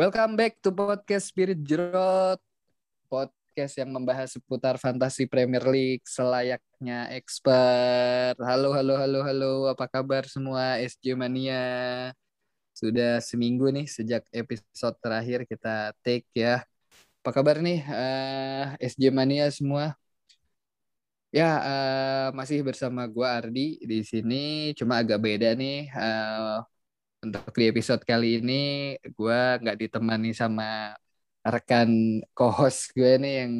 Welcome 0.00 0.32
back 0.32 0.56
to 0.64 0.72
podcast 0.72 1.28
Spirit 1.28 1.60
Jerot. 1.60 2.40
Podcast 3.12 3.76
yang 3.76 3.92
membahas 3.92 4.32
seputar 4.32 4.80
fantasi 4.80 5.28
Premier 5.28 5.60
League 5.68 6.08
selayaknya 6.08 7.12
expert. 7.12 8.32
Halo, 8.40 8.72
halo, 8.72 8.96
halo, 8.96 9.20
halo. 9.20 9.52
Apa 9.68 9.84
kabar 9.92 10.24
semua 10.24 10.80
SJ 10.80 11.12
Mania? 11.20 11.60
Sudah 12.72 13.20
seminggu 13.20 13.68
nih 13.68 13.84
sejak 13.92 14.24
episode 14.32 14.96
terakhir 15.04 15.44
kita 15.44 15.92
take 16.00 16.24
ya. 16.32 16.64
Apa 17.20 17.36
kabar 17.36 17.60
nih 17.60 17.84
uh, 17.84 18.80
eh, 18.80 18.88
SJ 18.88 19.12
Mania 19.12 19.52
semua? 19.52 20.00
Ya, 21.28 21.60
uh, 21.60 22.26
masih 22.32 22.64
bersama 22.64 23.04
gua 23.04 23.36
Ardi 23.36 23.76
di 23.84 24.00
sini. 24.00 24.72
Cuma 24.72 25.04
agak 25.04 25.20
beda 25.20 25.52
nih. 25.52 25.92
Uh, 25.92 26.64
untuk 27.20 27.52
di 27.52 27.68
episode 27.68 28.00
kali 28.00 28.40
ini 28.40 28.62
gue 29.04 29.40
nggak 29.60 29.76
ditemani 29.76 30.32
sama 30.32 30.96
rekan 31.44 32.20
co-host 32.32 32.96
gue 32.96 33.20
nih 33.20 33.34
yang 33.44 33.52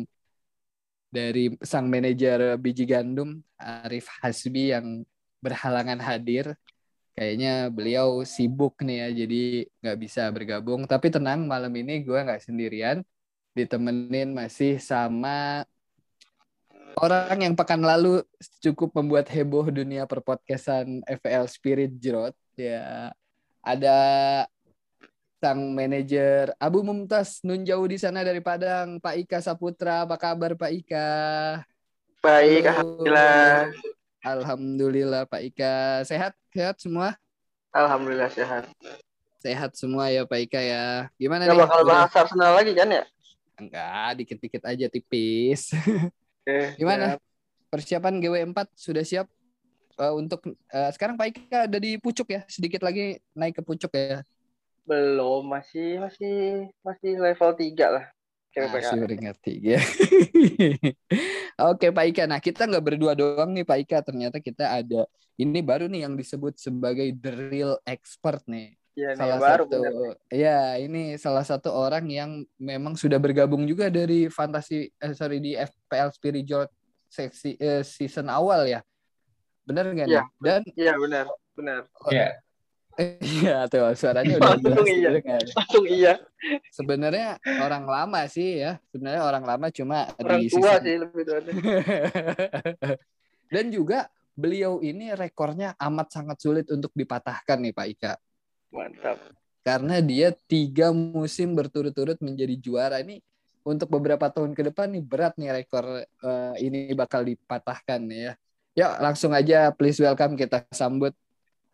dari 1.10 1.52
sang 1.60 1.90
manajer 1.90 2.56
biji 2.56 2.88
gandum 2.88 3.42
Arif 3.60 4.08
Hasbi 4.22 4.72
yang 4.72 5.04
berhalangan 5.44 6.00
hadir. 6.00 6.56
Kayaknya 7.18 7.68
beliau 7.68 8.22
sibuk 8.24 8.80
nih 8.80 8.96
ya 9.04 9.08
jadi 9.26 9.42
nggak 9.82 9.98
bisa 9.98 10.22
bergabung. 10.32 10.86
Tapi 10.86 11.12
tenang 11.12 11.44
malam 11.44 11.72
ini 11.74 12.00
gue 12.00 12.16
nggak 12.16 12.40
sendirian. 12.46 13.02
Ditemenin 13.52 14.30
masih 14.30 14.78
sama 14.78 15.66
orang 16.96 17.50
yang 17.50 17.54
pekan 17.58 17.82
lalu 17.82 18.22
cukup 18.62 18.94
membuat 18.94 19.26
heboh 19.28 19.66
dunia 19.68 20.06
perpodcastan 20.06 21.02
FL 21.04 21.44
Spirit 21.50 21.92
Jerot. 21.98 22.32
Ya 22.54 23.10
ada 23.60 23.96
sang 25.40 25.72
manajer 25.72 26.52
Abu 26.60 26.84
Mumtaz 26.84 27.40
nun 27.40 27.64
jauh 27.64 27.84
di 27.84 27.96
sana 27.96 28.20
dari 28.20 28.40
Padang. 28.40 29.00
Pak 29.00 29.14
Ika 29.24 29.38
Saputra 29.40 30.04
apa 30.04 30.16
kabar 30.16 30.52
Pak 30.52 30.70
Ika? 30.70 31.08
Baik 32.20 32.68
Halo. 32.68 33.00
alhamdulillah. 33.00 33.72
Alhamdulillah 34.20 35.22
Pak 35.24 35.42
Ika. 35.42 35.74
Sehat? 36.04 36.32
Sehat 36.52 36.76
semua? 36.76 37.16
Alhamdulillah 37.72 38.28
sehat. 38.28 38.68
Sehat 39.40 39.72
semua 39.72 40.12
ya 40.12 40.28
Pak 40.28 40.40
Ika 40.44 40.60
ya. 40.60 41.08
Gimana 41.16 41.48
Nggak 41.48 41.56
nih? 41.56 41.62
bakal 41.64 41.80
bahas 41.88 42.12
Arsenal 42.12 42.52
lagi 42.52 42.72
kan 42.76 42.88
ya? 42.92 43.04
Enggak 43.56 44.08
dikit-dikit 44.20 44.62
aja 44.64 44.86
tipis. 44.88 45.72
Eh, 46.48 46.72
gimana? 46.80 47.14
ya. 47.14 47.16
persiapan 47.68 48.16
GW4 48.16 48.58
sudah 48.72 49.04
siap 49.04 49.28
uh, 50.00 50.14
untuk 50.16 50.40
uh, 50.72 50.90
sekarang 50.96 51.20
Pak 51.20 51.28
Ika 51.28 51.58
ada 51.68 51.76
di 51.76 52.00
pucuk 52.00 52.32
ya, 52.32 52.40
sedikit 52.48 52.80
lagi 52.80 53.20
naik 53.36 53.60
ke 53.60 53.62
pucuk 53.62 53.92
ya. 53.92 54.24
Belum, 54.88 55.44
masih 55.44 56.00
masih 56.00 56.66
masih 56.80 57.20
level 57.20 57.52
3 57.52 57.96
lah. 58.00 58.06
Masih 58.50 59.06
peringkat 59.06 59.36
tiga. 59.46 59.78
Oke 61.70 61.86
Pak 61.94 62.04
Ika, 62.10 62.24
nah 62.26 62.42
kita 62.42 62.66
nggak 62.66 62.82
berdua 62.82 63.14
doang 63.14 63.54
nih 63.54 63.62
Pak 63.62 63.78
Ika, 63.86 63.98
ternyata 64.02 64.42
kita 64.42 64.82
ada 64.82 65.06
ini 65.38 65.62
baru 65.62 65.86
nih 65.86 66.08
yang 66.08 66.18
disebut 66.18 66.58
sebagai 66.58 67.14
the 67.14 67.30
real 67.30 67.78
expert 67.86 68.42
nih. 68.50 68.74
Ya, 68.98 69.14
salah 69.14 69.38
nih, 69.38 69.44
baru, 69.46 69.64
satu, 69.64 69.76
bener. 69.78 70.14
ya 70.34 70.58
ini 70.82 71.14
salah 71.14 71.46
satu 71.46 71.70
orang 71.70 72.10
yang 72.10 72.42
memang 72.58 72.98
sudah 72.98 73.22
bergabung 73.22 73.62
juga 73.70 73.86
dari 73.86 74.26
fantasi, 74.26 74.90
eh, 74.90 75.14
sorry 75.14 75.38
di 75.38 75.54
FPL 75.54 76.10
Spirit 76.10 76.50
seksi 77.06 77.54
eh, 77.54 77.86
season 77.86 78.26
awal 78.26 78.66
ya. 78.66 78.82
Benar 79.70 79.84
nggak 79.94 80.08
ya, 80.10 80.22
Dan 80.42 80.60
Iya, 80.74 80.92
benar. 80.98 81.26
Benar. 81.54 81.80
Iya. 82.10 82.28
Iya 83.22 83.56
tuh 83.70 83.94
suaranya 83.96 84.36
udah 84.36 84.60
langsung 84.60 84.88
iya. 84.90 85.10
Kan? 85.22 85.44
Langsung 85.56 85.86
iya. 85.86 86.14
Sebenarnya 86.74 87.28
orang 87.62 87.86
lama 87.86 88.20
sih 88.26 88.60
ya. 88.60 88.82
Sebenarnya 88.90 89.22
orang 89.22 89.44
lama 89.46 89.66
cuma 89.70 90.10
orang 90.18 90.42
di 90.42 90.50
tua 90.50 90.74
sih 90.82 90.98
lebih 90.98 91.22
tua. 91.22 91.38
Dan 93.54 93.70
juga 93.70 94.10
beliau 94.34 94.82
ini 94.84 95.14
rekornya 95.14 95.78
amat 95.78 96.08
sangat 96.12 96.36
sulit 96.42 96.66
untuk 96.68 96.90
dipatahkan 96.92 97.56
nih 97.62 97.72
Pak 97.72 97.86
Ika. 97.94 98.12
Mantap. 98.74 99.16
Karena 99.64 100.02
dia 100.02 100.34
tiga 100.50 100.92
musim 100.92 101.54
berturut-turut 101.54 102.18
menjadi 102.20 102.58
juara 102.58 103.00
ini 103.00 103.22
untuk 103.64 103.92
beberapa 103.92 104.32
tahun 104.32 104.56
ke 104.56 104.72
depan 104.72 104.88
nih 104.92 105.04
berat 105.04 105.34
nih 105.36 105.52
rekor 105.52 105.84
uh, 106.04 106.54
ini 106.56 106.92
bakal 106.96 107.24
dipatahkan 107.24 108.00
ya. 108.08 108.32
Yuk 108.78 109.02
langsung 109.02 109.34
aja 109.34 109.74
please 109.74 109.98
welcome 109.98 110.38
kita 110.38 110.62
sambut 110.70 111.10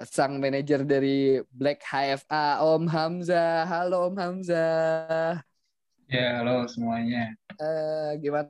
sang 0.08 0.40
manajer 0.40 0.80
dari 0.80 1.44
Black 1.52 1.84
HFA 1.84 2.64
Om 2.64 2.88
Hamzah. 2.88 3.68
Halo 3.68 4.08
Om 4.08 4.16
Hamzah. 4.16 5.44
Ya, 6.08 6.40
halo 6.40 6.64
semuanya. 6.64 7.36
Uh, 7.60 8.16
gimana? 8.16 8.48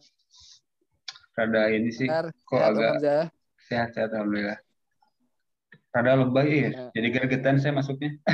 Rada 1.34 1.74
ini 1.74 1.90
sih 1.90 2.06
Benar. 2.06 2.30
kok 2.46 2.54
sehat, 2.54 2.78
agak 2.78 2.94
sehat-sehat 3.66 4.14
alhamdulillah. 4.14 4.62
Rada 5.90 6.14
lebay 6.14 6.46
ya, 6.46 6.70
ya. 6.70 6.94
jadi 6.94 7.18
gergetan 7.18 7.58
saya 7.58 7.74
masuknya. 7.74 8.14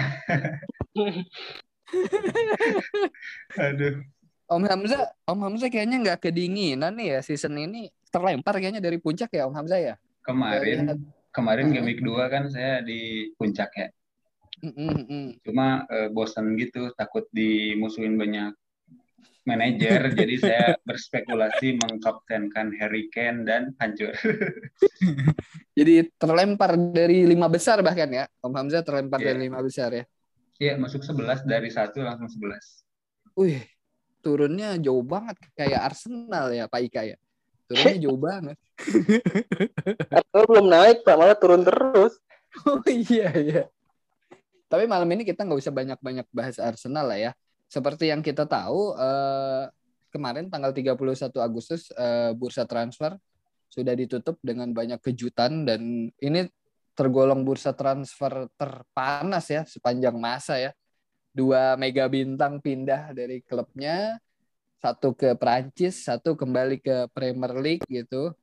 Aduh. 3.64 4.04
Om 4.52 4.64
Hamzah, 4.68 5.02
Om 5.24 5.40
Hamzah 5.48 5.68
kayaknya 5.72 5.96
nggak 6.04 6.28
kedinginan 6.28 6.92
nih 6.92 7.16
ya 7.16 7.20
season 7.24 7.56
ini 7.56 7.88
terlempar 8.12 8.60
kayaknya 8.60 8.84
dari 8.84 9.00
puncak 9.00 9.32
ya 9.32 9.48
Om 9.48 9.56
Hamzah 9.56 9.80
ya? 9.80 9.94
Kemarin 10.22 11.00
kemarin 11.32 11.72
game 11.72 11.88
week 11.88 12.04
2 12.04 12.28
kan 12.28 12.44
saya 12.52 12.84
di 12.84 13.32
puncak 13.40 13.70
ya. 13.72 13.88
Mm-mm. 14.62 15.42
Cuma 15.42 15.82
uh, 15.90 16.08
bosan 16.14 16.54
gitu, 16.54 16.94
takut 16.94 17.26
dimusuhin 17.34 18.14
banyak 18.14 18.54
manajer, 19.42 20.06
jadi 20.20 20.34
saya 20.38 20.66
berspekulasi 20.86 21.82
mengkaptenkan 21.82 22.70
Harry 22.78 23.10
Kane 23.10 23.42
dan 23.42 23.74
hancur. 23.82 24.14
jadi 25.78 26.06
terlempar 26.14 26.78
dari 26.78 27.26
lima 27.26 27.50
besar 27.50 27.82
bahkan 27.82 28.06
ya, 28.12 28.24
Om 28.38 28.54
Hamzah 28.54 28.86
terlempar 28.86 29.18
yeah. 29.18 29.34
dari 29.34 29.50
lima 29.50 29.58
besar 29.58 29.90
ya? 29.90 30.04
Iya, 30.62 30.78
masuk 30.78 31.02
11 31.02 31.42
dari 31.42 31.66
satu 31.74 32.06
langsung 32.06 32.30
11. 32.30 33.34
Wih, 33.34 33.66
turunnya 34.22 34.78
jauh 34.78 35.02
banget 35.02 35.36
kayak 35.58 35.92
Arsenal 35.92 36.54
ya 36.54 36.70
Pak 36.70 36.80
Ika 36.86 37.02
ya. 37.02 37.16
Turunnya 37.66 37.98
jauh 37.98 38.20
banget. 38.20 38.56
Atau 40.22 40.42
belum 40.46 40.66
naik 40.70 41.02
Pak, 41.02 41.16
malah 41.18 41.36
turun 41.36 41.66
terus. 41.66 42.16
Oh 42.68 42.84
iya 42.84 43.32
iya. 43.32 43.62
Tapi 44.68 44.84
malam 44.84 45.08
ini 45.08 45.24
kita 45.24 45.40
nggak 45.40 45.56
usah 45.56 45.72
banyak-banyak 45.72 46.28
bahas 46.36 46.60
Arsenal 46.60 47.08
lah 47.08 47.16
ya. 47.16 47.32
Seperti 47.64 48.12
yang 48.12 48.20
kita 48.20 48.44
tahu 48.44 48.92
eh, 48.92 49.72
kemarin 50.12 50.52
tanggal 50.52 50.76
31 50.76 51.16
Agustus 51.40 51.88
eh, 51.96 52.36
bursa 52.36 52.68
transfer 52.68 53.16
sudah 53.72 53.96
ditutup 53.96 54.36
dengan 54.44 54.68
banyak 54.76 55.00
kejutan 55.00 55.64
dan 55.64 56.12
ini 56.20 56.44
tergolong 56.92 57.40
bursa 57.40 57.72
transfer 57.72 58.52
terpanas 58.60 59.48
ya 59.48 59.64
sepanjang 59.64 60.12
masa 60.20 60.60
ya 60.60 60.76
dua 61.32 61.74
mega 61.80 62.06
bintang 62.06 62.60
pindah 62.60 63.16
dari 63.16 63.40
klubnya, 63.44 64.20
satu 64.78 65.16
ke 65.16 65.32
Prancis, 65.34 66.04
satu 66.04 66.36
kembali 66.36 66.78
ke 66.78 67.08
Premier 67.16 67.52
League 67.58 67.84
gitu. 67.88 68.36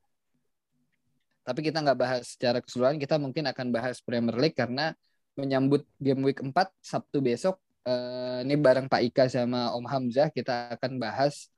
Tapi 1.46 1.60
kita 1.64 1.80
nggak 1.80 1.98
bahas 1.98 2.22
secara 2.36 2.58
keseluruhan, 2.60 2.98
kita 3.00 3.16
mungkin 3.16 3.48
akan 3.48 3.66
bahas 3.72 3.98
Premier 4.02 4.36
League 4.36 4.58
karena 4.58 4.92
menyambut 5.38 5.86
game 5.96 6.20
week 6.26 6.42
4 6.42 6.52
Sabtu 6.82 7.22
besok 7.22 7.56
eh, 7.86 8.44
ini 8.44 8.58
bareng 8.58 8.90
Pak 8.90 9.02
Ika 9.08 9.24
sama 9.30 9.72
Om 9.72 9.86
Hamzah 9.88 10.28
kita 10.28 10.76
akan 10.76 11.00
bahas 11.00 11.48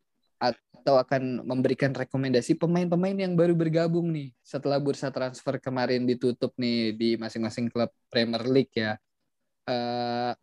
atau 0.43 0.99
akan 0.99 1.47
memberikan 1.47 1.95
rekomendasi 1.95 2.59
pemain-pemain 2.59 3.15
yang 3.15 3.39
baru 3.39 3.55
bergabung 3.55 4.11
nih 4.11 4.35
setelah 4.43 4.83
bursa 4.83 5.15
transfer 5.15 5.63
kemarin 5.63 6.03
ditutup 6.03 6.51
nih 6.59 6.91
di 6.99 7.15
masing-masing 7.15 7.71
klub 7.71 7.91
Premier 8.11 8.43
League 8.51 8.75
ya. 8.75 8.99
Uh, 9.63 10.35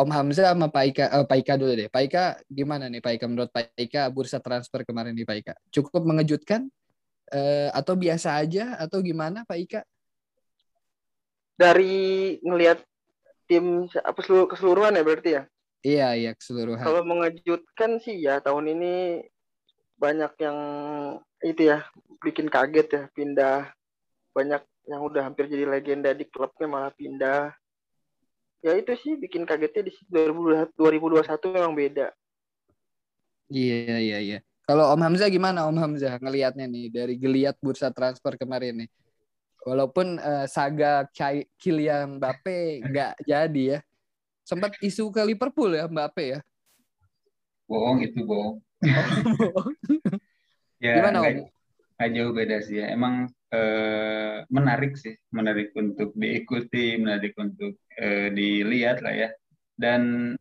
Om 0.00 0.08
Hamzah 0.08 0.56
sama 0.56 0.72
Pak 0.72 0.84
Ika, 0.96 1.04
uh, 1.12 1.26
Pak 1.28 1.38
Ika 1.44 1.60
dulu 1.60 1.76
deh. 1.76 1.88
Pak 1.92 2.02
Ika 2.08 2.24
gimana 2.48 2.88
nih 2.88 3.04
Pak 3.04 3.20
Ika 3.20 3.26
menurut 3.28 3.52
Pak 3.52 3.76
Ika 3.76 4.08
bursa 4.08 4.40
transfer 4.40 4.80
kemarin 4.88 5.12
nih 5.12 5.28
Pak 5.28 5.36
Ika? 5.44 5.54
Cukup 5.68 6.08
mengejutkan 6.08 6.72
uh, 7.36 7.68
atau 7.76 8.00
biasa 8.00 8.40
aja 8.40 8.80
atau 8.80 9.04
gimana 9.04 9.44
Pak 9.44 9.58
Ika? 9.60 9.80
Dari 11.60 12.40
ngelihat 12.40 12.80
tim 13.44 13.84
apa 14.00 14.20
seluruh 14.24 14.48
keseluruhan 14.48 14.96
ya 14.96 15.04
berarti 15.04 15.30
ya? 15.36 15.42
Iya 15.84 16.08
iya 16.16 16.30
keseluruhan. 16.32 16.80
Kalau 16.80 17.04
mengejutkan 17.04 18.00
sih 18.00 18.24
ya 18.24 18.40
tahun 18.40 18.72
ini 18.72 19.24
banyak 20.00 20.32
yang 20.40 20.58
itu 21.44 21.68
ya 21.68 21.84
bikin 22.24 22.48
kaget 22.48 22.88
ya 22.88 23.02
pindah 23.12 23.68
banyak 24.32 24.64
yang 24.88 25.00
udah 25.04 25.28
hampir 25.28 25.44
jadi 25.44 25.68
legenda 25.68 26.16
di 26.16 26.24
klubnya 26.24 26.64
malah 26.64 26.92
pindah 26.96 27.52
ya 28.60 28.76
itu 28.76 28.92
sih 29.00 29.16
bikin 29.16 29.48
kagetnya 29.48 29.88
di 29.88 29.92
2021 30.08 31.56
memang 31.56 31.72
beda. 31.72 32.12
Iya 33.50 33.98
iya 33.98 34.18
iya. 34.20 34.38
Kalau 34.68 34.94
Om 34.94 35.02
Hamzah 35.02 35.26
gimana 35.26 35.66
Om 35.66 35.78
Hamzah 35.82 36.22
ngelihatnya 36.22 36.70
nih 36.70 36.86
dari 36.94 37.14
geliat 37.18 37.58
bursa 37.58 37.90
transfer 37.90 38.38
kemarin 38.38 38.86
nih? 38.86 38.90
Walaupun 39.66 40.16
uh, 40.22 40.46
saga 40.46 41.04
Kylian 41.58 42.22
Mbappe 42.22 42.86
nggak 42.86 43.12
jadi 43.26 43.62
ya. 43.76 43.78
Sempat 44.46 44.78
isu 44.78 45.10
ke 45.10 45.20
Liverpool 45.26 45.74
ya 45.74 45.90
Mbappe 45.90 46.24
ya. 46.38 46.40
bohong 47.70 48.02
itu 48.02 48.22
bohong. 48.26 48.58
Oh, 49.54 49.68
ya, 50.80 50.96
Gimana 50.96 51.20
Om? 51.20 51.59
Nggak 52.00 52.12
jauh 52.16 52.32
beda 52.32 52.56
sih 52.64 52.80
ya. 52.80 52.88
Emang 52.96 53.28
eh, 53.52 54.40
menarik 54.48 54.96
sih, 54.96 55.12
menarik 55.36 55.76
untuk 55.76 56.16
diikuti, 56.16 56.96
menarik 56.96 57.36
untuk 57.36 57.76
eh, 58.00 58.32
dilihat 58.32 59.04
lah 59.04 59.12
ya. 59.12 59.28
Dan 59.76 60.32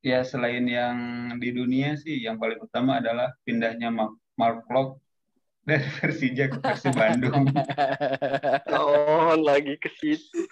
ya 0.00 0.24
selain 0.24 0.64
yang 0.64 0.96
di 1.36 1.52
dunia 1.52 2.00
sih, 2.00 2.16
yang 2.24 2.40
paling 2.40 2.64
utama 2.64 3.04
adalah 3.04 3.28
pindahnya 3.44 3.92
Mark, 3.92 4.16
Mark 4.40 4.64
Klok 4.64 5.04
dari 5.68 5.84
Persija 6.00 6.44
ke 6.52 6.58
Persib 6.64 6.96
Bandung. 6.96 7.46
Oh, 8.72 9.36
lagi 9.36 9.76
ke 9.76 9.92
situ. 10.00 10.24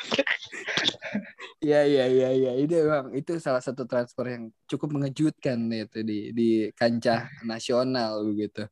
Iya 1.60 1.84
iya 1.84 2.04
iya 2.08 2.28
iya 2.32 2.52
itu 2.56 2.72
emang 2.72 3.12
itu 3.12 3.36
salah 3.36 3.60
satu 3.60 3.84
transfer 3.84 4.24
yang 4.24 4.48
cukup 4.64 4.96
mengejutkan 4.96 5.68
itu 5.68 6.00
di 6.00 6.32
di 6.32 6.48
kancah 6.72 7.28
nasional 7.44 8.24
begitu. 8.24 8.64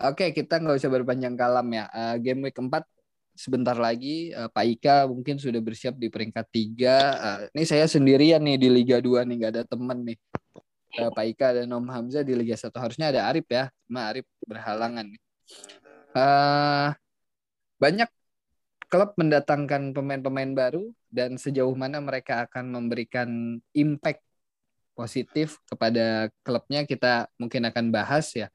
Oke 0.00 0.32
kita 0.32 0.56
nggak 0.56 0.80
usah 0.80 0.88
berpanjang 0.88 1.36
kalam 1.36 1.68
ya. 1.68 1.84
Eh, 1.92 2.16
game 2.24 2.48
week 2.48 2.56
4 2.56 2.72
sebentar 3.36 3.76
lagi 3.76 4.32
eh, 4.32 4.48
Pak 4.48 4.64
Ika 4.76 4.96
mungkin 5.08 5.36
sudah 5.36 5.60
bersiap 5.60 5.96
di 6.00 6.08
peringkat 6.08 6.46
tiga. 6.48 6.96
Eh, 7.16 7.60
ini 7.60 7.64
saya 7.68 7.84
sendirian 7.84 8.40
nih 8.40 8.56
di 8.56 8.68
Liga 8.72 8.96
2 8.98 9.28
nih 9.28 9.34
nggak 9.36 9.52
ada 9.60 9.64
temen 9.68 9.98
nih. 10.08 10.18
Eh, 10.96 11.10
Pak 11.12 11.24
Ika 11.36 11.46
dan 11.62 11.68
Om 11.70 11.86
Hamzah 11.86 12.24
di 12.24 12.32
Liga 12.32 12.56
1 12.56 12.72
harusnya 12.80 13.12
ada 13.12 13.28
Arif 13.28 13.46
ya. 13.46 13.68
Cuma 13.86 14.08
Arif 14.08 14.26
berhalangan 14.48 15.04
nih. 15.04 15.20
Eh, 16.16 16.88
banyak 17.78 18.10
klub 18.90 19.14
mendatangkan 19.14 19.94
pemain-pemain 19.94 20.50
baru 20.50 20.90
dan 21.06 21.38
sejauh 21.38 21.72
mana 21.78 22.02
mereka 22.02 22.48
akan 22.48 22.74
memberikan 22.74 23.28
impact 23.70 24.24
positif 24.98 25.62
kepada 25.70 26.28
klubnya 26.42 26.82
kita 26.84 27.30
mungkin 27.38 27.70
akan 27.70 27.94
bahas 27.94 28.34
ya. 28.34 28.50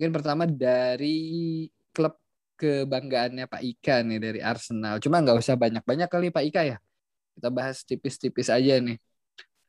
Mungkin 0.00 0.16
pertama 0.16 0.48
dari 0.48 1.68
klub 1.92 2.16
kebanggaannya 2.56 3.44
Pak 3.44 3.60
Ika 3.60 4.00
nih 4.00 4.16
dari 4.16 4.40
Arsenal. 4.40 4.96
Cuma 4.96 5.20
nggak 5.20 5.36
usah 5.36 5.60
banyak-banyak 5.60 6.08
kali 6.08 6.32
Pak 6.32 6.44
Ika 6.48 6.62
ya. 6.64 6.80
Kita 7.36 7.52
bahas 7.52 7.84
tipis-tipis 7.84 8.48
aja 8.48 8.80
nih. 8.80 8.96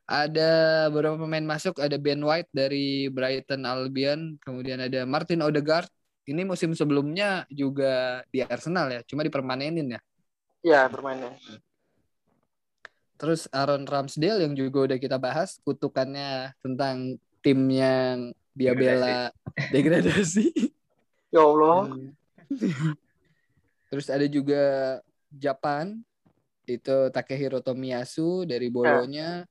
Ada 0.08 0.88
beberapa 0.88 1.20
pemain 1.20 1.44
masuk, 1.44 1.84
ada 1.84 2.00
Ben 2.00 2.16
White 2.16 2.48
dari 2.48 3.12
Brighton 3.12 3.68
Albion, 3.68 4.40
kemudian 4.40 4.80
ada 4.80 5.04
Martin 5.04 5.44
Odegaard. 5.44 5.92
Ini 6.24 6.48
musim 6.48 6.72
sebelumnya 6.72 7.44
juga 7.52 8.24
di 8.32 8.40
Arsenal 8.40 8.88
ya, 8.88 9.04
cuma 9.04 9.28
dipermanenin 9.28 10.00
ya. 10.00 10.00
Ya, 10.64 10.80
permainan. 10.88 11.36
Terus 13.20 13.52
Aaron 13.52 13.84
Ramsdale 13.84 14.48
yang 14.48 14.56
juga 14.56 14.88
udah 14.88 14.96
kita 14.96 15.20
bahas 15.20 15.60
kutukannya 15.60 16.56
tentang 16.64 17.20
tim 17.44 17.68
yang 17.68 18.32
dia 18.52 18.72
bela 18.76 19.32
degradasi. 19.72 20.52
Ya 21.32 21.48
Allah. 21.48 21.88
Terus 23.88 24.12
ada 24.12 24.28
juga 24.28 24.60
Japan 25.32 25.96
itu 26.68 27.08
Takehiro 27.08 27.64
Tomiyasu 27.64 28.44
dari 28.44 28.68
Bolonya, 28.68 29.48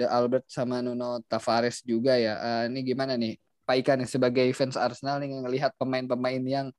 ada 0.00 0.06
Albert 0.08 0.48
sama 0.48 0.80
Nuno 0.80 1.20
Tavares 1.28 1.84
juga 1.84 2.16
ya. 2.16 2.64
Eh, 2.64 2.72
ini 2.72 2.80
gimana 2.80 3.12
nih 3.20 3.36
Pak 3.68 3.76
Ika 3.76 3.92
nih 4.00 4.08
sebagai 4.08 4.48
fans 4.56 4.80
Arsenal 4.80 5.20
nih 5.20 5.36
ngelihat 5.36 5.76
pemain-pemain 5.76 6.40
yang 6.40 6.72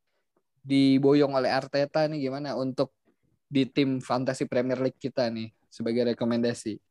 diboyong 0.66 1.38
oleh 1.38 1.54
Arteta 1.54 2.10
nih 2.10 2.26
gimana 2.26 2.58
untuk 2.58 2.90
di 3.50 3.70
tim 3.70 4.02
fantasi 4.02 4.50
Premier 4.50 4.82
League 4.82 4.98
kita 4.98 5.30
nih 5.30 5.54
sebagai 5.70 6.14
rekomendasi. 6.14 6.82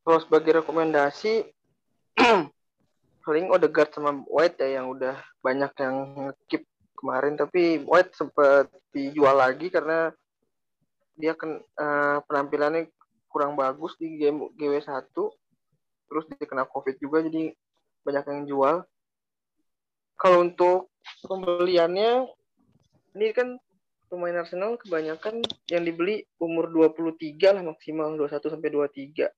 Kalau 0.00 0.20
sebagai 0.20 0.64
rekomendasi 0.64 1.44
paling 3.24 3.52
Odegaard 3.52 3.92
sama 3.92 4.24
White 4.26 4.60
ya 4.60 4.80
yang 4.80 4.92
udah 4.92 5.16
banyak 5.44 5.72
yang 5.80 5.96
keep 6.48 6.64
kemarin. 6.96 7.36
Tapi 7.36 7.84
White 7.84 8.16
sempat 8.16 8.68
dijual 8.92 9.36
lagi 9.40 9.68
karena 9.68 10.12
dia 11.16 11.36
kan 11.36 11.60
eh, 11.60 12.18
penampilannya 12.24 12.88
kurang 13.30 13.54
bagus 13.54 13.94
di 14.00 14.18
game 14.18 14.50
GW1 14.58 15.14
terus 16.10 16.26
dia 16.26 16.42
kena 16.42 16.66
Covid 16.66 16.98
juga 16.98 17.22
jadi 17.22 17.54
banyak 18.02 18.24
yang 18.26 18.42
jual. 18.50 18.76
Kalau 20.18 20.38
untuk 20.42 20.90
pembeliannya 21.24 22.26
ini 23.14 23.30
kan 23.30 23.56
pemain 24.10 24.42
Arsenal 24.42 24.74
kebanyakan 24.82 25.38
yang 25.70 25.86
dibeli 25.86 26.26
umur 26.42 26.66
23 26.66 27.38
lah 27.54 27.62
maksimal 27.62 28.10
21 28.18 28.52
sampai 28.58 28.70
23 28.74 29.30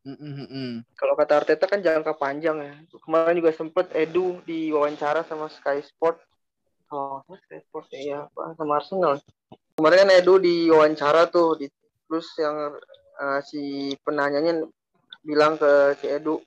Mm, 0.00 0.16
mm, 0.16 0.32
mm, 0.32 0.48
mm. 0.48 0.72
kalau 0.96 1.12
kata 1.12 1.44
Arteta 1.44 1.68
kan 1.68 1.84
jangka 1.84 2.16
panjang 2.16 2.56
ya. 2.56 2.72
Kemarin 3.04 3.36
juga 3.36 3.52
sempet 3.52 3.92
Edu 3.92 4.40
diwawancara 4.48 5.28
sama 5.28 5.52
Sky 5.52 5.84
Sport. 5.84 6.16
Oh, 6.88 7.20
Sky 7.28 7.60
Sport 7.68 7.92
ya, 7.92 8.24
apa 8.24 8.56
sama 8.56 8.80
Arsenal. 8.80 9.20
Kemarin 9.76 10.08
kan 10.08 10.10
Edu 10.16 10.40
diwawancara 10.40 11.28
tuh, 11.28 11.60
di, 11.60 11.68
terus 12.08 12.32
yang 12.40 12.80
eh, 13.20 13.40
si 13.44 13.92
penanyanya 14.00 14.64
bilang 15.20 15.60
ke 15.60 16.00
si 16.00 16.08
Edu, 16.08 16.40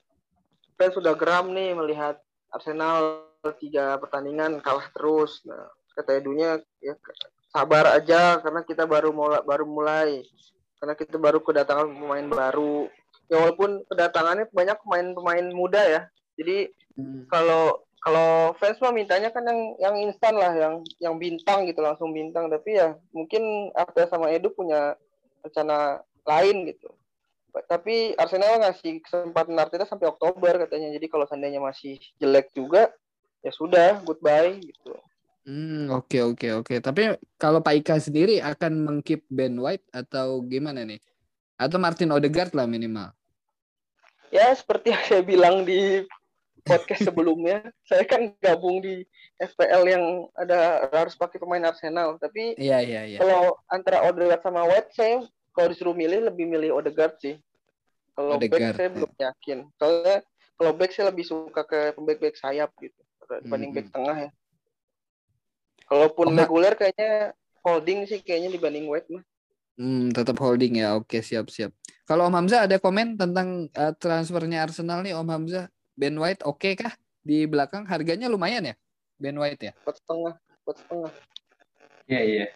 kita 0.74 0.90
sudah 0.90 1.14
geram 1.14 1.54
nih 1.54 1.78
melihat 1.78 2.18
Arsenal 2.50 3.22
tiga 3.62 3.94
pertandingan 4.02 4.58
kalah 4.58 4.90
terus. 4.90 5.46
Nah, 5.46 5.70
kata 5.94 6.18
Edunya 6.18 6.58
ya 6.82 6.98
sabar 7.54 7.94
aja 7.94 8.42
karena 8.42 8.66
kita 8.66 8.82
baru 8.82 9.14
mulai 9.14 9.38
baru 9.46 9.62
mulai 9.62 10.26
karena 10.82 10.98
kita 10.98 11.16
baru 11.22 11.38
kedatangan 11.38 11.86
pemain 11.86 12.26
baru 12.26 12.90
ya 13.28 13.36
walaupun 13.40 13.84
kedatangannya 13.88 14.48
banyak 14.52 14.76
pemain-pemain 14.84 15.46
muda 15.52 15.82
ya. 15.82 16.02
Jadi 16.36 16.72
Mm. 16.94 17.26
kalau 17.26 17.82
kalau 17.98 18.54
fans 18.62 18.78
mah 18.78 18.94
mintanya 18.94 19.34
kan 19.34 19.42
yang 19.42 19.74
yang 19.82 19.96
instan 20.06 20.38
lah, 20.38 20.54
yang 20.54 20.84
yang 21.02 21.18
bintang 21.18 21.66
gitu 21.66 21.82
langsung 21.82 22.14
bintang. 22.14 22.46
Tapi 22.46 22.78
ya 22.78 22.94
mungkin 23.10 23.74
Arteta 23.74 24.14
sama 24.14 24.30
Edu 24.30 24.54
punya 24.54 24.94
rencana 25.42 26.06
lain 26.22 26.70
gitu. 26.70 26.86
Tapi 27.66 28.14
Arsenal 28.14 28.62
ngasih 28.62 29.02
kesempatan 29.02 29.58
Arteta 29.58 29.90
sampai 29.90 30.06
Oktober 30.06 30.66
katanya. 30.66 30.94
Jadi 30.94 31.06
kalau 31.10 31.26
seandainya 31.26 31.58
masih 31.58 31.98
jelek 32.22 32.54
juga, 32.54 32.94
ya 33.42 33.50
sudah 33.50 34.02
goodbye 34.06 34.58
gitu. 34.62 34.94
Hmm, 35.44 35.92
oke 35.92 36.18
oke 36.34 36.48
oke. 36.64 36.74
Tapi 36.80 37.14
kalau 37.36 37.60
Pak 37.60 37.74
Ika 37.78 37.96
sendiri 38.00 38.40
akan 38.40 38.72
mengkeep 38.86 39.28
Ben 39.28 39.56
White 39.58 39.84
atau 39.92 40.40
gimana 40.46 40.86
nih? 40.88 41.00
Atau 41.54 41.78
Martin 41.78 42.10
Odegaard 42.10 42.52
lah 42.52 42.66
minimal. 42.66 43.14
Ya 44.34 44.50
seperti 44.52 44.90
yang 44.90 45.04
saya 45.06 45.22
bilang 45.22 45.62
di 45.62 46.02
podcast 46.66 47.04
sebelumnya, 47.08 47.62
saya 47.86 48.02
kan 48.02 48.34
gabung 48.42 48.82
di 48.82 49.06
FPL 49.38 49.82
yang 49.86 50.04
ada 50.34 50.88
harus 50.90 51.14
pakai 51.14 51.38
pemain 51.38 51.62
Arsenal. 51.62 52.18
Tapi 52.18 52.58
Iya 52.58 52.82
iya 52.82 53.02
iya. 53.06 53.18
kalau 53.22 53.54
antara 53.70 54.02
Odegaard 54.06 54.42
sama 54.42 54.66
White, 54.66 54.90
saya 54.94 55.22
kalau 55.54 55.70
disuruh 55.70 55.94
milih 55.94 56.26
lebih 56.26 56.50
milih 56.50 56.74
Odegaard 56.74 57.14
sih. 57.22 57.38
Kalau 58.14 58.38
back 58.38 58.50
Odegaard, 58.50 58.74
saya 58.74 58.88
ya. 58.90 58.94
belum 58.94 59.12
yakin. 59.14 59.58
Soalnya 59.78 60.16
kalau 60.54 60.72
back 60.74 60.90
saya 60.90 61.06
lebih 61.10 61.24
suka 61.26 61.62
ke 61.62 61.78
pemback 61.94 62.18
back 62.18 62.34
sayap 62.38 62.70
gitu 62.78 62.98
dibanding 63.42 63.70
Hmm. 63.70 63.78
back 63.78 63.88
tengah 63.90 64.16
ya. 64.18 64.30
Kalaupun 65.84 66.26
Oh, 66.32 66.36
reguler 66.36 66.74
kayaknya 66.74 67.12
holding 67.62 68.06
sih 68.06 68.20
kayaknya 68.20 68.50
dibanding 68.50 68.86
White 68.88 69.08
mah. 69.10 69.24
Hmm, 69.74 70.14
tetap 70.14 70.38
holding 70.38 70.78
ya. 70.78 70.94
Oke, 70.94 71.18
siap 71.18 71.50
siap. 71.50 71.74
Kalau 72.06 72.28
Om 72.30 72.36
Hamzah 72.36 72.68
ada 72.70 72.76
komen 72.78 73.18
tentang 73.18 73.66
eh, 73.72 73.92
transfernya 73.98 74.62
Arsenal 74.62 75.02
nih 75.02 75.18
Om 75.18 75.28
Hamzah? 75.30 75.66
Ben 75.94 76.14
White 76.18 76.46
oke 76.46 76.70
kah? 76.78 76.94
Di 77.24 77.48
belakang 77.48 77.88
harganya 77.88 78.30
lumayan 78.30 78.70
ya? 78.70 78.74
Ben 79.18 79.34
White 79.34 79.62
ya? 79.70 79.72
Buat 79.82 79.96
setengah, 79.98 80.34
buat 80.62 80.76
setengah. 80.78 81.12
Iya, 82.06 82.22
iya. 82.22 82.46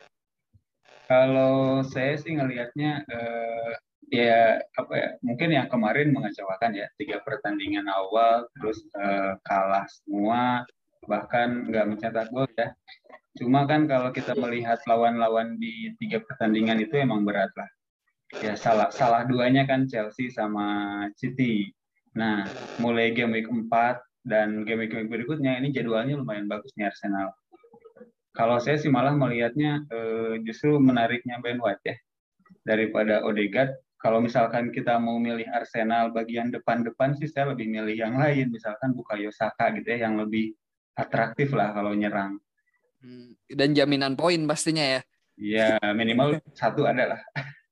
Kalau 1.09 1.81
saya 1.89 2.21
sih 2.21 2.37
ngelihatnya 2.37 3.09
eh, 3.09 3.73
ya 4.09 4.61
apa 4.77 4.93
ya 4.97 5.09
mungkin 5.21 5.53
yang 5.53 5.69
kemarin 5.69 6.13
mengecewakan 6.17 6.73
ya 6.73 6.89
tiga 6.97 7.21
pertandingan 7.25 7.89
awal 7.89 8.49
terus 8.57 8.81
eh, 8.97 9.33
kalah 9.45 9.85
semua 9.89 10.65
bahkan 11.09 11.67
nggak 11.73 11.87
mencetak 11.88 12.29
gol 12.31 12.47
ya. 12.55 12.77
Cuma 13.41 13.65
kan 13.65 13.88
kalau 13.88 14.12
kita 14.12 14.37
melihat 14.37 14.79
lawan-lawan 14.85 15.57
di 15.57 15.97
tiga 15.97 16.21
pertandingan 16.21 16.85
itu 16.85 17.00
emang 17.00 17.25
berat 17.25 17.50
lah. 17.57 17.71
Ya 18.45 18.53
salah 18.55 18.93
salah 18.93 19.25
duanya 19.25 19.65
kan 19.65 19.88
Chelsea 19.88 20.29
sama 20.29 21.09
City. 21.17 21.73
Nah 22.12 22.45
mulai 22.77 23.17
game 23.17 23.41
week 23.41 23.49
4 23.49 23.73
dan 24.29 24.69
game 24.69 24.85
week, 24.85 24.93
week 24.93 25.09
berikutnya 25.09 25.57
ini 25.57 25.73
jadwalnya 25.73 26.21
lumayan 26.21 26.45
bagus 26.45 26.75
nih 26.77 26.93
Arsenal. 26.93 27.33
Kalau 28.37 28.61
saya 28.61 28.77
sih 28.77 28.93
malah 28.93 29.17
melihatnya 29.17 29.88
eh, 29.88 30.35
justru 30.45 30.77
menariknya 30.77 31.41
Ben 31.41 31.59
White 31.59 31.85
ya 31.88 31.97
daripada 32.69 33.25
Odegaard. 33.25 33.73
Kalau 33.99 34.23
misalkan 34.23 34.71
kita 34.71 34.95
mau 35.03 35.19
milih 35.19 35.49
Arsenal 35.50 36.15
bagian 36.15 36.55
depan-depan 36.55 37.19
sih 37.19 37.27
saya 37.27 37.50
lebih 37.50 37.67
milih 37.67 37.99
yang 37.99 38.15
lain, 38.15 38.47
misalkan 38.55 38.95
Bukayo 38.95 39.35
Saka 39.35 39.75
gitu 39.75 39.91
ya 39.91 40.07
yang 40.07 40.23
lebih 40.23 40.55
atraktif 40.99 41.55
lah 41.55 41.71
kalau 41.71 41.95
nyerang. 41.95 42.43
Hmm, 42.99 43.38
Dan 43.47 43.78
jaminan 43.78 44.19
poin 44.19 44.43
pastinya 44.50 44.83
ya. 44.83 45.00
Ya 45.38 45.78
minimal 45.95 46.43
satu 46.59 46.83
ada 46.83 47.14
lah. 47.14 47.21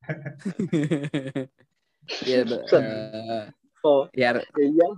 Iya, 2.23 2.47
eh, 2.47 3.51
Oh, 3.83 4.07
ya 4.15 4.39
iya. 4.59 4.89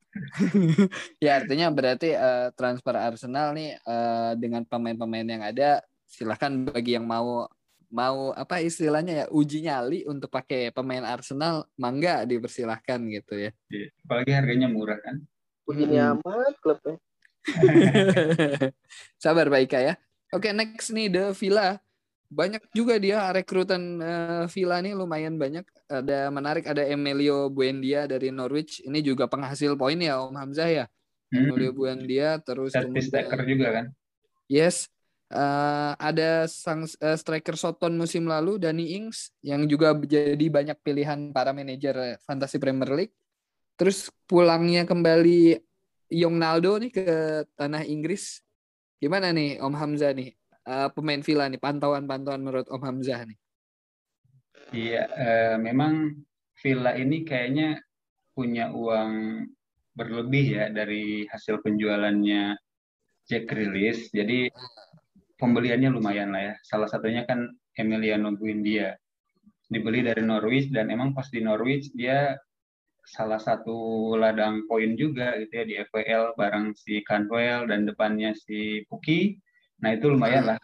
ya 1.24 1.30
artinya 1.40 1.68
berarti 1.72 2.16
uh, 2.16 2.48
transfer 2.56 2.96
Arsenal 2.96 3.52
nih 3.52 3.76
uh, 3.84 4.32
dengan 4.36 4.64
pemain-pemain 4.64 5.24
yang 5.24 5.44
ada 5.44 5.84
silahkan 6.04 6.52
bagi 6.68 6.96
yang 6.96 7.04
mau 7.04 7.44
mau 7.90 8.30
apa 8.36 8.62
istilahnya 8.62 9.24
ya 9.24 9.26
uji 9.28 9.66
nyali 9.66 10.06
untuk 10.06 10.30
pakai 10.30 10.70
pemain 10.70 11.02
Arsenal 11.02 11.66
mangga 11.80 12.24
dipersilahkan 12.28 13.00
gitu 13.08 13.34
ya. 13.36 13.50
Iya, 13.72 13.88
apalagi 14.04 14.32
harganya 14.32 14.68
murah 14.68 15.00
kan. 15.00 15.16
Begini 15.64 15.96
hmm. 15.98 16.20
amat 16.20 16.54
klubnya. 16.60 16.96
Sabar 19.22 19.48
Baik 19.48 19.74
ya. 19.74 19.94
Oke, 20.30 20.54
next 20.54 20.94
nih 20.94 21.10
The 21.10 21.24
Villa. 21.34 21.80
Banyak 22.30 22.70
juga 22.70 22.94
dia 23.02 23.26
rekrutan 23.34 23.98
uh, 23.98 24.44
Villa 24.46 24.78
nih 24.78 24.94
lumayan 24.94 25.34
banyak. 25.34 25.66
Ada 25.90 26.30
menarik 26.30 26.64
ada 26.70 26.86
Emilio 26.86 27.50
Buendia 27.50 28.06
dari 28.06 28.30
Norwich. 28.30 28.86
Ini 28.86 29.02
juga 29.02 29.26
penghasil 29.26 29.74
poin 29.74 29.98
ya 29.98 30.22
Om 30.22 30.38
Hamzah 30.38 30.70
ya. 30.70 30.84
Hmm. 31.34 31.50
Emilio 31.50 31.74
Buendia 31.74 32.38
terus 32.38 32.70
kemudian 32.70 33.46
juga 33.46 33.70
kan. 33.74 33.86
Yes, 34.46 34.90
Uh, 35.30 35.94
ada 36.02 36.50
sang 36.50 36.82
uh, 36.82 37.14
striker 37.14 37.54
Soton 37.54 37.94
musim 37.94 38.26
lalu 38.26 38.58
Dani 38.58 38.98
Ings 38.98 39.30
yang 39.46 39.62
juga 39.70 39.94
jadi 39.94 40.42
banyak 40.50 40.82
pilihan 40.82 41.30
para 41.30 41.54
manajer 41.54 42.18
fantasi 42.26 42.58
Premier 42.58 42.90
League. 42.90 43.14
Terus 43.78 44.10
pulangnya 44.26 44.82
kembali 44.82 45.69
Naldo 46.10 46.78
nih 46.82 46.90
ke 46.90 47.06
tanah 47.54 47.86
Inggris. 47.86 48.42
Gimana 49.00 49.32
nih 49.32 49.62
Om 49.62 49.74
Hamzah 49.74 50.12
nih 50.12 50.34
uh, 50.66 50.88
pemain 50.92 51.22
Villa 51.24 51.48
nih 51.48 51.60
pantauan-pantauan 51.62 52.42
menurut 52.42 52.68
Om 52.68 52.82
Hamzah 52.82 53.24
nih? 53.24 53.38
Iya, 54.70 55.02
uh, 55.08 55.56
memang 55.56 56.20
Villa 56.60 56.92
ini 56.98 57.24
kayaknya 57.24 57.80
punya 58.36 58.70
uang 58.70 59.44
berlebih 59.96 60.46
ya 60.60 60.66
dari 60.70 61.26
hasil 61.26 61.64
penjualannya 61.64 62.54
Jack 63.26 63.50
Rilis. 63.50 64.12
Jadi 64.12 64.50
pembeliannya 65.40 65.90
lumayan 65.90 66.30
lah 66.34 66.42
ya. 66.52 66.54
Salah 66.62 66.86
satunya 66.86 67.24
kan 67.24 67.48
Emiliano 67.74 68.34
Buendia. 68.36 68.94
Dibeli 69.70 70.02
dari 70.02 70.26
Norwich 70.26 70.74
dan 70.74 70.90
emang 70.90 71.14
pas 71.14 71.30
di 71.30 71.38
Norwich 71.40 71.94
dia 71.94 72.34
salah 73.10 73.42
satu 73.42 74.14
ladang 74.14 74.70
poin 74.70 74.94
juga 74.94 75.34
gitu 75.42 75.50
ya 75.50 75.64
di 75.66 75.74
FPL 75.82 76.38
bareng 76.38 76.70
si 76.78 77.02
Cantwell 77.02 77.66
dan 77.66 77.82
depannya 77.82 78.30
si 78.38 78.86
Puki. 78.86 79.34
Nah 79.82 79.98
itu 79.98 80.14
lumayan 80.14 80.54
lah 80.54 80.58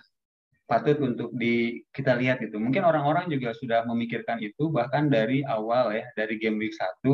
patut 0.71 0.99
untuk 1.03 1.35
di 1.35 1.83
kita 1.91 2.15
lihat 2.15 2.43
itu. 2.43 2.59
Mungkin 2.59 2.87
orang-orang 2.87 3.27
juga 3.31 3.51
sudah 3.55 3.83
memikirkan 3.87 4.39
itu 4.43 4.71
bahkan 4.71 5.11
dari 5.11 5.43
awal 5.47 5.95
ya 5.95 6.07
dari 6.15 6.39
game 6.39 6.59
week 6.63 6.75
1 6.75 7.07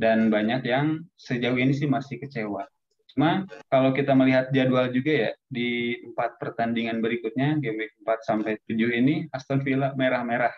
dan 0.00 0.28
banyak 0.28 0.64
yang 0.64 1.00
sejauh 1.16 1.56
ini 1.56 1.72
sih 1.72 1.88
masih 1.88 2.20
kecewa. 2.20 2.64
Cuma 3.12 3.48
kalau 3.72 3.96
kita 3.96 4.12
melihat 4.12 4.52
jadwal 4.52 4.92
juga 4.92 5.28
ya 5.28 5.32
di 5.48 5.96
empat 6.12 6.36
pertandingan 6.36 7.00
berikutnya 7.00 7.56
game 7.60 7.88
week 7.88 7.92
4 8.04 8.28
sampai 8.28 8.60
7 8.68 8.76
ini 9.00 9.28
Aston 9.32 9.64
Villa 9.64 9.96
merah-merah. 9.96 10.52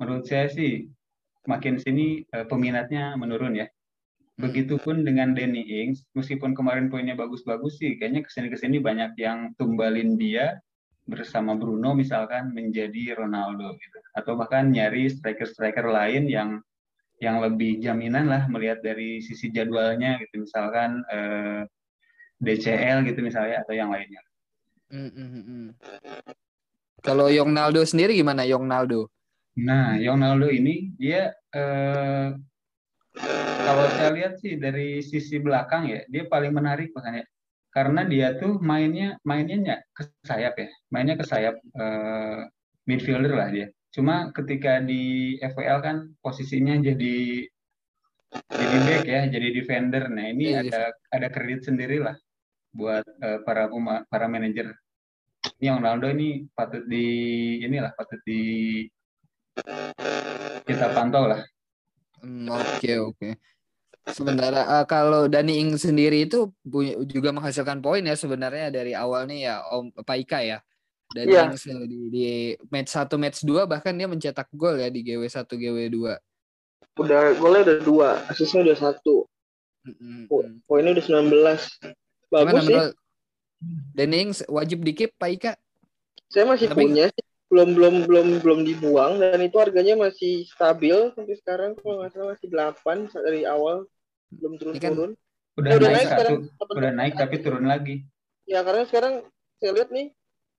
Menurut 0.00 0.28
saya 0.28 0.52
sih 0.52 0.88
makin 1.44 1.76
sini 1.80 2.24
eh, 2.32 2.46
peminatnya 2.48 3.16
menurun 3.16 3.56
ya. 3.56 3.68
Begitupun 4.34 5.06
dengan 5.06 5.30
Danny 5.30 5.62
Ings, 5.62 6.02
meskipun 6.18 6.58
kemarin 6.58 6.90
poinnya 6.90 7.14
bagus-bagus 7.14 7.78
sih, 7.78 7.94
kayaknya 7.94 8.26
ke 8.26 8.30
sini-kesini 8.34 8.82
banyak 8.82 9.14
yang 9.14 9.54
tumbalin 9.54 10.18
dia 10.18 10.58
bersama 11.06 11.54
Bruno 11.54 11.94
misalkan 11.94 12.50
menjadi 12.50 13.14
Ronaldo 13.14 13.78
gitu, 13.78 13.98
atau 14.16 14.34
bahkan 14.34 14.74
nyari 14.74 15.06
striker-striker 15.06 15.86
lain 15.86 16.26
yang 16.26 16.58
yang 17.22 17.38
lebih 17.38 17.78
jaminan 17.78 18.26
lah 18.26 18.50
melihat 18.50 18.82
dari 18.82 19.22
sisi 19.22 19.54
jadwalnya 19.54 20.18
gitu, 20.26 20.42
misalkan 20.42 21.06
eh, 21.14 21.62
DCL 22.42 23.06
gitu 23.06 23.22
misalnya 23.22 23.62
atau 23.62 23.74
yang 23.76 23.94
lainnya. 23.94 24.22
Mm 24.90 25.10
-hmm. 25.14 25.64
Kalau 27.04 27.28
Naldo 27.54 27.84
sendiri 27.86 28.16
gimana 28.18 28.42
Naldo? 28.66 29.12
Nah, 29.54 29.94
Naldo 29.98 30.50
ini 30.50 30.90
dia 30.98 31.30
eh, 31.54 32.28
kalau 33.64 33.86
saya 33.94 34.10
lihat 34.10 34.42
sih 34.42 34.58
dari 34.58 34.98
sisi 34.98 35.38
belakang 35.38 35.86
ya, 35.86 36.02
dia 36.10 36.26
paling 36.26 36.50
menarik 36.50 36.90
makanya 36.90 37.22
karena 37.70 38.06
dia 38.06 38.38
tuh 38.38 38.58
mainnya 38.62 39.18
mainnya 39.26 39.82
ke 39.94 40.02
sayap 40.26 40.54
ya, 40.58 40.68
mainnya 40.90 41.14
ke 41.14 41.24
sayap 41.26 41.54
eh, 41.58 42.40
midfielder 42.90 43.34
lah 43.34 43.48
dia. 43.54 43.66
Cuma 43.94 44.34
ketika 44.34 44.82
di 44.82 45.34
FPL 45.38 45.78
kan 45.78 45.96
posisinya 46.18 46.74
jadi 46.82 47.46
jadi 48.50 48.76
back 48.82 49.04
ya, 49.06 49.20
jadi 49.30 49.48
defender. 49.54 50.10
Nah 50.10 50.26
ini 50.34 50.50
yeah, 50.50 50.66
ada 50.66 50.82
ada 51.14 51.28
kredit 51.30 51.70
sendiri 51.70 52.02
lah 52.02 52.18
buat 52.74 53.06
uh, 53.22 53.38
para 53.46 53.70
para 54.10 54.26
manajer. 54.26 54.74
Ini 55.62 55.70
Ronaldo 55.78 56.10
ini 56.10 56.50
patut 56.50 56.82
di 56.90 57.06
inilah 57.62 57.94
patut 57.94 58.18
di 58.26 58.82
kita 60.68 60.86
pantau 60.90 61.30
lah. 61.30 61.40
Hmm, 62.20 62.50
oke 62.50 62.80
okay, 62.80 62.96
oke. 62.98 63.16
Okay. 63.18 63.32
Sementara 64.12 64.68
uh, 64.68 64.84
kalau 64.84 65.30
Dani 65.32 65.64
Ing 65.64 65.80
sendiri 65.80 66.28
itu 66.28 66.52
juga 67.08 67.32
menghasilkan 67.32 67.80
poin 67.80 68.04
ya 68.04 68.12
sebenarnya 68.12 68.68
dari 68.68 68.92
awal 68.92 69.24
nih 69.24 69.48
ya 69.48 69.64
Om 69.72 70.04
Paika 70.04 70.44
ya. 70.44 70.60
Dani 71.14 71.30
yeah. 71.30 71.48
Ings 71.48 71.64
di, 71.64 71.98
di 72.10 72.26
match 72.68 72.92
1 72.92 73.06
match 73.16 73.38
2 73.46 73.64
bahkan 73.70 73.94
dia 73.94 74.08
mencetak 74.10 74.50
gol 74.52 74.76
ya 74.76 74.90
di 74.90 75.00
GW 75.04 75.24
1 75.24 75.46
GW 75.46 75.78
2 75.88 76.16
udah 76.94 77.34
golnya 77.38 77.60
udah 77.70 77.78
dua, 77.82 78.08
asisnya 78.30 78.62
udah 78.62 78.76
satu. 78.78 79.26
Mm-hmm. 79.84 80.64
Poinnya 80.64 80.94
udah 80.94 81.04
19. 81.04 82.30
Bagus 82.30 82.64
Gimana, 82.64 82.64
sih. 82.64 82.78
Denning 83.96 84.30
wajib 84.48 84.78
dikip 84.84 85.10
Pak 85.18 85.30
Ika? 85.34 85.52
Saya 86.30 86.44
masih 86.46 86.70
Tapi... 86.70 86.78
punya 86.78 87.04
sih. 87.10 87.26
Belum 87.54 87.70
belum 87.70 87.94
belum 88.10 88.28
belum 88.42 88.60
dibuang 88.66 89.22
dan 89.22 89.38
itu 89.38 89.54
harganya 89.62 89.94
masih 89.94 90.42
stabil 90.50 91.14
sampai 91.14 91.38
sekarang 91.38 91.78
kalau 91.78 92.02
nggak 92.02 92.10
salah 92.10 92.34
masih 92.34 92.48
8 92.50 93.14
dari 93.14 93.46
awal 93.46 93.86
belum 94.34 94.58
turun-turun. 94.58 95.14
Kan 95.14 95.62
udah, 95.62 95.70
eh, 95.70 95.78
udah 95.78 95.86
naik, 95.86 95.94
naik 95.94 96.08
sekarang. 96.10 96.34
Udah 96.58 96.90
naik 96.90 97.14
tapi 97.14 97.36
turun 97.38 97.64
lagi. 97.70 98.02
Ya 98.50 98.66
karena 98.66 98.82
sekarang 98.90 99.22
saya 99.62 99.70
lihat 99.70 99.94
nih 99.94 100.10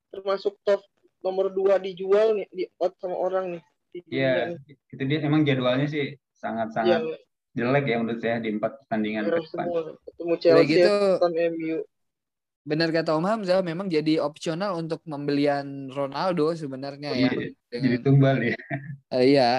termasuk 0.08 0.56
top 0.64 0.80
nomor 1.20 1.52
dua 1.52 1.76
dijual 1.84 2.40
nih 2.40 2.48
di 2.56 2.64
out 2.80 2.96
sama 3.04 3.20
orang 3.20 3.60
nih. 3.60 3.64
Iya, 4.08 4.56
itu 4.92 5.04
dia 5.04 5.20
emang 5.24 5.44
jadwalnya 5.44 5.88
sih 5.88 6.16
sangat-sangat 6.36 7.00
ya. 7.04 7.18
jelek 7.56 7.86
ya 7.88 7.96
menurut 8.00 8.20
saya 8.20 8.40
di 8.40 8.56
empat 8.56 8.84
pertandingan 8.84 9.28
ke 9.28 9.40
depan. 9.40 9.66
Ketemu 10.04 10.34
Chelsea, 10.40 10.68
gitu, 10.72 10.92
MU. 11.52 11.78
Benar 12.66 12.90
kata 12.90 13.14
Om 13.14 13.26
Hamzah, 13.30 13.62
memang 13.62 13.86
jadi 13.86 14.18
opsional 14.18 14.74
untuk 14.82 15.06
pembelian 15.06 15.86
Ronaldo 15.94 16.50
sebenarnya 16.58 17.14
oh, 17.14 17.16
ya. 17.16 17.30
Iya, 17.30 17.50
dengan, 17.70 17.84
jadi 17.86 17.98
tumbal 18.02 18.38
ya. 18.42 18.58
Uh, 19.14 19.22
iya, 19.22 19.50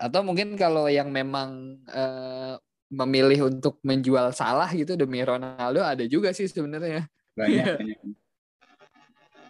atau 0.00 0.24
mungkin 0.24 0.56
kalau 0.56 0.88
yang 0.88 1.12
memang 1.12 1.76
uh, 1.92 2.56
memilih 2.88 3.52
untuk 3.52 3.76
menjual 3.84 4.32
salah 4.32 4.72
gitu 4.72 4.96
demi 4.96 5.20
Ronaldo 5.20 5.84
ada 5.84 6.08
juga 6.08 6.32
sih 6.32 6.48
sebenarnya. 6.48 7.04
Banyak, 7.36 7.64
banyak. 7.84 8.00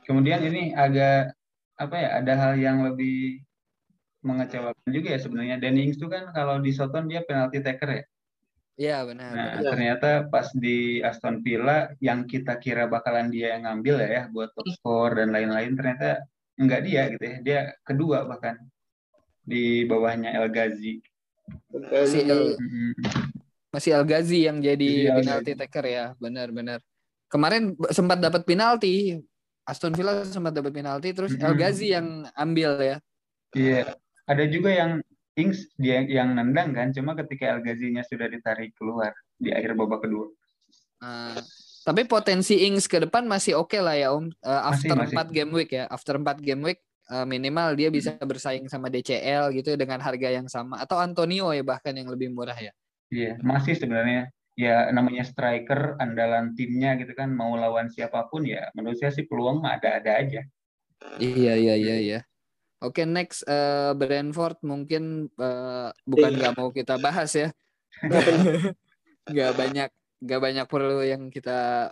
Kemudian 0.04 0.42
ini 0.50 0.74
agak 0.74 1.38
apa 1.78 1.94
ya? 1.94 2.08
Ada 2.18 2.32
hal 2.34 2.52
yang 2.58 2.82
lebih 2.82 3.46
mengecewakan 4.26 4.90
juga 4.90 5.14
ya 5.14 5.20
sebenarnya. 5.22 5.56
Danny 5.62 5.86
Ings 5.86 6.02
itu 6.02 6.10
kan 6.10 6.34
kalau 6.34 6.58
di 6.58 6.74
Soton 6.74 7.06
dia 7.06 7.22
penalti 7.22 7.62
taker 7.62 7.90
ya. 7.94 8.04
Iya 8.74 9.06
benar. 9.06 9.30
Nah 9.30 9.50
benar. 9.54 9.70
ternyata 9.70 10.10
pas 10.26 10.50
di 10.50 10.98
Aston 10.98 11.38
Villa 11.46 11.94
yang 12.02 12.26
kita 12.26 12.58
kira 12.58 12.90
bakalan 12.90 13.30
dia 13.30 13.54
yang 13.54 13.70
ngambil 13.70 14.02
ya, 14.02 14.08
ya 14.10 14.22
buat 14.34 14.50
top 14.50 14.66
score 14.74 15.22
dan 15.22 15.30
lain-lain 15.30 15.78
ternyata 15.78 16.26
enggak 16.58 16.80
dia 16.82 17.02
gitu 17.14 17.24
ya. 17.24 17.36
Dia 17.42 17.60
kedua 17.86 18.26
bahkan 18.26 18.58
di 19.46 19.86
bawahnya 19.86 20.34
El 20.34 20.50
Ghazi. 20.50 20.98
Masih 21.70 22.22
El, 22.26 22.42
hmm. 22.58 22.92
masih 23.70 23.90
El 23.94 24.04
Ghazi 24.10 24.38
yang 24.48 24.58
jadi 24.58 24.90
El 25.12 25.22
penalti 25.22 25.52
taker 25.54 25.84
ya, 25.86 26.06
benar-benar. 26.18 26.82
Kemarin 27.30 27.78
sempat 27.94 28.18
dapat 28.18 28.42
penalti. 28.42 29.22
Aston 29.64 29.96
Villa 29.96 30.28
sempat 30.28 30.52
dapat 30.52 30.76
penalti 30.76 31.14
terus 31.16 31.38
El 31.38 31.54
Ghazi 31.54 31.94
yang 31.94 32.26
ambil 32.36 32.74
ya. 32.82 32.96
Iya 33.54 33.94
ada 34.24 34.44
juga 34.48 34.70
yang 34.72 34.90
Ings 35.34 35.66
dia 35.74 36.06
yang 36.06 36.38
nendang 36.38 36.70
kan, 36.70 36.94
cuma 36.94 37.18
ketika 37.18 37.58
El 37.58 37.60
Ghazi-nya 37.66 38.06
sudah 38.06 38.30
ditarik 38.30 38.70
keluar 38.78 39.10
di 39.34 39.50
akhir 39.50 39.74
babak 39.74 40.06
kedua. 40.06 40.30
Uh, 41.02 41.36
tapi 41.82 42.06
potensi 42.06 42.64
Ings 42.64 42.86
ke 42.86 43.02
depan 43.02 43.26
masih 43.26 43.58
oke 43.58 43.74
okay 43.74 43.80
lah 43.82 43.98
ya 43.98 44.14
Om. 44.14 44.30
Uh, 44.40 44.62
after 44.70 44.94
masih, 44.94 45.14
4 45.14 45.18
masih. 45.18 45.34
game 45.34 45.52
week 45.52 45.70
ya, 45.74 45.84
after 45.90 46.14
4 46.16 46.38
game 46.38 46.62
week 46.62 46.80
uh, 47.10 47.26
minimal 47.28 47.76
dia 47.76 47.90
bisa 47.92 48.14
hmm. 48.16 48.24
bersaing 48.24 48.66
sama 48.70 48.88
DCL 48.88 49.52
gitu 49.52 49.76
dengan 49.76 50.00
harga 50.00 50.28
yang 50.30 50.48
sama 50.48 50.80
atau 50.80 50.96
Antonio 50.96 51.52
ya 51.52 51.66
bahkan 51.66 51.92
yang 51.92 52.08
lebih 52.08 52.32
murah 52.32 52.56
ya. 52.56 52.72
Iya, 53.12 53.36
masih 53.44 53.76
sebenarnya 53.76 54.32
ya 54.54 54.86
namanya 54.94 55.26
striker 55.26 55.98
andalan 55.98 56.54
timnya 56.54 56.94
gitu 56.94 57.10
kan 57.18 57.26
mau 57.34 57.58
lawan 57.58 57.90
siapa 57.90 58.30
pun 58.30 58.46
ya 58.46 58.70
menurut 58.78 58.94
saya 59.02 59.10
sih 59.10 59.26
peluang 59.26 59.66
ada-ada 59.66 60.14
aja. 60.14 60.40
Iya 61.20 61.54
iya 61.58 61.74
iya 61.76 61.96
iya. 62.00 62.20
Oke, 62.82 63.02
okay, 63.02 63.06
next 63.06 63.46
uh, 63.46 63.94
Brentford 63.94 64.58
mungkin 64.66 65.30
uh, 65.38 65.94
bukan 66.04 66.30
nggak 66.34 66.54
mau 66.58 66.74
kita 66.74 66.98
bahas 66.98 67.30
ya. 67.32 67.48
nggak 69.32 69.52
banyak 69.56 69.88
nggak 70.20 70.40
banyak 70.42 70.66
perlu 70.66 71.00
yang 71.06 71.30
kita 71.30 71.90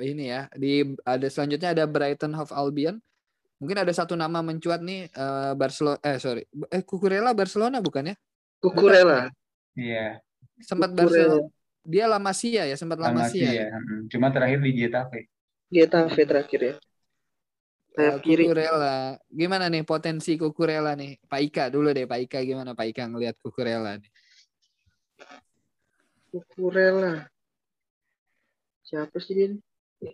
ini 0.00 0.32
ya. 0.32 0.48
Di 0.56 0.96
ada 1.04 1.28
selanjutnya 1.28 1.76
ada 1.76 1.84
Brighton 1.84 2.32
Hove 2.32 2.54
Albion. 2.56 2.96
Mungkin 3.62 3.78
ada 3.78 3.92
satu 3.94 4.18
nama 4.18 4.42
mencuat 4.42 4.82
nih 4.82 5.12
uh, 5.14 5.54
Barcelona 5.54 6.00
eh 6.02 6.18
sorry. 6.18 6.42
Eh 6.72 6.82
Kukurela 6.82 7.30
Barcelona 7.36 7.78
bukan 7.78 8.10
ya? 8.10 8.16
Kukurela 8.58 9.30
iya. 9.76 10.18
Sempat 10.58 10.96
Barcelona 10.96 11.46
dia 11.82 12.06
La 12.06 12.22
Masia 12.22 12.62
ya 12.62 12.76
sempat 12.78 12.94
La 13.02 13.10
Masia, 13.10 13.50
ya? 13.50 13.66
cuma 14.06 14.30
terakhir 14.30 14.62
di 14.62 14.70
Getafe. 14.70 15.26
Getafe 15.66 16.22
terakhir 16.22 16.60
ya 16.62 16.74
sayap 17.92 18.18
uh, 18.18 18.22
kiri 18.24 18.48
Kukurela 18.48 19.20
gimana 19.28 19.68
nih 19.68 19.84
potensi 19.84 20.40
Kukurela 20.40 20.96
nih 20.96 21.20
Pak 21.28 21.40
Ika 21.52 21.64
dulu 21.68 21.92
deh 21.92 22.08
Pak 22.08 22.20
Ika 22.28 22.38
gimana 22.44 22.72
Pak 22.72 22.86
Ika 22.88 23.04
ngelihat 23.12 23.36
Kukurela 23.40 24.00
nih 24.00 24.10
Kukurela 26.32 27.28
siapa 28.84 29.16
sih 29.20 29.34
dia 29.36 29.48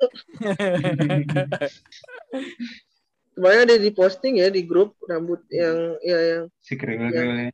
Kemarin 3.38 3.70
ada 3.70 3.78
di 3.78 3.94
posting 3.94 4.42
ya 4.42 4.50
di 4.50 4.66
grup 4.66 4.98
rambut 5.06 5.46
yang 5.54 5.94
ya 6.02 6.18
yang 6.18 6.44
si 6.58 6.74
kriwil 6.74 7.06
kriwil 7.14 7.38
ya. 7.38 7.50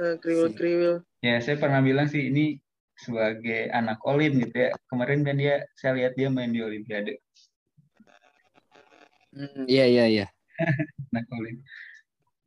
Uh, 0.00 0.16
kriwil 0.24 0.48
kriwil. 0.56 0.94
Ya 1.20 1.36
saya 1.44 1.60
pernah 1.60 1.84
bilang 1.84 2.08
sih 2.08 2.32
ini 2.32 2.56
sebagai 2.96 3.68
anak 3.76 4.00
Olim 4.08 4.40
gitu 4.40 4.56
ya. 4.56 4.72
Kemarin 4.88 5.28
kan 5.28 5.36
dia 5.36 5.68
saya 5.76 6.00
lihat 6.00 6.16
dia 6.16 6.32
main 6.32 6.48
di 6.48 6.64
Olimpiade. 6.64 7.20
Hmm, 9.38 9.70
iya 9.70 9.86
iya 9.86 10.04
iya. 10.10 10.26
anak 11.14 11.30
Olim. 11.30 11.62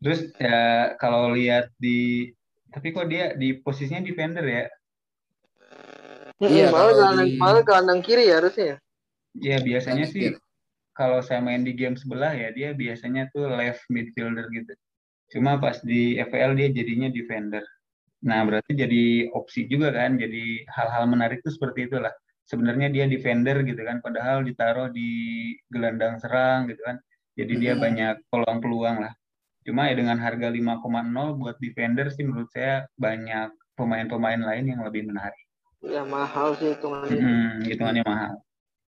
Terus 0.03 0.27
ya 0.35 0.91
kalau 0.99 1.31
lihat 1.31 1.71
di 1.79 2.27
tapi 2.71 2.91
kok 2.91 3.07
dia 3.07 3.31
di 3.39 3.55
posisinya 3.63 4.03
defender 4.03 4.43
ya? 4.43 4.65
Iya, 6.41 6.73
malah 6.73 6.91
gelandang 6.97 7.29
di... 7.31 7.37
malah 7.39 7.63
gelandang 7.63 7.99
kiri 8.03 8.27
ya 8.27 8.43
harusnya. 8.43 8.65
Ya? 8.65 8.77
Iya 9.31 9.57
biasanya 9.63 10.05
sih 10.11 10.35
kalau 10.91 11.23
saya 11.23 11.39
main 11.39 11.63
di 11.63 11.71
game 11.71 11.95
sebelah 11.95 12.35
ya 12.35 12.51
dia 12.51 12.75
biasanya 12.75 13.31
tuh 13.31 13.47
left 13.47 13.87
midfielder 13.87 14.51
gitu. 14.51 14.73
Cuma 15.31 15.55
pas 15.63 15.79
di 15.79 16.19
FPL 16.19 16.59
dia 16.59 16.67
jadinya 16.75 17.07
defender. 17.07 17.63
Nah 18.27 18.43
berarti 18.43 18.75
jadi 18.75 19.31
opsi 19.31 19.71
juga 19.71 19.95
kan. 19.95 20.19
Jadi 20.19 20.67
hal-hal 20.67 21.07
menarik 21.07 21.39
tuh 21.39 21.55
seperti 21.55 21.87
itulah. 21.87 22.11
Sebenarnya 22.51 22.91
dia 22.91 23.07
defender 23.07 23.63
gitu 23.63 23.79
kan. 23.87 24.03
Padahal 24.03 24.43
ditaruh 24.43 24.91
di 24.91 25.09
gelandang 25.71 26.19
serang 26.19 26.67
gitu 26.67 26.83
kan. 26.83 26.99
Jadi 27.39 27.53
dia 27.55 27.73
hmm. 27.79 27.81
banyak 27.81 28.15
peluang-peluang 28.27 29.07
lah. 29.07 29.13
Cuma 29.63 29.87
ya 29.87 29.95
dengan 29.95 30.19
harga 30.19 30.51
5,0 30.51 31.39
buat 31.39 31.55
defender 31.63 32.11
sih 32.11 32.27
menurut 32.27 32.51
saya 32.51 32.83
banyak 32.99 33.55
pemain-pemain 33.79 34.41
lain 34.43 34.75
yang 34.75 34.83
lebih 34.83 35.07
menarik. 35.07 35.39
Ya 35.79 36.03
mahal 36.03 36.59
sih 36.59 36.75
hitungannya. 36.75 37.15
Hmm, 37.15 37.55
hitungannya 37.63 38.03
mahal 38.03 38.35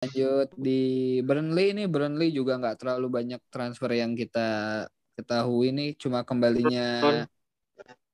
lanjut 0.02 0.50
di 0.58 0.82
Burnley 1.22 1.78
ini 1.78 1.86
Burnley 1.86 2.34
juga 2.34 2.58
nggak 2.58 2.82
terlalu 2.82 3.06
banyak 3.22 3.40
transfer 3.54 3.94
yang 3.94 4.18
kita 4.18 4.82
ketahui 5.14 5.70
nih 5.70 5.94
cuma 5.94 6.26
kembalinya 6.26 7.22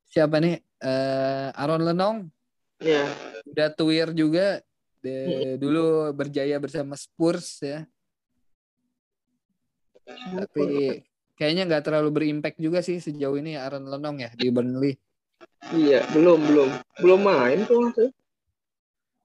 siapa 0.04 0.36
nih 0.36 0.60
uh, 0.84 1.48
Aaron 1.56 1.88
Lenong 1.88 2.16
yeah. 2.84 3.08
udah 3.48 3.72
tuir 3.72 4.12
juga 4.12 4.60
de, 5.02 5.54
dulu 5.60 6.10
berjaya 6.14 6.56
bersama 6.58 6.94
Spurs 6.94 7.62
ya. 7.62 7.84
Tapi 10.08 11.00
kayaknya 11.36 11.68
nggak 11.68 11.84
terlalu 11.84 12.08
berimpact 12.10 12.58
juga 12.58 12.80
sih 12.80 12.98
sejauh 12.98 13.36
ini 13.38 13.54
Aaron 13.54 13.86
Lenong 13.86 14.24
ya 14.24 14.30
di 14.34 14.48
Burnley. 14.48 14.96
Iya 15.74 16.06
belum 16.10 16.40
belum. 16.48 16.70
Belum 17.02 17.20
main 17.22 17.62
tuh 17.68 17.92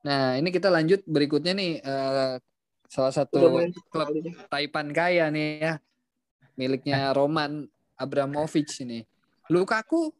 Nah, 0.04 0.36
ini 0.36 0.52
kita 0.52 0.68
lanjut 0.68 1.00
berikutnya 1.08 1.56
nih 1.56 1.80
uh, 1.80 2.36
salah 2.92 3.14
satu 3.16 3.40
klub 3.88 4.12
Taipan 4.52 4.92
kaya 4.92 5.32
nih 5.32 5.64
ya 5.64 5.74
miliknya 6.60 7.16
Roman 7.16 7.64
Abramovich 7.96 8.84
ini. 8.84 9.08
Lukaku 9.48 10.12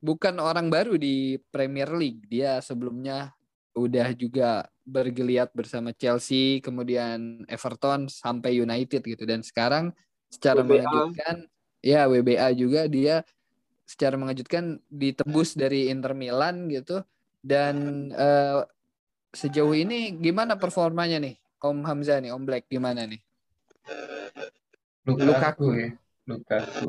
bukan 0.00 0.40
orang 0.40 0.72
baru 0.72 0.96
di 0.96 1.36
Premier 1.52 1.92
League. 1.92 2.24
Dia 2.32 2.64
sebelumnya 2.64 3.32
udah 3.76 4.08
juga 4.16 4.64
bergeliat 4.84 5.50
bersama 5.56 5.96
Chelsea 5.96 6.60
kemudian 6.60 7.44
Everton 7.48 8.06
sampai 8.06 8.60
United 8.60 9.00
gitu 9.00 9.24
dan 9.24 9.40
sekarang 9.40 9.90
secara 10.28 10.60
WBA. 10.60 10.84
mengejutkan 10.84 11.36
ya 11.80 12.04
WBA 12.04 12.48
juga 12.56 12.84
dia 12.88 13.24
secara 13.84 14.16
mengejutkan 14.16 14.80
ditebus 14.88 15.56
dari 15.56 15.88
Inter 15.92 16.12
Milan 16.16 16.68
gitu 16.68 17.00
dan 17.44 18.08
uh, 18.16 18.64
sejauh 19.36 19.76
ini 19.76 20.16
gimana 20.16 20.56
performanya 20.56 21.20
nih 21.20 21.36
Om 21.64 21.80
Hamzah 21.80 22.20
nih, 22.20 22.28
Om 22.28 22.44
Black 22.44 22.68
gimana 22.68 23.08
nih? 23.08 23.24
Lukaku, 25.08 25.24
Lukaku 25.32 25.68
ya, 25.72 25.90
Lukaku. 26.28 26.86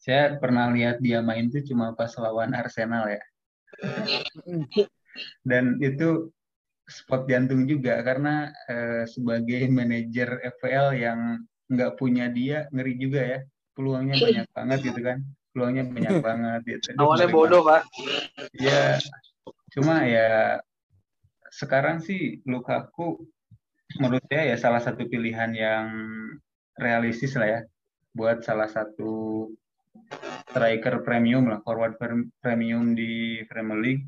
Saya 0.00 0.40
pernah 0.40 0.72
lihat 0.72 0.96
dia 1.04 1.20
main 1.20 1.52
tuh 1.52 1.60
cuma 1.68 1.92
pas 1.92 2.08
lawan 2.16 2.56
Arsenal 2.56 3.04
ya. 3.12 3.22
Dan 5.44 5.76
itu 5.84 6.32
spot 6.88 7.28
jantung 7.28 7.68
juga 7.68 8.00
karena 8.00 8.48
eh, 8.66 9.04
sebagai 9.04 9.68
manajer 9.68 10.40
FPL 10.56 10.88
yang 10.96 11.20
nggak 11.68 12.00
punya 12.00 12.32
dia 12.32 12.64
ngeri 12.72 12.94
juga 12.96 13.20
ya. 13.22 13.40
Peluangnya 13.76 14.16
banyak 14.16 14.46
banget 14.56 14.78
gitu 14.88 15.00
kan. 15.04 15.18
Peluangnya 15.52 15.84
banyak 15.86 16.14
banget 16.28 16.60
gitu. 16.64 16.88
Awalnya 16.96 17.28
bodoh, 17.28 17.62
Pak. 17.62 17.82
Ya, 18.56 18.96
cuma 19.76 20.02
ya 20.08 20.58
sekarang 21.52 22.00
sih 22.00 22.40
Lukaku 22.48 23.28
menurut 23.96 24.20
saya 24.28 24.52
ya 24.52 24.56
salah 24.60 24.80
satu 24.84 25.08
pilihan 25.08 25.52
yang 25.56 25.86
realistis 26.76 27.32
lah 27.40 27.48
ya 27.48 27.60
buat 28.12 28.44
salah 28.44 28.68
satu 28.68 29.48
striker 30.48 31.04
premium 31.04 31.48
lah 31.48 31.60
forward 31.64 31.96
premium 32.40 32.92
di 32.92 33.42
Premier 33.48 33.80
League 33.80 34.04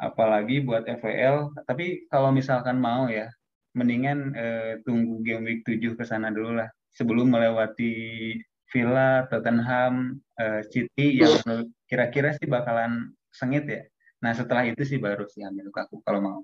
apalagi 0.00 0.64
buat 0.64 0.88
FPL 0.88 1.52
tapi 1.68 2.08
kalau 2.08 2.32
misalkan 2.32 2.80
mau 2.80 3.06
ya 3.06 3.28
mendingan 3.76 4.32
eh, 4.34 4.72
tunggu 4.82 5.20
game 5.22 5.44
week 5.46 5.60
7 5.68 5.94
ke 5.94 6.04
sana 6.08 6.32
dulu 6.32 6.58
lah 6.58 6.68
sebelum 6.90 7.30
melewati 7.30 8.34
Villa, 8.70 9.26
Tottenham, 9.26 10.22
eh, 10.38 10.62
City 10.70 11.20
yang 11.20 11.66
kira-kira 11.90 12.34
sih 12.38 12.46
bakalan 12.46 13.10
sengit 13.34 13.66
ya. 13.66 13.82
Nah 14.22 14.30
setelah 14.30 14.62
itu 14.62 14.82
sih 14.86 14.98
baru 15.02 15.26
sih 15.26 15.42
ambil 15.42 15.70
Lukaku 15.70 15.98
kalau 16.06 16.20
mau. 16.22 16.40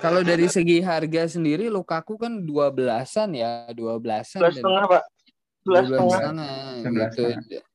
Kalau 0.00 0.22
dari 0.24 0.46
segi 0.48 0.80
harga 0.80 1.28
sendiri 1.28 1.68
Lukaku 1.68 2.16
kan 2.16 2.46
dua 2.46 2.70
belasan 2.70 3.34
ya, 3.34 3.68
dua 3.74 3.98
belasan. 3.98 4.38
Sebelas 4.38 4.56
setengah 4.56 4.84
pak. 4.86 5.02
Sebelas 5.66 5.84
setengah. 5.90 6.46
Sebelas 6.80 7.10
gitu. 7.12 7.24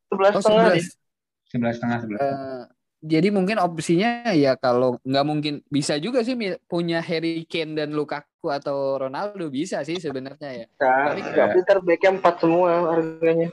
Sebelas 0.10 0.34
setengah. 0.40 0.66
Sebelas 1.52 1.74
setengah 1.78 2.00
sebelas. 2.02 2.22
Uh, 2.24 2.64
jadi 3.04 3.36
mungkin 3.36 3.60
opsinya 3.60 4.32
ya 4.32 4.56
kalau 4.56 4.96
nggak 5.04 5.26
mungkin 5.28 5.54
bisa 5.68 6.00
juga 6.00 6.24
sih 6.24 6.40
punya 6.72 7.04
Harry 7.04 7.44
Kane 7.44 7.76
dan 7.76 7.92
Lukaku 7.92 8.48
atau 8.48 8.96
Ronaldo 8.96 9.52
bisa 9.52 9.84
sih 9.84 10.00
sebenarnya 10.00 10.64
ya. 10.64 10.66
Nah, 10.80 11.12
Tapi 11.12 11.60
ya. 11.68 11.80
Beckham 11.84 12.24
empat 12.24 12.40
semua 12.40 12.96
harganya. 12.96 13.52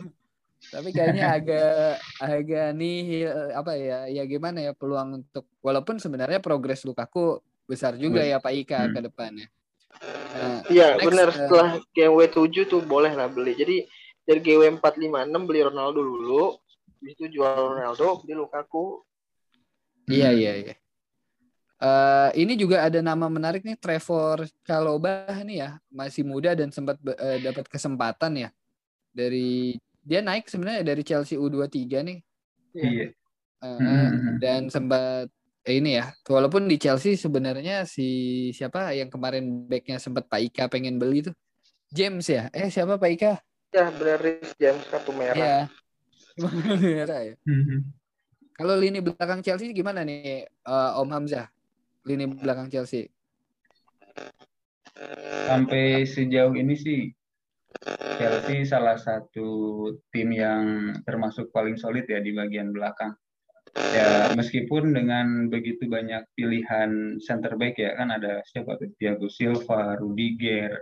Tapi 0.70 0.88
kayaknya 0.94 1.24
agak 1.34 1.98
agak 2.22 2.68
nih 2.78 3.26
apa 3.50 3.74
ya 3.74 3.98
ya 4.06 4.22
gimana 4.22 4.62
ya 4.62 4.72
peluang 4.76 5.26
untuk 5.26 5.50
walaupun 5.66 5.98
sebenarnya 5.98 6.38
progres 6.38 6.86
Lukaku 6.86 7.42
besar 7.66 7.98
juga 7.98 8.22
ya 8.22 8.38
Pak 8.38 8.54
Ika 8.54 8.78
hmm. 8.86 8.92
ke 8.94 9.00
depannya. 9.02 9.46
Nah, 10.30 10.62
iya 10.70 10.94
benar 10.94 11.28
uh, 11.28 11.34
setelah 11.34 11.70
GW 11.90 12.18
7 12.30 12.70
tuh 12.70 12.80
boleh 12.86 13.10
lah 13.18 13.26
beli. 13.26 13.58
Jadi 13.58 13.82
dari 14.22 14.40
GW 14.46 14.78
456 14.78 15.48
beli 15.48 15.60
Ronaldo 15.66 16.00
dulu, 16.06 16.54
habis 17.02 17.18
itu 17.18 17.26
jual 17.34 17.74
Ronaldo, 17.74 18.22
beli 18.22 18.38
Lukaku. 18.38 19.02
Iya 20.10 20.30
iya 20.34 20.52
iya. 20.58 20.74
Uh, 21.80 22.28
ini 22.36 22.60
juga 22.60 22.84
ada 22.84 23.00
nama 23.00 23.24
menarik 23.32 23.64
nih 23.64 23.78
Trevor 23.80 24.44
Chalobah 24.68 25.32
nih 25.40 25.64
ya 25.64 25.70
masih 25.88 26.28
muda 26.28 26.52
dan 26.52 26.68
sempat 26.68 27.00
uh, 27.00 27.38
dapat 27.40 27.64
kesempatan 27.72 28.36
ya 28.36 28.48
dari 29.16 29.80
dia 30.04 30.20
naik 30.20 30.44
sebenarnya 30.44 30.84
dari 30.84 31.00
Chelsea 31.06 31.40
U23 31.40 32.04
nih. 32.04 32.18
Iya. 32.76 33.06
Uh, 33.60 34.36
dan 34.40 34.68
sempat 34.68 35.28
Eh, 35.60 35.76
ini 35.76 36.00
ya, 36.00 36.08
walaupun 36.24 36.64
di 36.64 36.80
Chelsea 36.80 37.20
sebenarnya 37.20 37.84
si 37.84 38.48
siapa 38.56 38.96
yang 38.96 39.12
kemarin 39.12 39.68
backnya 39.68 40.00
sempat 40.00 40.24
Pak 40.24 40.40
Ika 40.40 40.64
pengen 40.72 40.96
beli 40.96 41.20
itu 41.20 41.32
James 41.92 42.24
ya? 42.32 42.48
Eh 42.56 42.72
siapa 42.72 42.96
Pak 42.96 43.10
Ika? 43.12 43.32
Ya 43.68 43.92
benar 43.92 44.24
James 44.56 44.84
kartu 44.88 45.12
merah. 45.12 45.68
Ya. 46.40 46.48
merah 46.80 47.20
ya. 47.20 47.34
Mm-hmm. 47.44 47.80
Kalau 48.60 48.76
lini 48.76 49.00
belakang 49.00 49.40
Chelsea 49.40 49.72
gimana 49.72 50.04
nih 50.04 50.44
uh, 50.68 51.00
Om 51.00 51.08
Hamzah? 51.08 51.48
Lini 52.04 52.28
belakang 52.28 52.68
Chelsea? 52.68 53.08
Sampai 55.48 56.04
sejauh 56.04 56.52
ini 56.52 56.76
sih 56.76 57.08
Chelsea 58.20 58.68
salah 58.68 59.00
satu 59.00 59.48
tim 60.12 60.36
yang 60.36 60.92
termasuk 61.08 61.48
paling 61.56 61.80
solid 61.80 62.04
ya 62.04 62.20
di 62.20 62.36
bagian 62.36 62.68
belakang 62.76 63.16
ya 63.72 64.34
meskipun 64.34 64.92
dengan 64.92 65.48
begitu 65.48 65.86
banyak 65.86 66.26
pilihan 66.34 67.16
center 67.22 67.54
back 67.56 67.80
ya 67.80 67.96
kan 67.96 68.12
ada 68.12 68.44
siapa 68.44 68.76
tuh 68.76 68.92
Thiago 68.98 69.30
Silva, 69.30 69.96
Rudiger, 69.96 70.74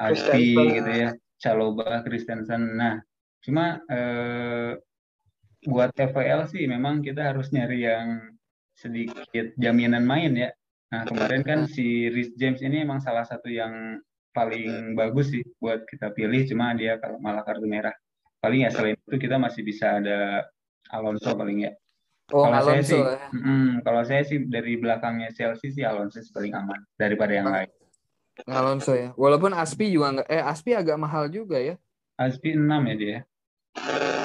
Alpi 0.00 0.56
gitu 0.56 0.90
ya, 0.90 1.10
Caloba, 1.36 2.00
Christensen. 2.00 2.80
Nah, 2.80 2.96
cuma 3.44 3.84
eh, 3.86 4.72
buat 5.66 5.92
TVL 5.92 6.48
sih 6.48 6.64
memang 6.64 7.04
kita 7.04 7.32
harus 7.32 7.52
nyari 7.52 7.84
yang 7.84 8.32
sedikit 8.72 9.52
jaminan 9.60 10.08
main 10.08 10.32
ya. 10.32 10.50
Nah 10.90 11.04
kemarin 11.04 11.42
kan 11.44 11.60
si 11.68 12.08
Rich 12.08 12.34
James 12.40 12.64
ini 12.64 12.82
emang 12.82 13.04
salah 13.04 13.28
satu 13.28 13.52
yang 13.52 14.00
paling 14.32 14.96
bagus 14.96 15.30
sih 15.36 15.44
buat 15.60 15.84
kita 15.84 16.16
pilih. 16.16 16.48
Cuma 16.48 16.72
dia 16.72 16.96
kalau 16.96 17.20
malah 17.20 17.44
kartu 17.44 17.68
merah. 17.68 17.92
Paling 18.40 18.64
ya 18.64 18.72
selain 18.72 18.96
itu 18.96 19.16
kita 19.20 19.36
masih 19.36 19.60
bisa 19.60 20.00
ada 20.00 20.48
Alonso 20.88 21.36
paling 21.36 21.68
ya. 21.68 21.72
Oh, 22.32 22.46
kalau 22.46 22.56
Alonso 22.62 22.72
saya 22.72 22.82
sih, 22.86 23.00
ya. 23.02 23.28
mm, 23.36 23.70
kalau 23.84 24.02
saya 24.06 24.22
sih 24.24 24.38
dari 24.48 24.78
belakangnya 24.80 25.28
Chelsea 25.34 25.68
sih 25.76 25.84
Alonso 25.84 26.24
paling 26.32 26.56
aman 26.56 26.80
daripada 26.96 27.36
yang 27.36 27.52
lain. 27.52 27.68
Alonso 28.48 28.96
ya. 28.96 29.12
Walaupun 29.12 29.52
Aspi 29.52 29.92
juga 29.92 30.16
enggak 30.16 30.28
eh 30.32 30.40
Aspi 30.40 30.72
agak 30.72 30.96
mahal 30.96 31.28
juga 31.28 31.60
ya. 31.60 31.76
Aspi 32.16 32.56
6 32.56 32.64
ya 32.64 32.94
dia. 32.96 33.18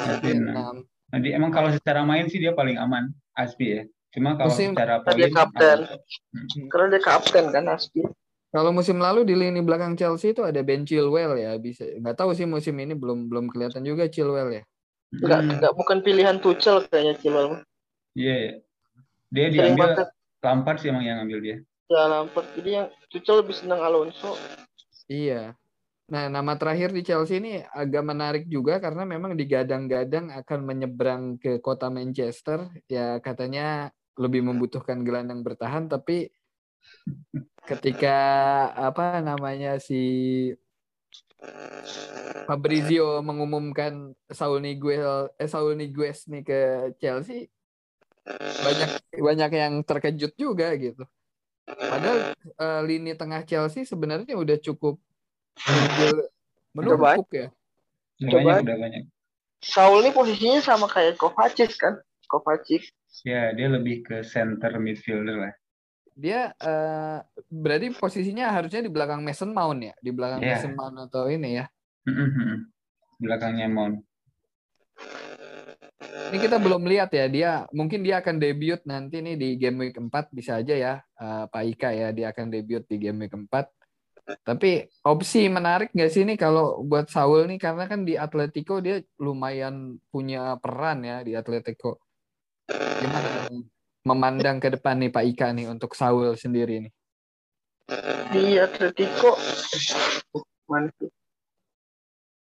Aspi 0.08 0.32
6. 0.32 0.48
6. 0.48 0.95
Nanti 1.14 1.30
emang 1.34 1.52
kalau 1.54 1.70
secara 1.70 2.02
main 2.02 2.26
sih 2.32 2.42
dia 2.42 2.56
paling 2.56 2.80
aman 2.80 3.14
Aspi 3.36 3.66
ya. 3.68 3.82
Cuma 4.16 4.40
kalau 4.40 4.50
musim, 4.50 4.72
secara 4.72 5.04
poin 5.04 5.16
dia 5.20 5.30
kapten. 5.30 5.80
Hmm. 6.32 6.68
Karena 6.72 6.88
dia 6.96 7.02
kapten 7.04 7.46
kan 7.52 7.64
Aspi. 7.68 8.02
Kalau 8.56 8.72
musim 8.72 8.96
lalu 9.04 9.28
di 9.28 9.36
lini 9.36 9.60
belakang 9.60 10.00
Chelsea 10.00 10.32
itu 10.32 10.40
ada 10.40 10.64
Ben 10.64 10.88
Chilwell 10.88 11.36
ya, 11.36 11.60
bisa 11.60 11.84
nggak 11.84 12.16
tahu 12.16 12.32
sih 12.32 12.48
musim 12.48 12.80
ini 12.80 12.96
belum 12.96 13.28
belum 13.28 13.52
kelihatan 13.52 13.84
juga 13.84 14.08
Chilwell 14.08 14.48
ya. 14.48 14.64
Enggak, 15.12 15.40
hmm. 15.44 15.52
enggak 15.60 15.74
bukan 15.76 15.98
pilihan 16.00 16.38
Tuchel 16.40 16.88
kayaknya 16.88 17.20
Chilwell. 17.20 17.60
Iya, 18.16 18.32
yeah, 18.32 18.52
dia 19.28 19.46
Sering 19.52 19.76
diambil 19.76 19.92
banget. 19.92 20.08
Lampard 20.40 20.78
sih 20.80 20.88
emang 20.88 21.04
yang 21.04 21.20
ngambil 21.20 21.40
dia. 21.44 21.56
Ya 21.92 22.02
Lampard, 22.08 22.48
jadi 22.56 22.70
yang 22.72 22.88
Tuchel 23.12 23.36
lebih 23.44 23.56
senang 23.60 23.84
Alonso. 23.84 24.40
Iya, 25.12 25.52
Nah, 26.06 26.30
nama 26.30 26.54
terakhir 26.54 26.94
di 26.94 27.02
Chelsea 27.02 27.42
ini 27.42 27.66
agak 27.66 28.04
menarik 28.06 28.46
juga 28.46 28.78
karena 28.78 29.10
memang 29.10 29.34
digadang-gadang 29.34 30.30
akan 30.30 30.60
menyeberang 30.62 31.24
ke 31.42 31.58
kota 31.58 31.90
Manchester. 31.90 32.70
Ya 32.86 33.18
katanya 33.18 33.90
lebih 34.14 34.46
membutuhkan 34.46 35.02
gelandang 35.02 35.42
bertahan, 35.42 35.90
tapi 35.90 36.30
ketika 37.66 38.18
apa 38.78 39.18
namanya 39.26 39.82
si 39.82 39.98
Fabrizio 42.46 43.26
mengumumkan 43.26 44.14
Saul 44.30 44.62
Niguez 44.62 45.02
eh 45.42 45.50
Saul 45.50 45.74
Niguez 45.74 46.30
nih 46.30 46.46
ke 46.46 46.62
Chelsea 47.02 47.50
banyak 48.62 48.90
banyak 49.14 49.52
yang 49.54 49.74
terkejut 49.82 50.34
juga 50.38 50.74
gitu. 50.78 51.02
Padahal 51.66 52.38
eh, 52.38 52.82
lini 52.86 53.18
tengah 53.18 53.42
Chelsea 53.46 53.86
sebenarnya 53.90 54.38
udah 54.38 54.58
cukup 54.62 55.02
menunjuk- 55.56 56.30
menumpuk 56.76 57.30
ya. 57.32 57.48
Udah 58.16 58.32
Coba. 58.32 58.44
banyak, 58.48 58.64
udah 58.64 58.78
banyak. 58.80 59.04
Saul 59.60 60.06
ini 60.06 60.12
posisinya 60.12 60.60
sama 60.62 60.86
kayak 60.86 61.18
Kovacic 61.18 61.74
kan? 61.76 61.98
Kovacic. 62.28 62.86
Ya, 63.24 63.52
dia 63.52 63.68
lebih 63.68 64.04
ke 64.04 64.22
center 64.22 64.76
midfielder 64.78 65.36
lah. 65.40 65.54
Dia 66.16 66.52
eh, 66.54 67.18
berarti 67.50 67.92
posisinya 67.92 68.48
harusnya 68.48 68.80
di 68.80 68.92
belakang 68.92 69.20
Mason 69.20 69.52
Mount 69.52 69.80
ya, 69.84 69.94
di 70.00 70.12
belakang 70.16 70.40
Iya. 70.40 70.60
Mason 70.60 70.74
Mount 70.76 70.96
atau 71.08 71.28
ini 71.28 71.60
ya. 71.60 71.66
Belakangnya 73.20 73.68
Mount. 73.68 74.00
Ini 76.32 76.38
kita 76.40 76.56
belum 76.56 76.88
lihat 76.88 77.12
ya 77.12 77.26
dia 77.28 77.52
mungkin 77.76 78.00
dia 78.00 78.24
akan 78.24 78.40
debut 78.40 78.80
nanti 78.88 79.20
nih 79.20 79.36
di 79.36 79.50
game 79.60 79.88
week 79.88 79.98
4 80.00 80.08
bisa 80.32 80.64
aja 80.64 80.72
ya 80.72 80.94
eh, 81.02 81.44
Pak 81.52 81.64
Ika 81.76 81.90
ya 81.92 82.08
dia 82.16 82.32
akan 82.32 82.48
debut 82.48 82.84
di 82.88 82.96
game 82.96 83.28
week 83.28 83.36
4. 83.36 83.52
Tapi 84.26 84.90
opsi 85.06 85.46
menarik 85.46 85.94
nggak 85.94 86.12
sih 86.12 86.26
nih 86.26 86.38
kalau 86.38 86.82
buat 86.82 87.06
Saul 87.14 87.46
nih 87.46 87.62
karena 87.62 87.86
kan 87.86 88.02
di 88.02 88.18
Atletico 88.18 88.82
dia 88.82 88.98
lumayan 89.22 90.02
punya 90.10 90.58
peran 90.58 91.06
ya 91.06 91.22
di 91.22 91.38
Atletico. 91.38 92.02
Gimana 92.74 93.50
nih 93.54 93.70
memandang 94.06 94.58
ke 94.58 94.74
depan 94.74 94.98
nih 94.98 95.14
Pak 95.14 95.26
Ika 95.30 95.48
nih 95.54 95.70
untuk 95.70 95.94
Saul 95.94 96.34
sendiri 96.34 96.90
nih? 96.90 96.94
Di 98.34 98.58
Atletico 98.58 99.38
mana 100.66 100.90
sih? 100.98 101.10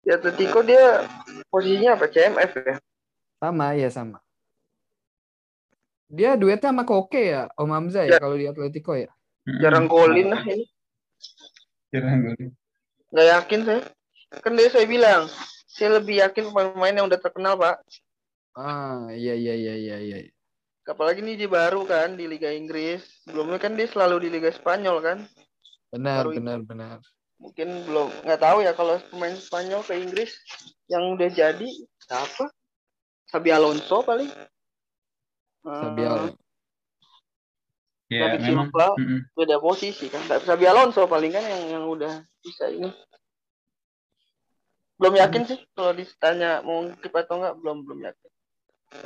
Di 0.07 0.11
Atletico 0.15 0.63
dia 0.63 1.03
posisinya 1.51 1.99
apa? 1.99 2.07
CMF 2.07 2.53
ya? 2.63 2.77
Sama 3.43 3.75
ya 3.75 3.91
sama. 3.91 4.19
Dia 6.07 6.39
duetnya 6.39 6.71
sama 6.71 6.87
Koke 6.87 7.19
ya, 7.19 7.51
Om 7.59 7.71
Hamzah 7.75 8.07
ya 8.07 8.15
Ya. 8.15 8.19
kalau 8.23 8.39
di 8.39 8.47
Atletico 8.47 8.95
ya. 8.95 9.11
Jarang 9.59 9.91
golin 9.91 10.31
lah 10.31 10.47
ini. 10.47 10.63
Nggak 13.13 13.29
yakin 13.41 13.61
saya. 13.65 13.81
Kan 14.43 14.53
dia 14.59 14.69
saya 14.69 14.87
bilang, 14.91 15.31
saya 15.71 16.01
lebih 16.03 16.19
yakin 16.21 16.51
pemain-pemain 16.51 16.97
yang 16.97 17.07
udah 17.07 17.21
terkenal 17.21 17.55
pak. 17.57 17.77
Ah 18.57 19.13
iya 19.13 19.37
iya 19.37 19.55
iya 19.55 19.75
iya 19.77 19.97
iya. 20.01 20.17
Apalagi 20.87 21.21
nih 21.21 21.35
dia 21.35 21.51
baru 21.51 21.83
kan 21.85 22.15
di 22.15 22.25
Liga 22.31 22.49
Inggris. 22.51 23.03
Sebelumnya 23.27 23.59
kan 23.59 23.75
dia 23.75 23.91
selalu 23.91 24.27
di 24.27 24.29
Liga 24.33 24.51
Spanyol 24.55 25.03
kan. 25.03 25.19
Benar 25.91 26.27
Baru- 26.27 26.37
benar 26.39 26.61
benar. 26.63 26.99
Mungkin 27.37 27.69
belum 27.85 28.09
nggak 28.25 28.41
tahu 28.41 28.59
ya 28.65 28.73
kalau 28.73 28.97
pemain 29.13 29.37
Spanyol 29.37 29.85
ke 29.85 29.93
Inggris 30.01 30.33
yang 30.89 31.05
udah 31.19 31.29
jadi 31.29 31.69
siapa? 32.01 32.49
Sabi 33.29 33.53
Alonso 33.53 34.01
paling. 34.01 34.31
Sabi 35.61 36.03
Alonso. 36.07 36.41
Ya, 38.07 38.39
David 38.39 38.41
memang. 38.47 38.69
Silva. 38.71 38.89
mm-mm. 38.95 39.21
beda 39.35 39.57
posisi 39.59 40.07
kan. 40.07 40.23
Sabi 40.47 40.65
Alonso 40.71 41.11
paling 41.11 41.35
kan 41.35 41.43
yang 41.43 41.63
yang 41.79 41.85
udah 41.91 42.23
bisa 42.39 42.71
ini. 42.71 42.91
Belum 44.97 45.15
yakin 45.19 45.43
sih 45.45 45.59
kalau 45.75 45.93
ditanya 45.93 46.63
mau 46.63 46.87
ngikip 46.87 47.13
atau 47.13 47.43
enggak 47.43 47.55
belum 47.59 47.77
belum 47.85 48.01
yakin. 48.07 48.31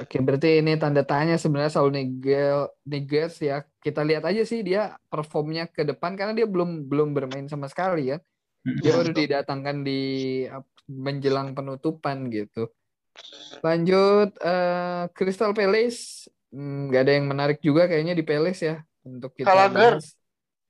Oke, 0.04 0.20
berarti 0.20 0.60
ini 0.60 0.76
tanda 0.76 1.00
tanya 1.02 1.40
sebenarnya 1.40 1.72
Saul 1.72 1.96
Nigel 1.96 2.68
Niguez 2.84 3.40
ya. 3.40 3.64
Kita 3.80 4.04
lihat 4.04 4.28
aja 4.28 4.44
sih 4.44 4.60
dia 4.60 4.94
performnya 5.08 5.66
ke 5.66 5.82
depan 5.82 6.14
karena 6.14 6.36
dia 6.36 6.44
belum 6.44 6.84
belum 6.86 7.16
bermain 7.16 7.48
sama 7.48 7.66
sekali 7.66 8.12
ya. 8.12 8.20
Dia 8.60 8.92
baru 8.92 9.16
didatangkan 9.16 9.80
di 9.80 10.00
menjelang 10.84 11.56
penutupan 11.56 12.28
gitu. 12.28 12.68
Lanjut 13.64 14.36
eh, 14.44 15.08
Crystal 15.16 15.56
Palace 15.56 16.28
Hmm, 16.50 16.90
nggak 16.90 17.02
ada 17.06 17.12
yang 17.14 17.26
menarik 17.30 17.58
juga 17.62 17.86
kayaknya 17.86 18.18
di 18.18 18.26
Palace 18.26 18.62
ya 18.66 18.82
untuk 19.04 19.32
kita 19.36 19.48
Gallagher. 19.48 19.98
bahas. 20.00 20.14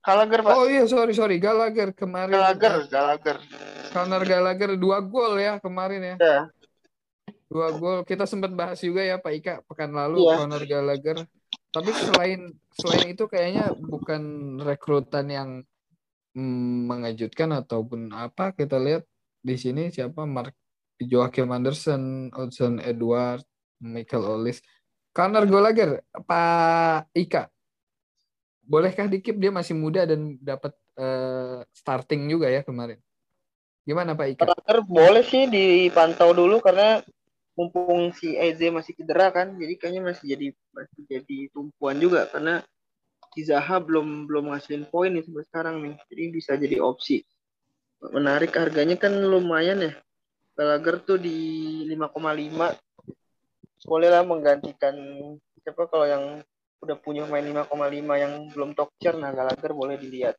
Gallagher 0.00 0.40
Pak. 0.40 0.52
Oh 0.56 0.64
iya 0.64 0.84
sorry 0.88 1.12
sorry 1.12 1.36
Gallagher 1.36 1.92
kemarin 1.92 2.32
Gallagher, 2.32 2.88
Gallagher. 2.88 3.36
Conor 3.92 4.22
Gallagher 4.24 4.70
dua 4.80 5.04
gol 5.04 5.36
ya 5.36 5.60
kemarin 5.60 6.00
ya. 6.00 6.16
Ya. 6.16 6.40
Dua 7.50 7.68
gol. 7.76 8.06
Kita 8.08 8.24
sempat 8.24 8.48
bahas 8.56 8.80
juga 8.80 9.04
ya 9.04 9.20
Pak 9.20 9.32
Ika 9.36 9.54
pekan 9.68 9.92
lalu 9.92 10.24
Iya. 10.24 10.34
Conor 10.40 10.62
Gallagher. 10.64 11.18
Tapi 11.70 11.90
selain 11.92 12.40
selain 12.74 13.12
itu 13.12 13.24
kayaknya 13.28 13.76
bukan 13.76 14.22
rekrutan 14.64 15.26
yang 15.28 15.50
mm, 16.32 16.88
mengejutkan 16.88 17.52
ataupun 17.52 18.10
apa 18.16 18.56
kita 18.56 18.80
lihat 18.80 19.04
di 19.44 19.60
sini 19.60 19.92
siapa 19.92 20.24
Mark 20.24 20.56
Joachim 21.00 21.48
Anderson, 21.52 22.28
Odson 22.32 22.80
Edward, 22.80 23.44
Michael 23.80 24.24
Ollis, 24.28 24.60
Conor 25.12 25.44
Gallagher, 25.44 26.00
Pak 26.24 27.08
Ika. 27.12 27.48
Bolehkah 28.70 29.10
dikip 29.10 29.34
dia 29.34 29.50
masih 29.50 29.74
muda 29.74 30.06
dan 30.06 30.38
dapat 30.38 30.70
eh, 30.94 31.66
starting 31.74 32.30
juga 32.30 32.46
ya 32.46 32.62
kemarin. 32.62 33.02
Gimana 33.82 34.14
Pak 34.14 34.26
Ika? 34.38 34.46
Gallagher 34.46 34.78
boleh 34.86 35.24
sih 35.26 35.50
dipantau 35.50 36.30
dulu 36.30 36.62
karena 36.62 37.02
mumpung 37.58 38.14
si 38.14 38.38
Eze 38.38 38.70
masih 38.70 38.94
cedera 38.94 39.34
kan, 39.34 39.58
jadi 39.58 39.74
kayaknya 39.74 40.14
masih 40.14 40.24
jadi 40.38 40.46
masih 40.70 41.02
jadi 41.10 41.38
tumpuan 41.50 41.98
juga 41.98 42.30
karena 42.30 42.62
si 43.34 43.42
Zaha 43.42 43.82
belum 43.82 44.30
belum 44.30 44.54
ngasilin 44.54 44.86
poin 44.86 45.10
nih 45.10 45.26
sampai 45.26 45.44
sekarang 45.50 45.76
nih, 45.82 45.94
jadi 46.06 46.22
bisa 46.30 46.52
jadi 46.54 46.78
opsi. 46.78 47.26
Menarik 48.00 48.54
harganya 48.54 48.94
kan 48.94 49.12
lumayan 49.18 49.82
ya. 49.82 49.92
Gallagher 50.54 51.02
tuh 51.02 51.18
di 51.18 51.38
5,5 51.90 52.70
bolehlah 53.88 54.22
menggantikan 54.22 54.94
siapa 55.64 55.88
kalau 55.88 56.06
yang 56.06 56.24
udah 56.80 56.96
punya 56.96 57.28
main 57.28 57.44
5,5 57.44 57.68
yang 58.16 58.32
belum 58.50 58.72
top 58.72 58.88
tier 58.96 59.12
nah 59.14 59.30
Gallagher 59.30 59.72
boleh 59.72 60.00
dilihat. 60.00 60.36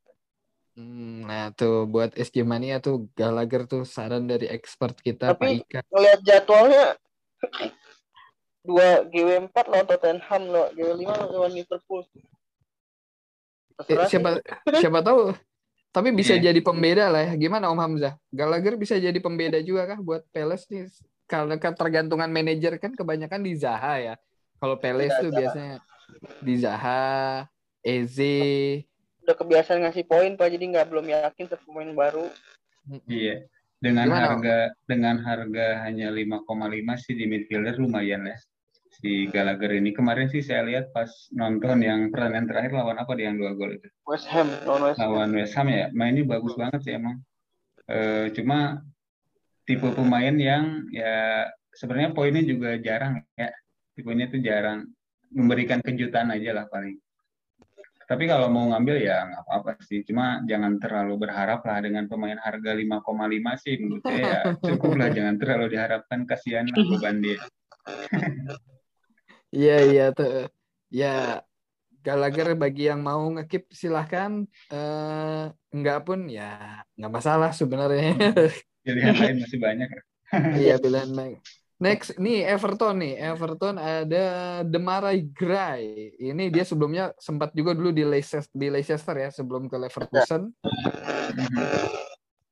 Hmm, 0.73 1.27
Nah 1.27 1.51
tuh 1.51 1.85
buat 1.85 2.15
SG 2.15 2.41
Mania 2.41 2.79
tuh 2.79 3.11
Gallagher 3.13 3.67
tuh 3.67 3.83
saran 3.83 4.25
dari 4.25 4.47
expert 4.47 4.97
kita 4.97 5.35
Pak 5.35 5.37
Tapi- 5.37 5.61
ngelihat 5.91 6.19
jadwalnya 6.23 6.85
dua 8.61 9.03
GW4 9.05 9.57
lawan 9.67 9.85
Tottenham 9.85 10.41
lo 10.47 10.63
GW5 10.71 11.05
lawan 11.29 11.51
Liverpool 11.51 12.01
Eh, 13.81 13.97
sih. 13.97 14.07
siapa 14.07 14.37
siapa 14.77 15.01
tahu 15.01 15.33
tapi 15.89 16.13
bisa 16.13 16.37
Iya. 16.37 16.53
jadi 16.53 16.59
pembeda 16.61 17.09
lah 17.09 17.25
ya. 17.27 17.33
Gimana 17.35 17.67
Om 17.67 17.81
Hamzah? 17.81 18.13
Gallagher 18.31 18.77
bisa 18.77 18.95
jadi 18.95 19.17
pembeda 19.17 19.59
juga 19.59 19.83
kah 19.85 19.99
buat 19.99 20.23
Palace 20.31 20.69
nih? 20.69 20.87
Karena 21.27 21.59
ketergantungan 21.59 22.31
manajer 22.31 22.79
kan 22.79 22.95
kebanyakan 22.95 23.43
di 23.43 23.59
Zaha 23.59 23.99
ya. 23.99 24.13
Kalau 24.55 24.77
Peles 24.77 25.11
tuh 25.19 25.33
biasanya 25.33 25.81
di 26.41 26.55
Zaha, 26.57 27.45
Eze. 27.81 28.81
Udah 29.21 29.35
kebiasaan 29.37 29.85
ngasih 29.85 30.05
poin 30.05 30.33
Pak, 30.33 30.49
jadi 30.49 30.65
nggak 30.65 30.87
belum 30.89 31.07
yakin 31.09 31.45
ke 31.45 31.55
pemain 31.65 31.91
baru. 31.93 32.27
Iya. 33.05 33.45
Dengan 33.81 34.13
Gimana, 34.13 34.21
harga 34.21 34.57
dengan 34.85 35.15
harga 35.25 35.67
hanya 35.89 36.13
5,5 36.13 36.45
sih 37.01 37.17
di 37.17 37.25
midfielder 37.25 37.81
lumayan 37.81 38.29
ya. 38.29 38.37
Si 39.01 39.25
Gallagher 39.33 39.73
ini 39.73 39.89
kemarin 39.89 40.29
sih 40.29 40.45
saya 40.45 40.61
lihat 40.61 40.93
pas 40.93 41.09
nonton 41.33 41.81
yang 41.81 42.13
pertandingan 42.13 42.45
terakhir 42.45 42.77
lawan 42.77 43.01
apa 43.01 43.09
dia 43.17 43.33
yang 43.33 43.41
dua 43.41 43.57
gol 43.57 43.73
itu. 43.73 43.89
West 44.05 44.29
Ham, 44.29 44.53
lawan 44.69 44.81
West 44.85 44.99
Ham. 45.01 45.05
Lawan 45.09 45.29
West 45.33 45.53
Ham 45.57 45.67
ya. 45.73 45.89
Mainnya 45.97 46.29
bagus 46.29 46.53
banget 46.53 46.81
sih 46.85 46.93
emang. 46.93 47.17
Eh, 47.89 48.29
cuma 48.37 48.85
tipe 49.65 49.89
pemain 49.97 50.35
yang 50.37 50.85
ya 50.93 51.49
sebenarnya 51.73 52.13
poinnya 52.13 52.45
juga 52.45 52.77
jarang 52.77 53.25
ya. 53.33 53.49
Tipenya 53.97 54.29
tuh 54.29 54.45
jarang 54.45 54.85
memberikan 55.31 55.79
kejutan 55.79 56.29
aja 56.29 56.51
lah 56.53 56.65
paling. 56.67 56.99
Tapi 58.11 58.27
kalau 58.27 58.51
mau 58.51 58.67
ngambil 58.67 58.99
ya 58.99 59.23
nggak 59.23 59.43
apa-apa 59.47 59.71
sih. 59.87 60.03
Cuma 60.03 60.43
jangan 60.43 60.75
terlalu 60.83 61.15
berharap 61.27 61.63
lah 61.63 61.79
dengan 61.79 62.11
pemain 62.11 62.35
harga 62.35 62.75
5,5 62.75 63.63
sih 63.63 63.73
menurut 63.79 64.03
saya 64.03 64.19
ya 64.19 64.39
cukup 64.67 64.91
lah. 64.99 65.09
Jangan 65.15 65.35
terlalu 65.39 65.65
diharapkan 65.71 66.19
kasihan 66.27 66.67
lah 66.67 66.83
beban 66.83 67.17
dia. 67.23 67.39
Iya 69.51 69.83
iya 69.83 70.05
tuh. 70.15 70.47
Ya 70.87 71.43
Gallagher 72.01 72.55
bagi 72.55 72.87
yang 72.87 73.03
mau 73.03 73.19
ngekip 73.35 73.67
silahkan. 73.67 74.47
Eh, 74.71 75.43
enggak 75.75 76.07
pun 76.07 76.31
ya 76.31 76.81
nggak 76.95 77.11
masalah 77.11 77.51
sebenarnya. 77.51 78.15
Pilihan 78.81 79.11
lain 79.11 79.37
masih 79.43 79.59
banyak. 79.59 79.89
Iya 80.63 80.79
pilihan 80.79 81.11
baik. 81.11 81.43
Next, 81.81 82.13
nih 82.21 82.45
Everton 82.45 83.01
nih. 83.01 83.17
Everton 83.17 83.81
ada 83.81 84.25
Demarai 84.61 85.25
Gray. 85.25 86.13
Ini 86.21 86.53
dia 86.53 86.61
sebelumnya 86.61 87.09
sempat 87.17 87.57
juga 87.57 87.73
dulu 87.73 87.89
di 87.89 88.05
Leicester, 88.05 88.45
di 88.53 88.69
Leicester 88.69 89.17
ya 89.17 89.33
sebelum 89.33 89.65
ke 89.65 89.81
Leverkusen. 89.81 90.53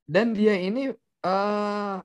Dan 0.02 0.34
dia 0.34 0.58
ini 0.58 0.90
eh 1.22 1.96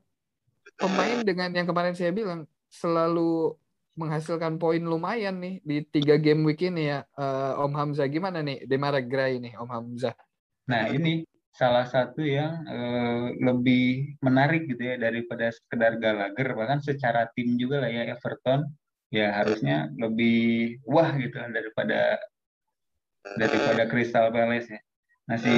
pemain 0.78 1.18
dengan 1.26 1.50
yang 1.50 1.66
kemarin 1.66 1.98
saya 1.98 2.14
bilang 2.14 2.46
selalu 2.70 3.58
menghasilkan 3.98 4.60
poin 4.60 4.84
lumayan 4.84 5.40
nih 5.42 5.58
di 5.66 5.82
tiga 5.82 6.14
game 6.22 6.46
week 6.46 6.62
ini 6.62 6.94
ya. 6.94 7.02
Eh, 7.18 7.52
Om 7.58 7.74
Hamzah 7.74 8.06
gimana 8.06 8.38
nih 8.38 8.70
Demarai 8.70 9.02
Gray 9.02 9.42
nih 9.42 9.58
Om 9.58 9.66
Hamzah? 9.66 10.14
Nah 10.70 10.94
ini 10.94 11.26
salah 11.56 11.88
satu 11.88 12.20
yang 12.20 12.52
eh, 12.68 13.26
lebih 13.40 14.16
menarik 14.20 14.68
gitu 14.68 14.92
ya 14.92 15.00
daripada 15.00 15.48
sekedar 15.48 15.96
Gallagher 15.96 16.52
bahkan 16.52 16.84
secara 16.84 17.32
tim 17.32 17.56
juga 17.56 17.80
lah 17.80 17.88
ya 17.88 18.12
Everton 18.12 18.68
ya 19.08 19.32
harusnya 19.32 19.88
lebih 19.96 20.76
wah 20.84 21.16
gitu 21.16 21.32
kan 21.32 21.56
daripada 21.56 22.20
daripada 23.40 23.88
Crystal 23.88 24.28
Palace 24.28 24.68
ya. 24.68 24.80
Nah 25.26 25.38
si 25.42 25.56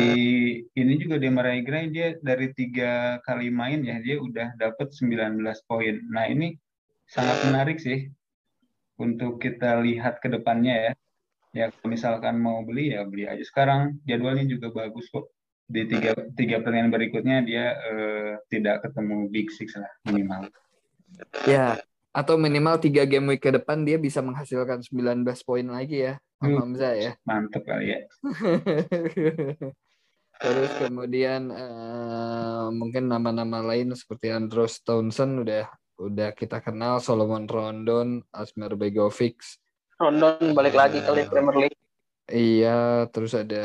ini 0.65 0.95
juga 0.97 1.21
Demarai 1.21 1.61
Gray 1.61 1.93
dia 1.93 2.17
dari 2.25 2.55
tiga 2.57 3.21
kali 3.27 3.53
main 3.53 3.85
ya 3.85 4.01
dia 4.01 4.17
udah 4.17 4.57
dapet 4.57 4.95
19 4.95 5.43
poin. 5.69 6.01
Nah 6.09 6.25
ini 6.31 6.57
sangat 7.11 7.43
menarik 7.45 7.77
sih 7.83 8.09
untuk 8.97 9.43
kita 9.43 9.83
lihat 9.83 10.23
ke 10.23 10.31
depannya 10.31 10.75
ya. 10.89 10.93
Ya 11.57 11.67
misalkan 11.85 12.39
mau 12.39 12.63
beli 12.63 12.95
ya 12.95 13.03
beli 13.03 13.27
aja 13.27 13.43
sekarang 13.43 13.99
jadwalnya 14.07 14.47
juga 14.47 14.69
bagus 14.73 15.09
kok 15.11 15.27
di 15.69 15.85
tiga 15.85 16.17
tiga 16.33 16.65
pertandingan 16.65 16.91
berikutnya 16.91 17.45
dia 17.45 17.77
eh, 17.77 18.33
tidak 18.49 18.89
ketemu 18.89 19.29
Big 19.29 19.53
Six 19.53 19.77
lah 19.77 19.93
minimal. 20.09 20.49
Ya, 21.45 21.77
atau 22.17 22.41
minimal 22.41 22.81
tiga 22.81 23.05
game 23.05 23.37
week 23.37 23.45
ke 23.45 23.53
depan 23.53 23.85
dia 23.85 24.01
bisa 24.01 24.25
menghasilkan 24.25 24.81
19 24.81 25.25
poin 25.45 25.67
lagi 25.69 26.09
ya, 26.09 26.15
Om 26.41 26.47
Hmm. 26.49 26.59
Hamzah 26.65 26.95
ya. 26.97 27.13
Mantep 27.29 27.63
kali 27.69 27.93
ya. 27.93 28.01
Terus 30.39 30.71
kemudian 30.79 31.51
eh, 31.51 32.67
mungkin 32.73 33.11
nama-nama 33.11 33.61
lain 33.61 33.93
seperti 33.93 34.33
Andros 34.33 34.81
Townsend 34.81 35.45
udah 35.45 35.69
udah 35.99 36.31
kita 36.31 36.63
kenal, 36.63 37.03
Solomon 37.03 37.45
Rondon, 37.51 38.23
Asmer 38.31 38.79
Begovic. 38.79 39.43
Rondon 39.99 40.55
balik 40.55 40.79
lagi 40.79 41.03
ke 41.03 41.11
Liga 41.11 41.29
Premier 41.29 41.67
League. 41.67 41.79
Iya, 42.29 43.09
terus 43.09 43.33
ada 43.33 43.57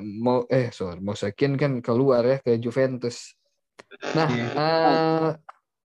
Mo 0.00 0.48
eh 0.48 0.72
sorry, 0.72 0.96
Mosekin 1.04 1.60
kan 1.60 1.84
keluar 1.84 2.24
ya 2.24 2.36
ke 2.40 2.56
Juventus. 2.56 3.36
Nah, 4.16 4.28
Iya. 4.32 4.44
eh, 4.56 5.28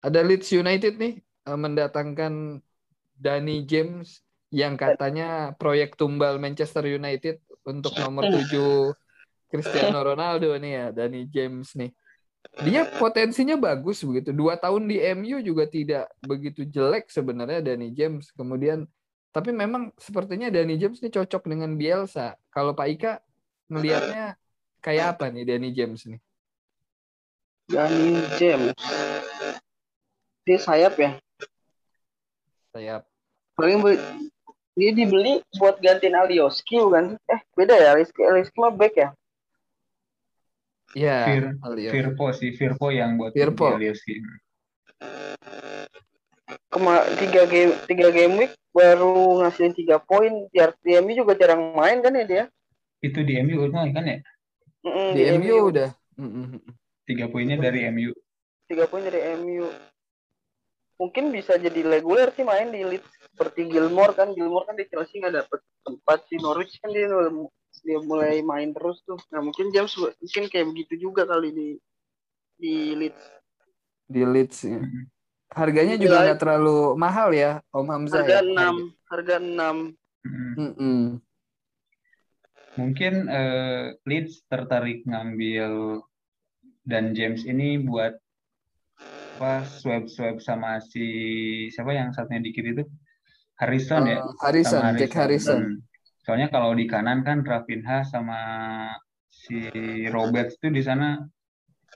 ada 0.00 0.20
Leeds 0.24 0.48
United 0.56 0.96
nih 0.96 1.20
eh, 1.20 1.58
mendatangkan 1.60 2.64
Danny 3.16 3.68
James 3.68 4.24
yang 4.48 4.80
katanya 4.80 5.52
proyek 5.60 6.00
tumbal 6.00 6.40
Manchester 6.40 6.88
United 6.88 7.36
untuk 7.68 7.92
nomor 8.00 8.24
7 8.24 8.96
Cristiano 9.52 10.00
Ronaldo 10.00 10.56
nih 10.56 10.72
ya, 10.72 10.86
Danny 10.96 11.28
James 11.28 11.76
nih. 11.76 11.92
Dia 12.64 12.88
potensinya 12.88 13.60
bagus 13.60 14.00
begitu. 14.00 14.32
Dua 14.32 14.56
tahun 14.56 14.88
di 14.88 14.96
MU 15.02 15.44
juga 15.44 15.68
tidak 15.68 16.08
begitu 16.24 16.64
jelek 16.64 17.12
sebenarnya 17.12 17.60
Danny 17.60 17.92
James. 17.92 18.32
Kemudian 18.32 18.88
tapi 19.36 19.52
memang 19.52 19.92
sepertinya 20.00 20.48
Danny 20.48 20.80
James 20.80 20.96
ini 21.04 21.12
cocok 21.12 21.44
dengan 21.44 21.76
Bielsa. 21.76 22.40
Kalau 22.48 22.72
Pak 22.72 22.88
Ika 22.88 23.12
ngelihatnya 23.68 24.32
kayak 24.80 25.20
apa 25.20 25.28
nih 25.28 25.44
Danny 25.44 25.76
James 25.76 26.08
nih? 26.08 26.16
Danny 27.68 28.16
James. 28.40 28.72
Dia 30.48 30.56
sayap 30.56 30.96
ya. 30.96 31.20
Sayap. 32.72 33.04
Paling 33.60 33.84
dia 34.72 34.90
dibeli 34.96 35.44
buat 35.60 35.84
gantiin 35.84 36.16
Alioski 36.16 36.80
bukan? 36.80 37.20
Eh 37.28 37.40
beda 37.52 37.76
ya, 37.76 37.92
Alioski, 37.92 38.24
Alioski 38.24 38.56
mah 38.56 38.72
back 38.72 38.94
ya. 38.96 39.08
Ya, 40.96 41.28
Fir- 41.28 41.60
Alio. 41.60 41.90
Firpo 41.92 42.24
sih, 42.32 42.56
Firpo 42.56 42.88
yang 42.88 43.20
buat 43.20 43.36
Firpo. 43.36 43.68
Alioski. 43.68 44.16
Kema 46.76 47.00
tiga 47.16 47.48
game 47.48 47.72
tiga 47.88 48.12
game 48.12 48.36
week 48.36 48.52
baru 48.68 49.40
ngasilin 49.40 49.72
tiga 49.72 49.96
poin. 49.96 50.44
Di 50.52 50.60
di 50.84 50.92
MU 51.00 51.24
juga 51.24 51.32
jarang 51.32 51.72
main 51.72 52.04
kan 52.04 52.12
ya 52.12 52.24
dia? 52.28 52.44
Itu 53.00 53.24
di 53.24 53.40
MU 53.40 53.64
udah 53.64 53.88
kan 53.96 54.04
ya? 54.04 54.20
Mm-mm, 54.84 55.08
Di 55.16 55.22
MU 55.40 55.72
udah. 55.72 55.88
Tiga 57.08 57.32
poinnya 57.32 57.56
dari 57.56 57.88
MU. 57.88 58.12
tiga 58.68 58.84
poin 58.92 59.08
dari 59.08 59.24
MU. 59.40 59.64
Mungkin 61.00 61.32
bisa 61.32 61.56
jadi 61.56 61.80
reguler 61.80 62.28
sih 62.36 62.44
main 62.44 62.68
di 62.68 62.84
Leeds 62.84 63.08
seperti 63.32 63.72
Gilmore 63.72 64.12
kan. 64.12 64.36
Gilmore 64.36 64.68
kan 64.68 64.76
di 64.76 64.84
Chelsea 64.92 65.24
nggak 65.24 65.32
dapet 65.32 65.64
tempat 65.80 66.28
si 66.28 66.36
Norwich 66.36 66.76
kan 66.84 66.92
dia 66.92 67.08
dia 67.88 67.98
mulai 68.04 68.44
main 68.44 68.76
terus 68.76 69.00
tuh. 69.08 69.16
Nah 69.32 69.40
mungkin 69.40 69.72
James 69.72 69.96
mungkin 69.96 70.44
kayak 70.52 70.66
begitu 70.76 71.08
juga 71.08 71.24
kali 71.24 71.56
di 71.56 71.68
di 72.60 72.92
Leeds. 72.92 73.22
Di 74.12 74.22
Leeds 74.28 74.58
ya. 74.60 74.76
Mhm. 74.76 75.15
Harganya 75.52 75.94
Iya. 75.96 76.02
juga 76.02 76.16
nggak 76.26 76.40
terlalu 76.42 76.78
mahal 76.98 77.28
ya, 77.30 77.62
Om 77.70 77.86
Hamzah 77.86 78.22
Harga 78.26 78.34
ya. 78.34 78.42
6, 78.42 78.76
harga 79.06 79.36
6. 79.38 79.76
Mhm. 80.26 80.52
Mm-mm. 80.58 81.00
Mungkin 82.76 83.14
eh, 83.26 83.96
Leeds 84.04 84.44
tertarik 84.50 85.06
ngambil 85.08 86.02
dan 86.84 87.16
James 87.16 87.46
ini 87.48 87.80
buat 87.80 88.12
apa 89.36 89.68
swab 89.68 90.08
swab 90.08 90.40
sama 90.40 90.80
si 90.80 91.04
siapa 91.68 91.92
yang 91.92 92.08
satunya 92.12 92.40
di 92.40 92.56
kiri 92.56 92.72
itu 92.72 92.84
Harrison 93.60 94.08
ya 94.08 94.20
Eh, 94.20 94.32
Harrison, 94.40 94.80
sama 94.80 94.96
Jack 94.96 95.12
Harrison. 95.12 95.60
Hmm. 95.60 95.76
Soalnya 96.24 96.48
kalau 96.48 96.72
di 96.72 96.84
kanan 96.88 97.20
kan 97.20 97.44
Rafinha 97.44 98.04
sama 98.04 98.40
si 99.28 99.56
Roberts 100.08 100.56
tuh 100.56 100.72
di 100.72 100.80
sana 100.80 101.20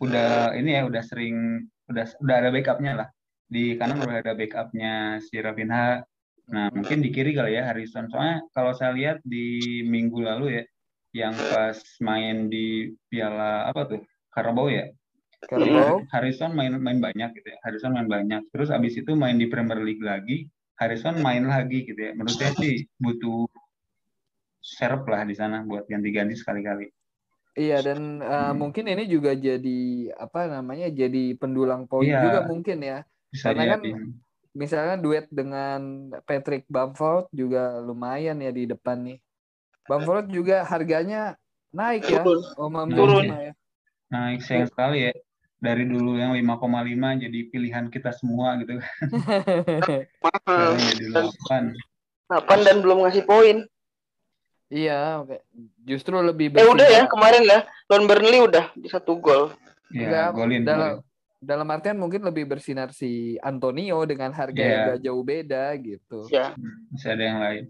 udah 0.00 0.52
ini 0.56 0.76
ya 0.80 0.88
udah 0.88 1.02
sering 1.02 1.60
udah 1.90 2.04
udah 2.20 2.34
ada 2.40 2.48
backupnya 2.52 2.92
lah 3.04 3.08
di 3.50 3.74
kanan 3.74 3.98
udah 4.00 4.22
ada 4.22 4.32
backupnya 4.32 5.18
si 5.18 5.34
Rafinha. 5.36 6.06
Nah 6.50 6.70
mungkin 6.70 7.02
di 7.02 7.10
kiri 7.10 7.34
kali 7.34 7.58
ya 7.58 7.66
Harrison. 7.66 8.06
Soalnya 8.06 8.46
kalau 8.54 8.70
saya 8.72 8.94
lihat 8.94 9.18
di 9.26 9.82
minggu 9.82 10.22
lalu 10.22 10.62
ya 10.62 10.64
yang 11.10 11.34
pas 11.34 11.74
main 11.98 12.46
di 12.46 12.94
Piala 13.10 13.66
apa 13.66 13.90
tuh? 13.90 14.00
Carabao 14.30 14.70
ya? 14.70 14.86
Carabao. 15.50 16.06
Harrison 16.14 16.54
main 16.54 16.78
main 16.78 17.02
banyak 17.02 17.34
gitu 17.34 17.50
ya 17.50 17.58
Harrison 17.66 17.90
main 17.90 18.06
banyak. 18.06 18.46
Terus 18.54 18.70
abis 18.70 18.94
itu 19.02 19.18
main 19.18 19.34
di 19.34 19.50
Premier 19.50 19.82
League 19.82 20.02
lagi 20.02 20.46
Harrison 20.78 21.18
main 21.18 21.42
lagi 21.42 21.82
gitu 21.84 21.98
ya. 21.98 22.14
Menurut 22.14 22.38
saya 22.38 22.54
sih 22.54 22.86
butuh 23.02 23.50
serp 24.60 25.08
lah 25.08 25.24
di 25.26 25.34
sana 25.34 25.64
buat 25.66 25.88
ganti-ganti 25.88 26.36
sekali-kali. 26.38 26.86
Iya 27.58 27.82
dan 27.82 28.22
uh, 28.22 28.54
Hmm. 28.54 28.62
mungkin 28.62 28.86
ini 28.86 29.10
juga 29.10 29.34
jadi 29.34 29.80
apa 30.14 30.46
namanya 30.46 30.86
jadi 30.86 31.34
pendulang 31.34 31.90
poin 31.90 32.06
Iya. 32.06 32.22
juga 32.22 32.40
mungkin 32.46 32.78
ya. 32.78 33.02
Bisa 33.30 33.54
Karena 33.54 33.78
kan 33.78 33.80
jadi 33.82 33.90
Misalnya 34.50 34.98
duet 34.98 35.30
dengan 35.30 36.10
Patrick 36.26 36.66
Bamford 36.66 37.30
juga 37.30 37.78
lumayan 37.78 38.42
ya 38.42 38.50
di 38.50 38.66
depan 38.66 38.98
nih. 38.98 39.22
Bamford 39.86 40.26
juga 40.26 40.66
harganya 40.66 41.38
naik 41.70 42.10
ya, 42.10 42.26
Turun. 42.26 42.90
Turun. 42.90 43.24
Ya. 43.30 43.54
naik 44.10 44.42
sayang 44.42 44.66
sekali 44.66 45.06
ya 45.06 45.14
dari 45.62 45.86
dulu 45.86 46.18
yang 46.18 46.34
5,5 46.34 46.66
jadi 47.22 47.38
pilihan 47.46 47.86
kita 47.94 48.10
semua 48.10 48.58
gitu 48.58 48.74
Mahal. 50.26 50.74
jadi 50.98 51.14
8 51.14 51.78
8 52.26 52.66
dan 52.66 52.76
belum 52.82 53.06
ngasih 53.06 53.22
poin. 53.22 53.66
Iya, 54.70 55.22
oke. 55.22 55.42
Justru 55.82 56.14
lebih 56.22 56.54
Eh 56.54 56.66
udah 56.66 56.86
ya 56.90 57.02
kemarin 57.10 57.42
ya. 57.42 57.66
Lawan 57.90 58.06
Burnley 58.06 58.38
udah 58.38 58.70
di 58.78 58.86
satu 58.86 59.18
gol. 59.18 59.50
Ya, 59.90 60.06
Enggak, 60.06 60.28
golin. 60.38 60.62
dalam 60.62 60.90
golin. 60.98 61.09
Dalam 61.40 61.64
artian 61.72 61.96
mungkin 61.96 62.20
lebih 62.20 62.44
bersinar 62.44 62.92
si 62.92 63.40
Antonio 63.40 64.04
dengan 64.04 64.28
harga 64.36 64.60
Iya. 64.60 64.68
yang 64.70 64.80
gak 64.94 65.00
jauh 65.08 65.24
beda 65.24 65.64
gitu. 65.80 66.20
Ya. 66.28 66.52
Hmm, 66.52 66.86
Masih 66.92 67.08
ada 67.16 67.24
yang 67.24 67.40
lain. 67.40 67.64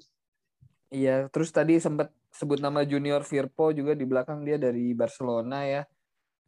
Iya, 0.91 1.17
terus 1.31 1.55
tadi 1.55 1.79
sempat 1.79 2.11
sebut 2.35 2.59
nama 2.59 2.83
Junior 2.83 3.23
Firpo 3.23 3.71
juga 3.71 3.95
di 3.95 4.03
belakang 4.03 4.43
dia 4.43 4.59
dari 4.59 4.91
Barcelona 4.91 5.63
ya. 5.63 5.83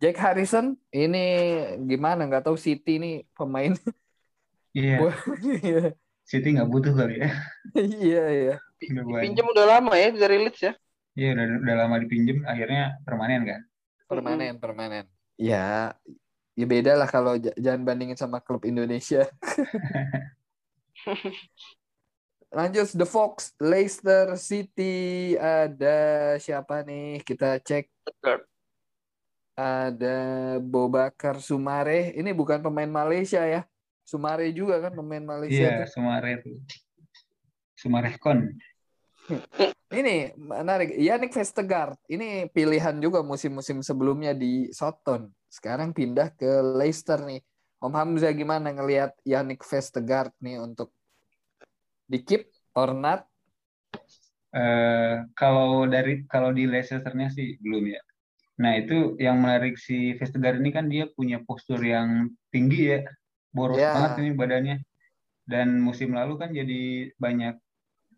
Jack 0.03 0.19
Harrison 0.19 0.75
ini 0.91 1.23
gimana 1.87 2.27
nggak 2.27 2.51
tahu 2.51 2.59
City 2.59 2.99
nih 2.99 3.17
pemain. 3.39 3.71
Iya, 4.75 4.99
Iya, 5.63 5.95
City 6.27 6.59
nggak 6.59 6.67
butuh 6.67 6.91
kali 6.91 7.23
ya. 7.23 7.31
iya 7.79 8.25
iya. 8.35 8.55
Pinjam 9.23 9.47
udah 9.47 9.79
lama 9.79 9.95
ya 9.95 10.11
dari 10.11 10.43
Leeds 10.43 10.59
ya. 10.59 10.75
Iya, 11.15 11.39
udah, 11.39 11.47
udah 11.63 11.75
lama 11.87 11.97
dipinjem, 12.03 12.43
akhirnya 12.43 12.99
permanen 13.07 13.47
kan. 13.47 13.61
Permanen, 14.11 14.59
permanen. 14.59 15.07
Ya, 15.39 15.95
ya 16.53 16.67
beda 16.69 16.93
lah 17.01 17.09
kalau 17.09 17.37
j- 17.41 17.55
jangan 17.57 17.83
bandingin 17.87 18.19
sama 18.19 18.41
klub 18.45 18.65
Indonesia. 18.69 19.25
Lanjut 22.53 22.93
The 22.93 23.09
Fox, 23.09 23.57
Leicester 23.57 24.37
City 24.37 25.33
ada 25.41 26.37
siapa 26.37 26.85
nih? 26.85 27.25
Kita 27.25 27.57
cek 27.57 27.89
ada 29.57 30.19
Bobakar 30.61 31.41
Sumare. 31.41 32.13
Ini 32.13 32.37
bukan 32.37 32.61
pemain 32.61 32.89
Malaysia 32.89 33.41
ya. 33.45 33.65
Sumare 34.05 34.53
juga 34.53 34.85
kan 34.85 34.93
pemain 34.93 35.25
Malaysia 35.25 35.65
Iya, 35.65 35.81
tuh. 35.81 35.89
Sumare 35.97 36.33
tuh. 36.45 36.57
Sumarekon. 37.81 38.39
Ini 39.93 40.37
menarik. 40.37 40.93
Yannick 40.97 41.33
Vestergaard. 41.33 41.97
Ini 42.09 42.53
pilihan 42.53 42.97
juga 43.01 43.25
musim-musim 43.25 43.81
sebelumnya 43.81 44.37
di 44.37 44.69
Soton. 44.73 45.33
Sekarang 45.53 45.93
pindah 45.93 46.33
ke 46.33 46.49
Leicester 46.81 47.21
nih. 47.21 47.45
Om 47.85 47.93
Hamzah 47.93 48.33
gimana 48.33 48.73
ngelihat 48.73 49.13
Yannick 49.29 49.61
Vestergaard 49.69 50.33
nih 50.41 50.57
untuk 50.65 50.89
di 52.09 52.19
keep 52.25 52.49
or 52.73 52.97
not? 52.97 53.29
Eh, 54.53 55.15
kalau 55.37 55.85
dari 55.89 56.25
kalau 56.29 56.53
di 56.57 56.65
Leicester-nya 56.69 57.29
sih 57.37 57.57
belum 57.61 57.85
ya. 57.93 58.01
Nah, 58.63 58.73
itu 58.81 59.17
yang 59.21 59.41
menarik 59.45 59.77
si 59.81 60.17
Vestergaard 60.17 60.61
ini 60.63 60.71
kan 60.77 60.87
dia 60.93 61.05
punya 61.13 61.41
postur 61.45 61.81
yang 61.85 62.33
tinggi 62.53 62.97
ya. 62.97 63.01
Boros 63.53 63.81
Ya. 63.81 63.93
banget 63.93 64.13
ini 64.25 64.31
badannya. 64.37 64.77
Dan 65.45 65.69
musim 65.81 66.13
lalu 66.17 66.37
kan 66.41 66.51
jadi 66.53 67.13
banyak 67.21 67.55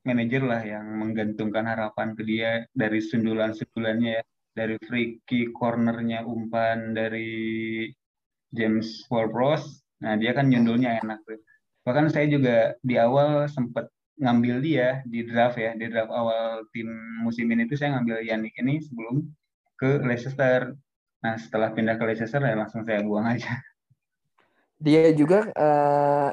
manajer 0.05 0.43
lah 0.45 0.63
yang 0.63 0.87
menggantungkan 1.01 1.65
harapan 1.67 2.09
ke 2.19 2.23
dia 2.27 2.51
dari 2.75 3.01
sundulan-sundulannya 3.01 4.11
ya. 4.21 4.23
Dari 4.55 4.79
free 4.87 5.19
kick, 5.27 5.51
cornernya, 5.51 6.23
umpan 6.23 6.95
dari 6.95 7.91
James 8.55 9.03
Ward-Prowse. 9.11 9.83
Nah, 10.07 10.15
dia 10.15 10.31
kan 10.31 10.47
nyundulnya 10.47 11.03
enak 11.03 11.27
tuh. 11.27 11.43
Bahkan 11.83 12.09
saya 12.15 12.31
juga 12.31 12.79
di 12.81 12.97
awal 12.97 13.51
sempat 13.51 13.91
ngambil 14.15 14.63
dia 14.63 15.03
di 15.05 15.27
draft 15.27 15.59
ya, 15.59 15.75
di 15.75 15.91
draft 15.91 16.15
awal 16.15 16.63
tim 16.71 16.87
musim 17.27 17.51
ini 17.51 17.67
tuh 17.67 17.75
saya 17.75 17.99
ngambil 17.99 18.23
Yannick 18.23 18.55
ini 18.63 18.79
sebelum 18.79 19.27
ke 19.75 20.01
Leicester. 20.07 20.71
Nah, 21.21 21.35
setelah 21.35 21.75
pindah 21.75 21.99
ke 21.99 22.05
Leicester 22.07 22.39
ya 22.39 22.55
langsung 22.55 22.87
saya 22.87 23.03
buang 23.03 23.27
aja. 23.27 23.59
Dia 24.79 25.11
juga 25.17 25.51
eh, 25.51 26.31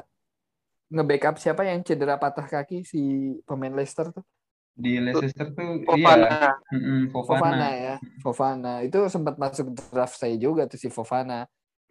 nge-backup 0.92 1.40
siapa 1.40 1.64
yang 1.64 1.80
cedera 1.80 2.20
patah 2.20 2.44
kaki 2.44 2.84
si 2.84 3.00
pemain 3.48 3.72
Leicester 3.72 4.12
tuh? 4.12 4.24
Di 4.72 4.96
Leicester 4.98 5.52
tuh 5.52 5.84
iya, 5.84 6.16
Fofana. 6.16 6.30
mm-mm, 6.72 7.00
Fofana 7.12 7.38
Fofana. 7.38 7.68
ya. 7.70 7.94
Fofana. 8.18 8.72
Itu 8.80 9.04
sempat 9.06 9.36
masuk 9.36 9.76
draft 9.76 10.16
saya 10.16 10.32
juga 10.36 10.64
tuh 10.64 10.80
si 10.80 10.88
Fofana. 10.88 11.44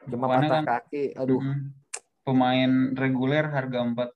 Cuma 0.10 0.26
Fofana 0.26 0.41
patah 0.41 0.50
kan, 0.50 0.63
kaki. 0.86 1.13
Aduh. 1.15 1.41
pemain 2.22 2.70
reguler 2.94 3.50
harga 3.50 3.82
4,5 3.82 4.13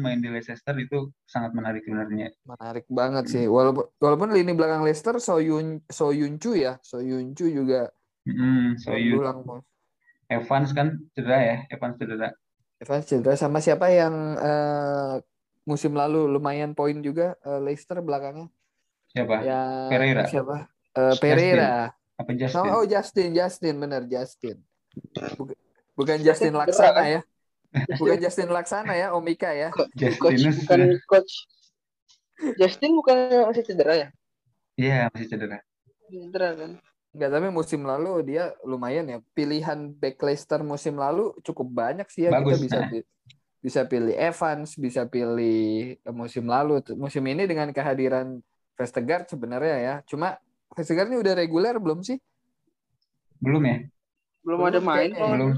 main 0.00 0.16
di 0.16 0.32
Leicester 0.32 0.72
itu 0.74 1.12
sangat 1.28 1.52
menarik 1.52 1.84
sebenarnya. 1.84 2.32
Menarik 2.48 2.88
banget 2.88 3.28
sih. 3.28 3.44
Walaupun 3.44 3.92
walaupun 4.00 4.32
lini 4.32 4.56
belakang 4.56 4.80
Leicester 4.80 5.20
Soyun 5.20 5.84
Soyuncu 5.84 6.56
ya, 6.56 6.80
Soyuncu 6.80 7.52
juga 7.52 7.92
Mm-mm, 8.24 8.80
so 8.80 8.96
you- 8.96 9.20
berulang 9.20 9.44
mau. 9.44 9.60
Evans 10.32 10.72
kan 10.72 10.96
cedera 11.12 11.38
ya, 11.44 11.56
Evans 11.68 11.96
cedera. 12.00 12.28
Evans 12.80 13.04
cedera 13.04 13.36
sama 13.36 13.60
siapa 13.60 13.92
yang 13.92 14.14
eh, 14.32 15.14
musim 15.62 15.94
lalu 15.94 16.26
lumayan 16.26 16.74
poin 16.74 16.98
juga 17.00 17.38
eh, 17.42 17.60
Leicester 17.62 17.98
belakangnya? 18.02 18.50
Siapa? 19.12 19.36
Yang 19.44 19.70
Pereira. 19.92 20.22
siapa? 20.26 20.56
Eh, 20.96 21.14
Pereira. 21.20 21.72
Apa 22.18 22.30
Justin? 22.36 22.62
Oh, 22.68 22.82
oh, 22.82 22.84
Justin, 22.84 23.28
Justin 23.34 23.74
bener 23.80 24.02
Justin. 24.08 24.56
Bukan, 25.36 25.56
bukan 25.96 26.18
Justin 26.20 26.52
Laksana 26.54 27.02
ya. 27.08 27.20
Bukan 27.96 28.18
Justin 28.20 28.50
Laksana 28.52 28.92
ya, 28.92 29.16
Omika 29.16 29.50
ya. 29.56 29.72
Coach 29.72 30.36
Justinus. 30.36 30.56
bukan 30.64 30.80
coach. 31.08 31.32
Justin 32.60 32.92
bukan 32.98 33.16
masih 33.48 33.64
cedera 33.64 33.94
ya? 33.96 34.08
Iya, 34.76 35.08
masih 35.14 35.26
cedera. 35.30 35.58
Cedera 36.10 36.50
kan. 36.52 36.72
Enggak, 37.12 37.28
tapi 37.28 37.48
musim 37.52 37.80
lalu 37.84 38.12
dia 38.24 38.56
lumayan 38.64 39.04
ya. 39.04 39.18
Pilihan 39.36 39.92
back 39.96 40.16
Leicester 40.20 40.64
musim 40.64 40.96
lalu 40.96 41.36
cukup 41.44 41.68
banyak 41.68 42.08
sih 42.08 42.28
ya. 42.28 42.30
Bagus, 42.32 42.56
Kita 42.56 42.64
bisa 42.64 42.78
nah. 42.80 43.04
Bisa 43.62 43.86
pilih 43.86 44.14
Evans, 44.18 44.74
bisa 44.74 45.06
pilih 45.06 45.94
eh, 45.96 46.14
musim 46.14 46.44
lalu. 46.50 46.82
Musim 46.98 47.22
ini 47.30 47.46
dengan 47.46 47.70
kehadiran 47.70 48.42
Vestergaard 48.76 49.30
sebenarnya 49.30 49.76
ya. 49.78 49.94
Cuma 50.10 50.34
Vestergaard 50.74 51.08
ini 51.14 51.18
udah 51.22 51.34
reguler 51.38 51.74
belum 51.78 52.02
sih? 52.02 52.18
Belum 53.38 53.62
ya? 53.66 53.78
Belum 54.42 54.60
Belum 54.60 54.66
ada 54.66 54.80
main 54.82 55.10
kayaknya. 55.14 55.18
kok. 55.18 55.30
Belum 55.30 55.50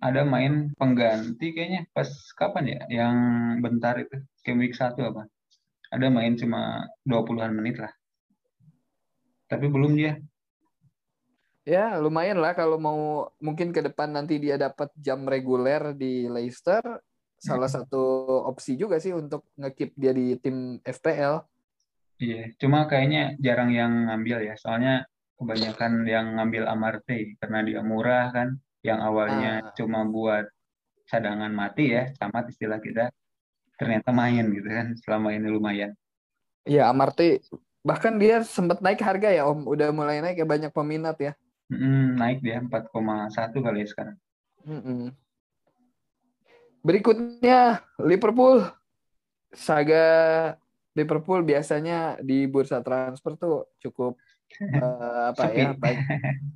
ada 0.00 0.22
main 0.24 0.72
pengganti 0.80 1.46
kayaknya 1.52 1.84
pas 1.92 2.08
kapan 2.40 2.64
ya? 2.74 2.80
Yang 3.04 3.16
bentar 3.64 3.94
itu 4.00 4.16
game 4.44 4.60
week 4.64 4.74
1 4.76 4.96
apa? 5.04 5.28
Ada 5.92 6.06
main 6.08 6.32
cuma 6.40 6.88
20-an 7.04 7.52
menit 7.52 7.76
lah. 7.82 7.92
Tapi 9.50 9.66
belum 9.68 9.92
dia. 9.98 10.16
Ya, 11.68 12.00
lumayan 12.00 12.40
lah 12.40 12.56
kalau 12.56 12.80
mau 12.80 13.28
mungkin 13.38 13.70
ke 13.70 13.84
depan 13.84 14.10
nanti 14.16 14.40
dia 14.40 14.56
dapat 14.56 14.88
jam 14.96 15.28
reguler 15.28 15.92
di 15.92 16.26
Leicester. 16.26 16.82
Salah 17.40 17.72
satu 17.72 18.04
opsi 18.44 18.76
juga 18.76 19.00
sih 19.00 19.16
untuk 19.16 19.48
ngekip 19.56 19.96
dia 19.96 20.12
di 20.12 20.36
tim 20.36 20.76
FPL. 20.84 21.40
Iya, 22.20 22.52
cuma 22.60 22.84
kayaknya 22.84 23.40
jarang 23.40 23.72
yang 23.72 24.12
ngambil 24.12 24.44
ya. 24.44 24.54
Soalnya 24.60 25.08
kebanyakan 25.40 26.04
yang 26.04 26.36
ngambil 26.36 26.68
Amarte 26.68 27.40
karena 27.40 27.64
dia 27.64 27.80
murah 27.80 28.28
kan. 28.28 28.60
Yang 28.84 29.00
awalnya 29.00 29.52
Ah. 29.64 29.72
cuma 29.72 30.04
buat 30.04 30.44
cadangan 31.08 31.48
mati 31.48 31.96
ya, 31.96 32.12
camat 32.20 32.52
istilah 32.52 32.76
kita. 32.76 33.08
Ternyata 33.80 34.12
main 34.12 34.44
gitu 34.52 34.68
kan. 34.68 34.92
Selama 35.00 35.32
ini 35.32 35.48
lumayan. 35.48 35.96
Iya, 36.68 36.92
Amarte 36.92 37.40
bahkan 37.80 38.20
dia 38.20 38.44
sempat 38.44 38.84
naik 38.84 39.00
harga 39.00 39.32
ya 39.32 39.48
Om. 39.48 39.64
Udah 39.64 39.88
mulai 39.88 40.20
naik 40.20 40.36
ya 40.36 40.44
banyak 40.44 40.68
peminat 40.76 41.16
ya. 41.16 41.32
Mm, 41.72 42.20
naik 42.20 42.44
dia 42.44 42.60
4,1 42.60 43.64
kali 43.64 43.80
ya 43.80 43.88
sekarang. 43.88 44.16
Mm-mm. 44.68 45.16
Berikutnya 46.80 47.84
Liverpool. 48.00 48.64
Saga 49.50 50.06
Liverpool 50.94 51.42
biasanya 51.42 52.18
di 52.22 52.46
bursa 52.46 52.78
transfer 52.86 53.34
tuh 53.34 53.66
cukup 53.82 54.14
eh, 54.62 55.22
apa 55.30 55.46
ya 55.50 55.74
banyak, 55.74 56.06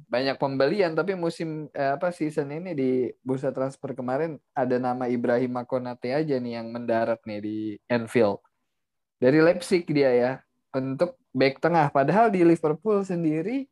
banyak 0.07 0.37
pembelian. 0.39 0.93
Tapi 0.95 1.19
musim 1.19 1.67
eh, 1.75 1.95
apa 1.95 2.11
season 2.11 2.51
ini 2.55 2.73
di 2.75 2.91
bursa 3.23 3.51
transfer 3.51 3.95
kemarin 3.95 4.39
ada 4.55 4.79
nama 4.79 5.11
Ibrahim 5.11 5.63
Konate 5.67 6.15
aja 6.15 6.39
nih 6.39 6.63
yang 6.63 6.71
mendarat 6.71 7.19
nih 7.27 7.41
di 7.43 7.59
Anfield. 7.91 8.43
Dari 9.19 9.39
Leipzig 9.43 9.87
dia 9.91 10.11
ya 10.11 10.33
untuk 10.75 11.19
back 11.35 11.59
tengah. 11.63 11.91
Padahal 11.91 12.31
di 12.31 12.43
Liverpool 12.43 13.03
sendiri 13.03 13.67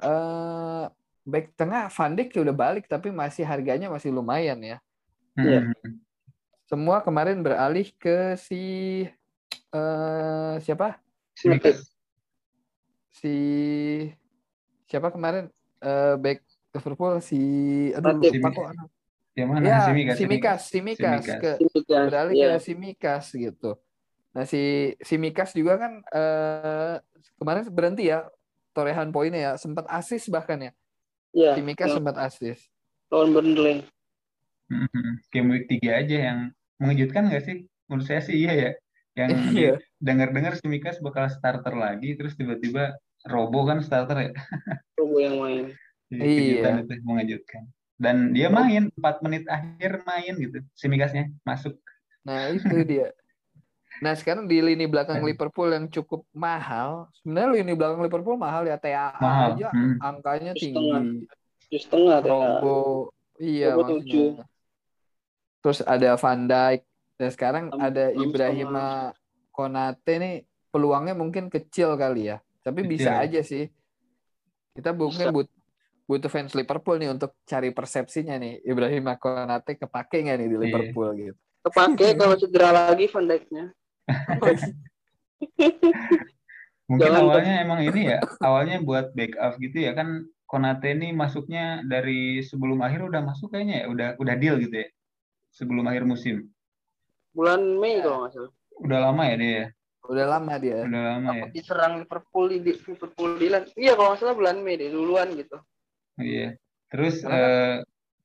eh 0.00 0.84
back 1.26 1.54
tengah 1.54 1.92
Van 1.92 2.12
Dijk 2.16 2.40
udah 2.40 2.56
balik 2.56 2.88
tapi 2.88 3.12
masih 3.12 3.44
harganya 3.44 3.92
masih 3.92 4.08
lumayan 4.08 4.58
ya 4.64 4.80
Iya. 5.42 5.60
Mm, 5.62 5.92
semua 6.64 6.96
kemarin 7.00 7.38
beralih 7.40 7.88
ke 7.94 8.16
si 8.36 8.62
eh 9.70 10.54
siapa 10.60 10.98
Simikas. 11.32 11.82
si 13.10 13.34
siapa 14.86 15.10
kemarin 15.10 15.50
eh 15.80 16.14
back 16.16 16.42
Liverpool 16.70 17.18
si 17.18 17.40
aduh 17.90 18.14
lupa 18.14 18.48
kok 18.50 18.66
Yang 19.34 19.48
mana? 19.48 19.62
ya 19.64 19.78
Simikas. 19.84 20.16
Simikas 20.16 20.60
Simikas 20.66 21.10
Simikas. 21.22 21.38
ke 21.38 21.50
Simikas. 21.58 22.04
beralih 22.06 22.34
Iya. 22.34 22.46
ke 22.46 22.58
Simikas 22.60 23.24
gitu 23.32 23.70
nah 24.30 24.44
si 24.44 24.62
Simikas 25.00 25.50
juga 25.52 25.74
kan 25.76 25.92
eh 26.06 26.94
kemarin 27.34 27.66
berhenti 27.68 28.06
ya 28.06 28.26
torehan 28.70 29.10
poinnya 29.10 29.40
ya 29.40 29.52
sempat 29.56 29.86
asis 29.86 30.26
bahkan 30.28 30.60
ya 30.60 30.72
Iya. 31.30 31.54
Simikas 31.54 31.86
yang 31.88 31.96
sempat 32.02 32.16
asis 32.20 32.58
Lawan 33.06 33.30
Burnley. 33.32 33.82
Game 35.34 35.48
week 35.50 35.66
3 35.66 36.00
aja 36.06 36.16
yang 36.32 36.38
mengejutkan 36.78 37.28
nggak 37.28 37.44
sih? 37.44 37.56
Menurut 37.90 38.06
saya 38.06 38.22
sih 38.22 38.34
iya 38.38 38.52
ya. 38.54 38.70
Yang 39.18 39.30
yeah. 39.58 39.76
dengar-dengar 39.98 40.54
si 40.56 40.66
Mikas 40.70 41.02
bakal 41.02 41.26
starter 41.28 41.74
lagi, 41.74 42.14
terus 42.14 42.38
tiba-tiba 42.38 42.94
Robo 43.26 43.66
kan 43.66 43.82
starter 43.84 44.30
ya. 44.30 44.32
Robo 44.98 45.16
yang 45.20 45.36
main. 45.42 45.64
Iya. 46.10 46.82
itu 46.82 46.94
mengejutkan. 47.06 47.70
Dan 48.00 48.32
dia 48.32 48.48
oh. 48.48 48.56
main 48.56 48.88
4 48.96 49.24
menit 49.26 49.44
akhir 49.44 50.02
main 50.08 50.34
gitu, 50.40 50.58
si 50.72 50.86
Mikasnya 50.88 51.28
masuk. 51.44 51.76
Nah 52.24 52.48
itu 52.48 52.64
dia. 52.90 53.12
Nah 54.00 54.16
sekarang 54.16 54.48
di 54.48 54.64
lini 54.64 54.88
belakang 54.88 55.20
nah. 55.20 55.28
Liverpool 55.28 55.68
yang 55.68 55.86
cukup 55.92 56.24
mahal, 56.32 57.12
sebenarnya 57.20 57.60
lini 57.60 57.72
belakang 57.76 58.00
Liverpool 58.00 58.40
mahal 58.40 58.64
ya 58.64 58.80
TAA 58.80 59.20
mahal. 59.20 59.48
aja 59.52 59.68
hmm. 59.68 59.96
angkanya 60.00 60.52
tinggi. 60.56 60.80
Setengah. 60.80 61.02
Setengah 61.70 62.18
Robo, 62.24 63.12
iya 63.36 63.76
Robo 63.76 64.00
7. 64.00 64.49
Terus 65.60 65.84
ada 65.84 66.16
Van 66.16 66.40
Dijk 66.44 66.80
dan 67.16 67.28
sekarang 67.28 67.64
Am- 67.70 67.80
ada 67.80 68.08
Ibrahima 68.10 69.12
Konate 69.52 70.14
nih 70.16 70.34
peluangnya 70.72 71.12
mungkin 71.12 71.52
kecil 71.52 71.94
kali 71.94 72.32
ya. 72.32 72.40
Tapi 72.60 72.80
bisa 72.84 73.12
Kecil. 73.12 73.24
aja 73.28 73.40
sih. 73.44 73.64
Kita 74.72 74.92
mungkin 74.92 75.32
but- 75.32 75.52
butuh 76.04 76.26
fans 76.26 76.56
Liverpool 76.56 76.98
nih 76.98 77.12
untuk 77.12 77.36
cari 77.44 77.70
persepsinya 77.70 78.34
nih. 78.34 78.64
Ibrahima 78.64 79.14
Konate 79.14 79.76
kepake 79.76 80.24
nggak 80.24 80.36
nih 80.40 80.48
di 80.48 80.56
Iya. 80.56 80.62
Liverpool 80.64 81.08
gitu. 81.14 81.36
Kepake 81.60 82.06
kalau 82.20 82.34
cedera 82.34 82.70
lagi 82.72 83.04
Van 83.06 83.26
Dijk-nya. 83.28 83.64
Mungkin 86.90 87.06
Jangan 87.06 87.22
awalnya 87.22 87.54
emang 87.62 87.80
ini 87.86 88.02
ya, 88.10 88.18
awalnya 88.42 88.82
buat 88.82 89.14
backup 89.14 89.62
gitu 89.62 89.78
ya 89.78 89.94
kan 89.94 90.26
Konate 90.50 90.90
ini 90.98 91.14
masuknya 91.14 91.86
dari 91.86 92.42
sebelum 92.42 92.82
akhir 92.82 93.06
udah 93.06 93.22
masuk 93.22 93.54
kayaknya 93.54 93.86
ya, 93.86 93.86
udah 93.86 94.08
udah 94.18 94.34
deal 94.34 94.58
gitu 94.58 94.82
ya. 94.82 94.88
Sebelum 95.50 95.84
akhir 95.84 96.04
musim. 96.04 96.50
Bulan 97.30 97.62
Mei 97.76 97.98
kalau 98.00 98.24
nggak 98.24 98.32
salah. 98.32 98.52
Udah 98.80 98.98
lama 99.02 99.22
ya 99.24 99.36
dia 99.36 99.52
ya? 99.52 99.66
Udah 100.02 100.26
lama 100.26 100.54
dia. 100.56 100.78
Udah 100.82 101.02
lama 101.14 101.30
ya. 101.30 101.44
Apa 101.44 101.52
diserang 101.52 101.92
Liverpool 102.00 102.46
di 102.48 102.58
di- 102.60 102.80
Liverpool 102.80 103.30
Dilan. 103.36 103.62
Iya 103.74 103.92
kalau 103.94 104.08
nggak 104.10 104.20
salah 104.20 104.34
bulan 104.34 104.56
Mei 104.60 104.74
deh 104.74 104.90
duluan 104.90 105.28
gitu. 105.34 105.58
Iya. 106.16 106.56
Terus 106.90 107.22
Karena 107.22 107.38
eh, 107.38 107.76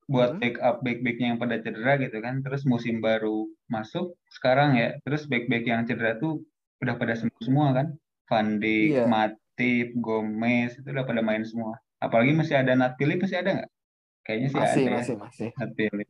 buat 0.06 0.38
Hmm. 0.38 0.42
backup 0.42 0.76
back-backnya 0.82 1.28
yang 1.34 1.40
pada 1.40 1.56
cedera 1.60 1.94
gitu 1.98 2.18
kan. 2.18 2.42
Terus 2.42 2.62
musim 2.64 2.98
baru 2.98 3.46
masuk 3.68 4.18
sekarang 4.32 4.74
ya. 4.76 4.98
Terus 5.02 5.26
back-back 5.26 5.64
yang 5.64 5.86
cedera 5.86 6.18
tuh 6.18 6.42
udah 6.80 6.96
pada 6.96 7.14
sembuh 7.14 7.42
semua 7.42 7.74
kan. 7.74 7.88
Van 8.26 8.58
Dijk, 8.58 8.90
Iya. 8.90 9.04
Matip, 9.06 9.94
Gomez 10.02 10.74
itu 10.76 10.88
udah 10.90 11.06
pada 11.06 11.22
main 11.22 11.46
semua. 11.46 11.78
Apalagi 12.02 12.34
masih 12.34 12.58
ada 12.58 12.74
Nat 12.74 12.98
Philip 12.98 13.22
masih 13.22 13.38
ada 13.38 13.50
nggak? 13.54 13.70
Kayaknya 14.26 14.48
sih 14.50 14.58
Masih, 14.58 14.82
ada 14.82 14.90
ya. 14.90 14.98
masih, 14.98 15.16
masih. 15.22 15.50
Nat 15.54 15.72
Philip. 15.78 16.10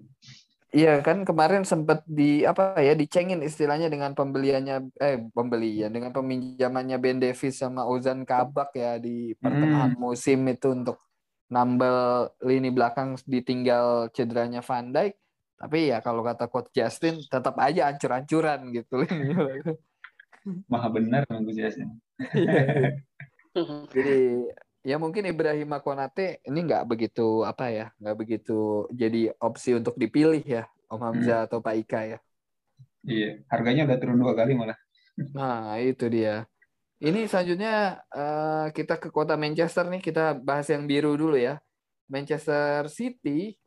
Iya 0.75 0.99
kan 0.99 1.23
kemarin 1.23 1.63
sempat 1.63 2.03
di 2.03 2.43
apa 2.43 2.75
ya 2.83 2.91
dicengin 2.99 3.39
istilahnya 3.39 3.87
dengan 3.87 4.11
pembeliannya 4.11 4.91
eh 4.99 5.23
pembelian 5.31 5.87
dengan 5.87 6.11
peminjamannya 6.11 6.99
Ben 6.99 7.23
Davis 7.23 7.63
sama 7.63 7.87
Ozan 7.87 8.27
Kabak 8.27 8.75
ya 8.75 8.99
di 8.99 9.31
pertengahan 9.39 9.95
musim 9.95 10.43
itu 10.51 10.75
untuk 10.75 10.99
nambel 11.47 12.27
lini 12.43 12.75
belakang 12.75 13.15
ditinggal 13.23 14.11
cederanya 14.11 14.59
Van 14.59 14.91
Dijk. 14.91 15.15
Tapi 15.55 15.95
ya 15.95 16.03
kalau 16.03 16.19
kata 16.27 16.51
coach 16.51 16.67
Justin 16.75 17.23
tetap 17.23 17.55
aja 17.55 17.87
ancur-ancuran 17.87 18.75
gitu 18.75 19.07
lini. 19.07 19.31
Maha 20.71 20.91
benar 20.91 21.23
Gus 21.23 21.55
Yasin. 21.55 21.87
Jadi 23.95 24.19
ya 24.85 25.01
mungkin 25.01 25.25
Ibrahima 25.25 25.81
Konate 25.81 26.45
ini 26.45 26.61
nggak 26.61 26.85
begitu 26.85 27.41
apa 27.41 27.73
ya 27.73 27.85
nggak 27.97 28.17
begitu 28.21 28.85
jadi 28.93 29.33
opsi 29.41 29.73
untuk 29.73 29.97
dipilih 29.97 30.45
ya 30.45 30.69
Om 30.85 31.01
Hamzah 31.01 31.49
atau 31.49 31.57
Pak 31.59 31.75
Ika 31.81 32.01
ya. 32.05 32.19
Iya, 33.05 33.41
harganya 33.49 33.89
udah 33.89 33.97
turun 33.97 34.17
dua 34.21 34.33
kali 34.37 34.53
malah. 34.53 34.77
Nah, 35.37 35.79
itu 35.79 36.05
dia. 36.11 36.43
Ini 36.99 37.25
selanjutnya 37.25 38.03
eh, 38.11 38.67
kita 38.75 38.99
ke 38.99 39.09
kota 39.09 39.39
Manchester 39.39 39.87
nih, 39.87 40.03
kita 40.03 40.35
bahas 40.37 40.67
yang 40.69 40.83
biru 40.85 41.15
dulu 41.15 41.39
ya. 41.39 41.57
Manchester 42.05 42.85
City 42.91 43.57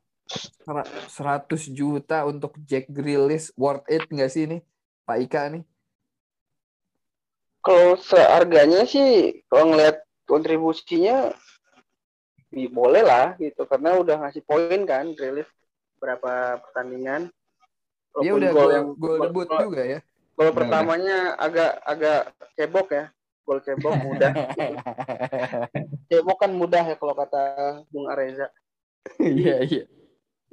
sera- 0.62 0.86
100 1.10 1.66
juta 1.72 2.22
untuk 2.28 2.54
Jack 2.62 2.86
Grealish 2.92 3.50
worth 3.58 3.82
it 3.90 4.06
nggak 4.06 4.30
sih 4.30 4.46
ini 4.46 4.58
Pak 5.08 5.18
Ika 5.26 5.42
nih? 5.56 5.64
Kalau 7.64 7.98
seharganya 7.98 8.86
sih 8.86 9.42
kalau 9.50 9.74
ngeliat 9.74 10.07
kontribusinya 10.28 11.32
ya 12.48 12.68
boleh 12.72 13.04
lah 13.04 13.36
gitu 13.40 13.64
karena 13.68 13.96
udah 13.96 14.24
ngasih 14.24 14.44
poin 14.44 14.80
kan 14.84 15.12
Grealish 15.16 15.48
berapa 15.98 16.62
pertandingan. 16.62 17.32
Dia 18.18 18.32
udah 18.34 18.50
gol 18.54 18.70
yang 18.72 18.86
gol 18.96 19.18
debut 19.24 19.48
gol- 19.48 19.62
juga 19.68 19.82
ya. 19.84 20.00
Gol 20.38 20.50
Udah, 20.50 20.54
pertamanya 20.54 21.16
agak 21.34 21.70
agak 21.82 22.20
cebok 22.54 22.88
ya. 22.94 23.04
Gol 23.42 23.58
cebok 23.64 23.94
mudah. 24.06 24.32
cebok 26.08 26.38
kan 26.38 26.52
mudah 26.54 26.84
ya 26.84 26.94
kalau 26.96 27.14
kata 27.16 27.42
Bung 27.90 28.06
Areza. 28.06 28.48
Iya, 29.18 29.64
iya. 29.64 29.84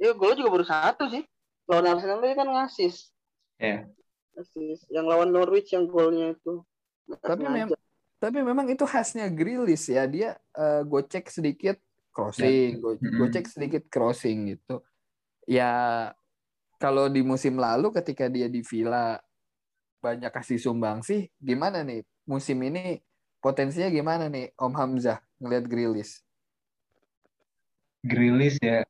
Ya 0.00 0.10
gol 0.16 0.32
juga 0.32 0.48
baru 0.48 0.64
satu 0.66 1.12
sih. 1.12 1.24
Lawan 1.68 1.92
Arsenal 1.92 2.22
tadi 2.24 2.34
kan 2.34 2.48
ngasis. 2.48 3.12
Iya. 3.60 3.88
Asis. 4.36 4.84
Yang 4.92 5.06
lawan 5.12 5.30
Norwich 5.32 5.72
yang 5.72 5.88
golnya 5.88 6.32
itu. 6.36 6.64
Tapi 7.20 7.42
sengaja. 7.42 7.76
Tapi 8.26 8.42
memang 8.42 8.66
itu 8.66 8.82
khasnya 8.82 9.30
Grealish 9.30 9.86
ya. 9.86 10.02
Dia 10.10 10.34
eh, 10.58 10.82
gocek 10.82 11.30
sedikit 11.30 11.78
crossing, 12.10 12.82
go- 12.82 12.98
Mm-mm. 12.98 13.22
gocek 13.22 13.46
sedikit 13.46 13.86
crossing 13.86 14.58
gitu. 14.58 14.82
Ya 15.46 16.10
kalau 16.82 17.06
di 17.06 17.22
musim 17.22 17.54
lalu 17.54 17.94
ketika 17.94 18.26
dia 18.26 18.50
di 18.50 18.66
Villa 18.66 19.22
banyak 20.02 20.34
kasih 20.34 20.58
sumbang 20.58 21.06
sih, 21.06 21.30
gimana 21.38 21.86
nih 21.86 22.02
musim 22.26 22.58
ini 22.66 22.98
potensinya 23.38 23.86
gimana 23.94 24.26
nih 24.26 24.50
Om 24.58 24.74
Hamzah 24.74 25.22
ngelihat 25.38 25.70
Grealish? 25.70 26.18
Grealish 28.02 28.58
ya. 28.58 28.82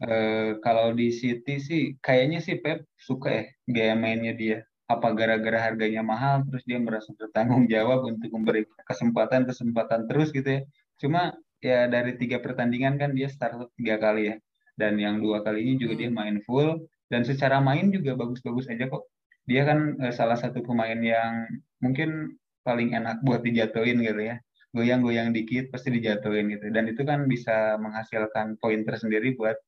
Eh, 0.00 0.56
kalau 0.64 0.96
di 0.96 1.12
City 1.12 1.60
sih 1.60 1.82
kayaknya 2.00 2.40
sih 2.40 2.56
Pep 2.56 2.88
suka 2.96 3.28
ya 3.28 3.44
gaya 3.68 3.94
mainnya 4.00 4.32
dia. 4.32 4.64
Apa 4.90 5.14
gara-gara 5.14 5.70
harganya 5.70 6.02
mahal 6.02 6.42
terus 6.50 6.66
dia 6.66 6.82
merasa 6.82 7.14
bertanggung 7.14 7.70
jawab 7.70 8.02
untuk 8.10 8.30
memberi 8.34 8.66
kesempatan-kesempatan 8.90 10.10
terus 10.10 10.34
gitu 10.34 10.58
ya. 10.58 10.60
Cuma 10.98 11.38
ya 11.62 11.86
dari 11.86 12.18
tiga 12.18 12.42
pertandingan 12.42 12.98
kan 12.98 13.14
dia 13.14 13.30
start 13.30 13.70
tiga 13.78 14.02
kali 14.02 14.34
ya. 14.34 14.36
Dan 14.74 14.98
yang 14.98 15.22
dua 15.22 15.46
kali 15.46 15.62
ini 15.62 15.78
juga 15.78 15.94
Hmm. 15.94 16.02
dia 16.02 16.10
main 16.10 16.36
full 16.42 16.82
dan 17.12 17.22
secara 17.22 17.62
main 17.62 17.94
juga 17.94 18.18
bagus-bagus 18.18 18.66
aja 18.66 18.90
kok. 18.90 19.06
Dia 19.46 19.62
kan 19.68 19.94
eh, 20.02 20.14
salah 20.14 20.36
satu 20.36 20.58
pemain 20.66 20.98
yang 20.98 21.46
mungkin 21.78 22.34
paling 22.66 22.92
enak 22.92 23.22
buat 23.24 23.40
dijatuhin 23.46 24.02
gitu 24.04 24.20
ya 24.20 24.36
goyang-goyang 24.70 25.34
dikit 25.34 25.74
pasti 25.74 25.90
dijatuhin 25.90 26.46
gitu 26.54 26.70
dan 26.70 26.86
itu 26.86 27.02
kan 27.02 27.26
bisa 27.26 27.74
menghasilkan 27.82 28.54
poin 28.62 28.86
tersendiri 28.86 29.34
buat 29.34 29.58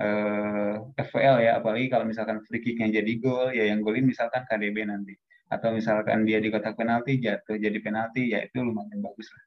eh, 0.00 0.74
FPL 0.98 1.36
ya 1.42 1.52
apalagi 1.62 1.86
kalau 1.86 2.06
misalkan 2.06 2.42
free 2.46 2.62
kicknya 2.62 3.02
jadi 3.02 3.12
gol 3.22 3.54
ya 3.54 3.70
yang 3.70 3.80
golin 3.82 4.06
misalkan 4.06 4.42
KDB 4.46 4.86
nanti. 4.88 5.14
Atau 5.52 5.76
misalkan 5.76 6.26
dia 6.26 6.42
di 6.42 6.50
kotak 6.50 6.74
penalti 6.74 7.20
jatuh 7.22 7.54
jadi 7.60 7.78
penalti 7.78 8.34
ya 8.34 8.42
itu 8.42 8.58
lumayan 8.64 8.98
bagus 9.04 9.28
lah. 9.30 9.44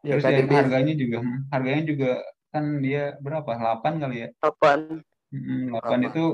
Ya 0.00 0.12
terus 0.16 0.24
ya 0.24 0.30
KDB 0.40 0.50
harganya 0.52 0.94
juga 0.96 1.18
hmm, 1.24 1.38
harganya 1.52 1.84
juga 1.88 2.10
kan 2.50 2.64
dia 2.82 3.14
berapa? 3.22 3.46
8 3.46 4.02
kali 4.02 4.16
ya? 4.26 4.28
Kapan? 4.42 5.00
Mm, 5.30 5.78
8 5.78 5.80
Berapa? 5.80 5.96
itu 6.10 6.24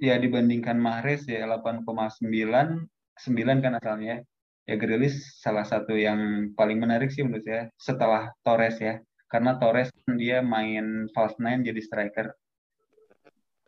ya 0.00 0.14
dibandingkan 0.16 0.78
Mahrez 0.80 1.28
ya 1.28 1.44
8,9 1.44 1.84
9 2.24 3.64
kan 3.64 3.72
asalnya. 3.78 4.24
Ya 4.68 4.76
Grealish 4.76 5.40
salah 5.40 5.64
satu 5.64 5.96
yang 5.96 6.52
paling 6.52 6.76
menarik 6.76 7.08
sih 7.08 7.24
menurut 7.24 7.40
saya 7.40 7.72
setelah 7.80 8.32
Torres 8.44 8.76
ya. 8.76 9.00
Karena 9.28 9.56
Torres 9.56 9.88
kan 10.04 10.20
dia 10.20 10.44
main 10.44 11.08
false 11.16 11.40
nine 11.40 11.64
jadi 11.64 11.80
striker 11.80 12.36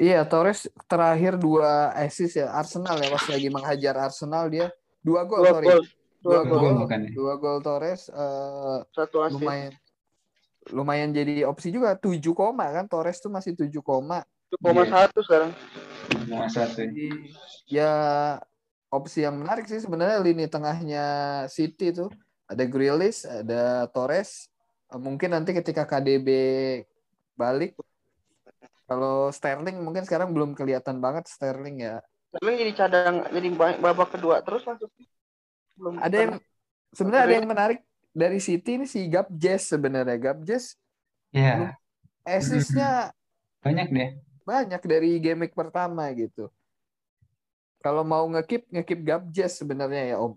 Iya, 0.01 0.25
Torres 0.25 0.65
terakhir 0.89 1.37
dua 1.37 1.93
assist 1.93 2.41
ya 2.41 2.49
Arsenal 2.57 2.97
ya 2.97 3.13
pas 3.13 3.27
lagi 3.29 3.49
menghajar 3.53 3.95
Arsenal 4.01 4.49
dia 4.49 4.73
dua 5.05 5.29
gol 5.29 5.45
Dua 5.45 5.53
sorry. 5.53 5.67
gol. 5.69 5.83
Dua 6.21 6.33
Dua 6.41 6.41
gol. 6.49 6.75
ya? 6.89 7.11
Dua 7.13 7.35
gol 7.37 7.59
Torres 7.61 8.09
eh, 8.09 8.79
Satu 8.97 9.21
asis. 9.21 9.37
lumayan 9.37 9.73
lumayan 10.73 11.09
jadi 11.13 11.45
opsi 11.45 11.69
juga 11.69 11.97
7 11.97 12.21
koma 12.33 12.69
kan 12.69 12.85
Torres 12.85 13.21
tuh 13.21 13.29
masih 13.29 13.57
7 13.57 13.69
koma 13.81 14.25
1,1 14.61 15.13
sekarang. 15.25 15.51
Cuma 16.27 16.49
satu 16.49 16.81
ya. 16.81 16.89
Jadi, 16.91 17.07
ya 17.71 17.93
opsi 18.89 19.23
yang 19.23 19.37
menarik 19.37 19.65
sih 19.65 19.81
sebenarnya 19.81 20.21
lini 20.21 20.49
tengahnya 20.49 21.05
City 21.47 21.93
tuh 21.93 22.09
ada 22.45 22.65
Grealish 22.65 23.25
ada 23.25 23.85
Torres 23.89 24.49
mungkin 24.91 25.31
nanti 25.31 25.55
ketika 25.55 25.87
KDB 25.87 26.29
balik 27.37 27.77
kalau 28.91 29.31
Sterling 29.31 29.79
mungkin 29.79 30.03
sekarang 30.03 30.35
belum 30.35 30.59
kelihatan 30.59 30.99
banget 30.99 31.31
Sterling 31.31 31.79
ya 31.79 32.03
Tapi 32.35 32.59
jadi 32.59 32.73
cadang 32.75 33.23
jadi 33.31 33.49
ba- 33.55 33.79
babak 33.79 34.19
kedua 34.19 34.43
terus. 34.43 34.67
Belum 35.79 35.99
ada 35.99 36.11
yang 36.15 36.33
sebenarnya 36.91 37.25
ada 37.27 37.35
yang 37.39 37.47
menarik 37.47 37.79
dari 38.11 38.43
City 38.43 38.83
ini 38.83 38.87
si 38.91 39.07
Gabjes 39.07 39.71
sebenarnya 39.71 40.19
Gabjes 40.19 40.75
ya 41.31 41.79
assist-nya 42.27 43.15
banyak 43.67 43.89
deh 43.95 44.11
banyak 44.43 44.83
dari 44.83 45.23
game 45.23 45.47
week 45.47 45.55
pertama 45.55 46.11
gitu. 46.11 46.51
Kalau 47.81 48.03
mau 48.03 48.27
ngekip 48.29 48.67
ngekip 48.69 49.01
Gabjes 49.07 49.63
sebenarnya 49.63 50.15
ya 50.15 50.17
Om. 50.19 50.35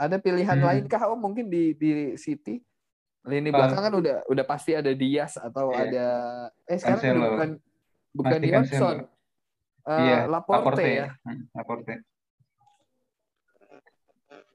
ada 0.00 0.16
pilihan 0.16 0.56
Hmm. 0.56 0.64
lain 0.64 0.84
kah 0.88 1.12
Om 1.12 1.20
mungkin 1.20 1.52
di 1.52 1.76
di 1.76 2.16
City? 2.16 2.56
Lini 3.28 3.52
belakang 3.52 3.84
kan 3.84 3.92
udah 3.92 4.16
udah 4.26 4.44
pasti 4.48 4.72
ada 4.72 4.88
Diaz 4.96 5.36
atau 5.36 5.68
Iya. 5.70 5.80
ada 5.84 6.06
eh 6.64 6.78
sekarang 6.80 7.00
Cancelo. 7.04 7.28
bukan 7.36 7.50
bukan. 8.14 8.40
Cancelo. 8.42 8.90
Eh, 9.86 9.98
Iya, 10.00 10.18
Laporte, 10.28 10.84
ya. 10.84 11.08
Hmm, 11.24 11.48
Laporte. 11.56 11.94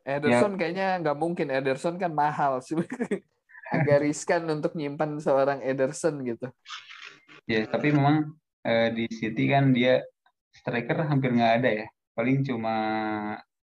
Ederson 0.05 0.53
Ya. 0.53 0.57
kayaknya 0.61 0.87
nggak 1.01 1.17
mungkin. 1.17 1.47
Ederson 1.49 1.97
kan 1.97 2.13
mahal 2.13 2.61
sih. 2.61 2.77
Agak 3.73 4.05
riskan 4.05 4.45
untuk 4.45 4.77
nyimpan 4.77 5.17
seorang 5.17 5.65
Ederson 5.65 6.21
gitu. 6.21 6.45
Ya, 7.49 7.65
tapi 7.65 7.89
memang 7.89 8.37
eh, 8.61 8.93
di 8.93 9.05
City 9.09 9.49
kan 9.49 9.73
dia 9.73 10.05
striker 10.53 11.09
hampir 11.09 11.33
nggak 11.33 11.53
ada 11.61 11.69
ya. 11.83 11.87
Paling 12.13 12.45
cuma 12.45 12.75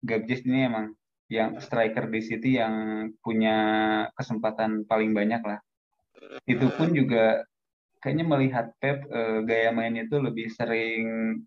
Gabjes 0.03 0.43
ini 0.43 0.67
emang 0.67 0.97
yang 1.31 1.61
striker 1.61 2.09
di 2.09 2.19
City 2.25 2.59
yang 2.59 3.07
punya 3.21 3.57
kesempatan 4.17 4.84
paling 4.89 5.13
banyak 5.13 5.41
lah. 5.45 5.61
Itu 6.49 6.73
pun 6.73 6.91
juga 6.91 7.45
kayaknya 8.03 8.25
melihat 8.27 8.65
Pep 8.83 9.07
eh, 9.07 9.39
gaya 9.47 9.71
mainnya 9.71 10.03
itu 10.03 10.19
lebih 10.19 10.51
sering 10.51 11.03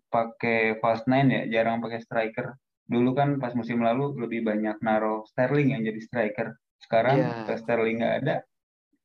pakai 0.09 0.81
false 0.81 1.05
nine 1.05 1.29
ya, 1.29 1.41
jarang 1.53 1.77
pakai 1.85 2.01
striker. 2.01 2.57
Dulu 2.89 3.13
kan 3.13 3.37
pas 3.37 3.53
musim 3.53 3.85
lalu 3.85 4.17
lebih 4.17 4.41
banyak 4.41 4.81
naruh 4.81 5.21
Sterling 5.29 5.77
yang 5.77 5.85
jadi 5.85 6.01
striker. 6.01 6.57
Sekarang 6.81 7.21
eh, 7.45 7.57
Sterling 7.61 8.01
nggak 8.01 8.15
ada, 8.25 8.35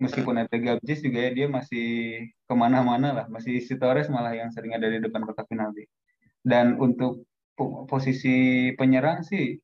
meskipun 0.00 0.34
ada 0.40 0.56
Gabjes 0.56 1.04
juga 1.04 1.28
ya 1.28 1.30
dia 1.36 1.46
masih 1.52 1.88
ke 2.26 2.54
mana-mana 2.56 3.12
lah, 3.12 3.26
masih 3.28 3.60
si 3.60 3.76
Torres 3.76 4.08
malah 4.08 4.32
yang 4.32 4.48
sering 4.48 4.72
ada 4.72 4.88
di 4.88 4.98
depan 5.04 5.22
kotak 5.28 5.46
penalti. 5.46 5.84
Dan 6.42 6.80
untuk 6.80 7.28
po- 7.54 7.84
posisi 7.84 8.70
penyerang 8.74 9.22
sih 9.22 9.60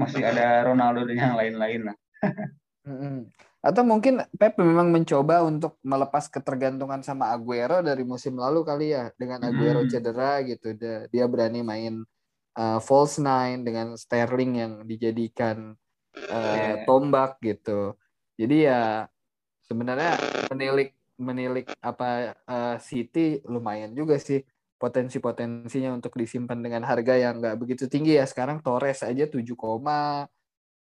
masih 0.00 0.24
ada 0.24 0.64
Ronaldo 0.66 1.04
dan 1.04 1.16
yang 1.20 1.34
lain-lain 1.36 1.92
lah. 1.92 1.96
Atau 3.62 3.86
mungkin 3.86 4.18
Pep 4.34 4.58
memang 4.58 4.90
mencoba 4.90 5.46
untuk 5.46 5.78
melepas 5.86 6.26
ketergantungan 6.26 6.98
sama 7.06 7.30
Aguero 7.30 7.78
dari 7.78 8.02
musim 8.02 8.34
lalu 8.34 8.66
kali 8.66 8.90
ya. 8.90 9.14
Dengan 9.14 9.46
Aguero 9.46 9.86
Hmm. 9.86 9.90
cedera 9.90 10.42
gitu. 10.42 10.74
Dia, 10.74 11.06
dia 11.06 11.24
berani 11.30 11.62
main 11.62 12.02
uh, 12.58 12.82
false 12.82 13.22
nine 13.22 13.62
dengan 13.62 13.94
Sterling 13.94 14.52
yang 14.58 14.72
dijadikan 14.82 15.78
uh, 16.28 16.74
tombak 16.90 17.38
gitu. 17.38 17.94
Jadi 18.34 18.66
ya 18.66 19.06
sebenarnya 19.70 20.18
menilik 20.50 20.90
menilik 21.22 21.66
apa 21.78 22.34
uh, 22.50 22.76
City 22.82 23.38
lumayan 23.46 23.94
juga 23.94 24.18
sih 24.18 24.42
potensi-potensinya 24.74 25.94
untuk 25.94 26.18
disimpan 26.18 26.58
dengan 26.58 26.82
harga 26.82 27.14
yang 27.14 27.38
nggak 27.38 27.54
begitu 27.62 27.86
tinggi 27.86 28.18
ya. 28.18 28.26
Sekarang 28.26 28.58
Torres 28.58 29.06
aja 29.06 29.30
7 29.30 29.38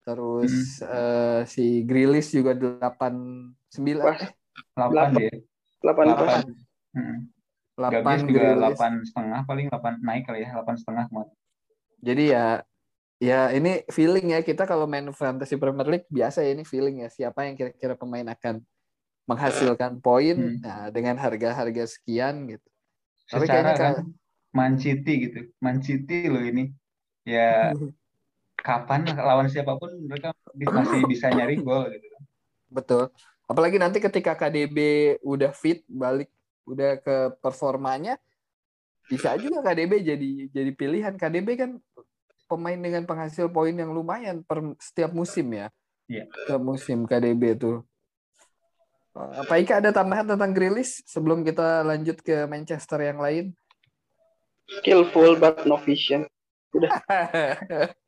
terus 0.01 0.81
eh, 0.81 1.41
si 1.47 1.85
Grilis 1.85 2.33
juga 2.33 2.57
89 2.57 4.01
Wah, 4.01 4.17
eh 4.17 4.31
8 4.77 5.17
dia. 5.17 5.33
8 5.85 6.17
pas. 6.17 6.45
8. 6.45 6.97
Hmm. 6.97 7.19
8 7.81 8.05
Gabjes 8.05 8.23
juga 8.29 8.49
delapan 8.61 8.93
setengah 9.01 9.41
paling 9.49 9.67
8 9.73 10.05
naik 10.05 10.23
kali 10.29 10.45
ya, 10.45 10.53
8 10.61 10.77
setengah 10.77 11.05
kemarin. 11.09 11.33
Jadi 12.01 12.25
ya 12.33 12.47
ya 13.21 13.41
ini 13.53 13.85
feeling 13.93 14.33
ya 14.33 14.41
kita 14.41 14.65
kalau 14.65 14.89
main 14.89 15.05
fantasy 15.13 15.61
Premier 15.61 15.89
League 15.89 16.09
biasa 16.09 16.41
ya 16.41 16.57
ini 16.57 16.65
feeling 16.65 17.05
ya 17.05 17.09
siapa 17.13 17.45
yang 17.45 17.57
kira-kira 17.57 17.93
pemain 17.97 18.25
akan 18.33 18.65
menghasilkan 19.29 20.01
poin 20.01 20.37
Hmm. 20.37 20.59
nah, 20.65 20.89
dengan 20.89 21.17
harga-harga 21.21 21.85
sekian 21.87 22.49
gitu. 22.49 22.69
Tapi 23.31 23.45
Secara 23.47 23.53
kayaknya 23.63 23.75
kan 23.79 23.95
Man 24.51 24.75
City 24.81 25.13
gitu. 25.31 25.41
Man 25.63 25.79
City 25.85 26.27
loh 26.27 26.43
ini. 26.43 26.75
Ya 27.25 27.71
kapan 28.61 29.09
lawan 29.17 29.49
siapa 29.49 29.77
pun 29.77 29.91
mereka 30.05 30.37
masih 30.55 31.03
bisa 31.09 31.33
nyari 31.33 31.59
gol 31.61 31.89
gitu. 31.91 32.17
Betul. 32.71 33.05
Apalagi 33.51 33.83
nanti 33.83 33.99
ketika 33.99 34.39
KDB 34.39 34.79
udah 35.27 35.51
fit 35.51 35.83
balik 35.91 36.31
udah 36.69 37.03
ke 37.03 37.35
performanya 37.43 38.15
bisa 39.11 39.35
juga 39.35 39.59
KDB 39.67 40.07
jadi 40.07 40.31
jadi 40.55 40.71
pilihan. 40.71 41.15
KDB 41.19 41.49
kan 41.59 41.71
pemain 42.47 42.79
dengan 42.79 43.03
penghasil 43.07 43.51
poin 43.51 43.75
yang 43.75 43.91
lumayan 43.91 44.47
per 44.47 44.63
setiap 44.79 45.11
musim 45.11 45.51
ya. 45.51 45.67
Iya. 46.07 46.31
Setiap 46.31 46.63
musim 46.63 47.07
KDB 47.11 47.59
tuh. 47.59 47.83
Eh, 49.19 49.45
Pak 49.47 49.59
Ika 49.67 49.75
ada 49.83 49.91
tambahan 49.91 50.27
tentang 50.31 50.55
Grilis 50.55 51.03
sebelum 51.03 51.43
kita 51.43 51.83
lanjut 51.83 52.23
ke 52.23 52.47
Manchester 52.47 53.03
yang 53.03 53.19
lain? 53.19 53.51
Skillful 54.79 55.35
but 55.43 55.67
no 55.67 55.75
vision. 55.83 56.23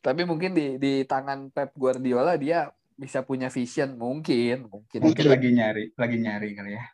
Tapi 0.00 0.24
mungkin 0.24 0.56
di 0.56 0.80
di 0.80 1.04
tangan 1.04 1.52
Pep 1.52 1.76
Guardiola 1.76 2.40
dia 2.40 2.72
bisa 2.96 3.20
punya 3.24 3.48
vision 3.48 3.96
mungkin, 3.96 4.68
mungkin. 4.68 4.98
Mungkin 5.04 5.26
lagi 5.28 5.48
nyari, 5.52 5.84
lagi 5.96 6.16
nyari 6.20 6.48
kali 6.56 6.72
ya. 6.76 6.84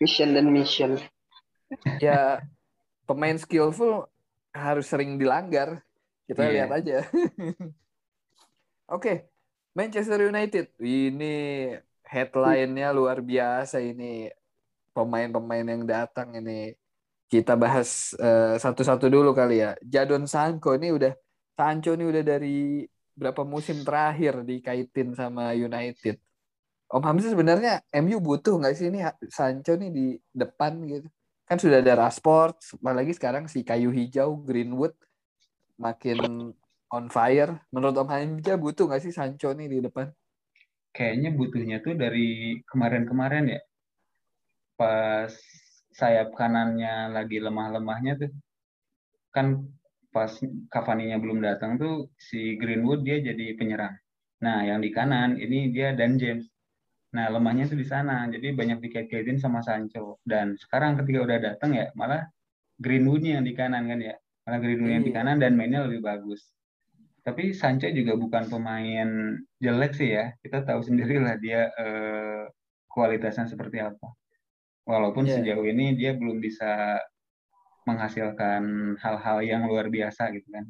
Vision 0.00 0.32
dan 0.36 0.48
mission. 0.52 0.96
ya 2.00 2.40
pemain 3.04 3.36
skillful 3.36 4.08
harus 4.52 4.86
sering 4.88 5.16
dilanggar. 5.16 5.80
Kita 6.24 6.44
Iya. 6.48 6.52
lihat 6.52 6.70
aja. 6.72 6.96
Oke, 8.94 9.28
Manchester 9.72 10.28
United. 10.28 10.72
Ini 10.80 11.34
headline-nya 12.04 12.92
luar 12.92 13.20
biasa 13.20 13.80
ini. 13.80 14.28
Pemain-pemain 14.94 15.66
yang 15.66 15.82
datang 15.84 16.32
ini. 16.38 16.72
Kita 17.28 17.56
bahas 17.58 18.12
eh, 18.16 18.56
satu-satu 18.60 19.08
dulu 19.10 19.32
kali 19.34 19.64
ya. 19.64 19.74
Jadon 19.82 20.24
Sancho 20.28 20.76
ini 20.76 20.92
udah 20.94 21.12
Sancho 21.54 21.94
ini 21.94 22.04
udah 22.10 22.22
dari 22.26 22.82
berapa 23.14 23.46
musim 23.46 23.86
terakhir 23.86 24.42
dikaitin 24.42 25.14
sama 25.14 25.54
United. 25.54 26.18
Om 26.90 27.02
Hamzah 27.02 27.30
sebenarnya 27.30 27.80
MU 28.02 28.18
butuh 28.18 28.58
nggak 28.58 28.74
sih 28.74 28.90
ini 28.90 29.02
Sancho 29.30 29.78
nih 29.78 29.90
di 29.90 30.06
depan 30.34 30.82
gitu? 30.86 31.06
Kan 31.46 31.58
sudah 31.62 31.78
ada 31.78 31.94
Rashford, 31.94 32.58
apalagi 32.82 33.14
sekarang 33.14 33.46
si 33.46 33.62
kayu 33.62 33.94
hijau 33.94 34.42
Greenwood 34.42 34.94
makin 35.78 36.50
on 36.90 37.06
fire. 37.10 37.62
Menurut 37.70 37.94
Om 38.02 38.10
Hamzah 38.10 38.58
butuh 38.58 38.90
nggak 38.90 39.02
sih 39.02 39.14
Sancho 39.14 39.54
nih 39.54 39.70
di 39.70 39.78
depan? 39.82 40.10
Kayaknya 40.94 41.30
butuhnya 41.34 41.76
tuh 41.82 41.94
dari 41.98 42.58
kemarin-kemarin 42.66 43.58
ya. 43.58 43.60
Pas 44.74 45.30
sayap 45.94 46.34
kanannya 46.34 47.14
lagi 47.14 47.38
lemah-lemahnya 47.38 48.26
tuh. 48.26 48.30
Kan 49.34 49.70
pas 50.14 50.30
Cavani-nya 50.70 51.18
belum 51.18 51.42
datang 51.42 51.74
tuh 51.82 52.14
si 52.14 52.54
Greenwood 52.54 53.02
dia 53.02 53.18
jadi 53.18 53.58
penyerang. 53.58 53.98
Nah, 54.46 54.62
yang 54.62 54.78
di 54.78 54.94
kanan 54.94 55.34
ini 55.42 55.74
dia 55.74 55.90
dan 55.98 56.14
James. 56.14 56.46
Nah, 57.14 57.30
lemahnya 57.34 57.66
tuh 57.66 57.78
di 57.78 57.86
sana. 57.86 58.30
Jadi 58.30 58.54
banyak 58.54 58.78
dikait-kaitin 58.78 59.42
sama 59.42 59.58
Sancho. 59.66 60.22
Dan 60.22 60.54
sekarang 60.54 60.94
ketika 61.02 61.18
udah 61.26 61.38
datang 61.42 61.74
ya 61.74 61.90
malah 61.98 62.22
Greenwood-nya 62.78 63.42
yang 63.42 63.44
di 63.46 63.54
kanan 63.58 63.90
kan 63.90 63.98
ya. 63.98 64.14
Malah 64.46 64.58
Greenwood 64.62 64.92
yang 64.94 65.04
di 65.06 65.10
Iya. 65.10 65.18
kanan 65.18 65.36
dan 65.42 65.52
mainnya 65.58 65.82
lebih 65.86 66.02
bagus. 66.06 66.54
Tapi 67.24 67.56
Sancho 67.56 67.88
juga 67.90 68.14
bukan 68.20 68.46
pemain 68.52 69.08
jelek 69.58 69.92
sih 69.96 70.14
ya. 70.14 70.30
Kita 70.44 70.62
tahu 70.62 70.84
sendirilah 70.84 71.34
dia 71.40 71.70
eh, 71.74 72.44
kualitasnya 72.90 73.48
seperti 73.50 73.80
apa. 73.82 74.12
Walaupun 74.84 75.24
Iya. 75.24 75.40
sejauh 75.40 75.64
ini 75.64 75.96
dia 75.96 76.12
belum 76.14 76.38
bisa 76.38 77.00
menghasilkan 77.84 78.62
hal-hal 78.98 79.38
yang 79.44 79.62
luar 79.68 79.88
biasa 79.88 80.32
gitu 80.32 80.48
kan. 80.48 80.64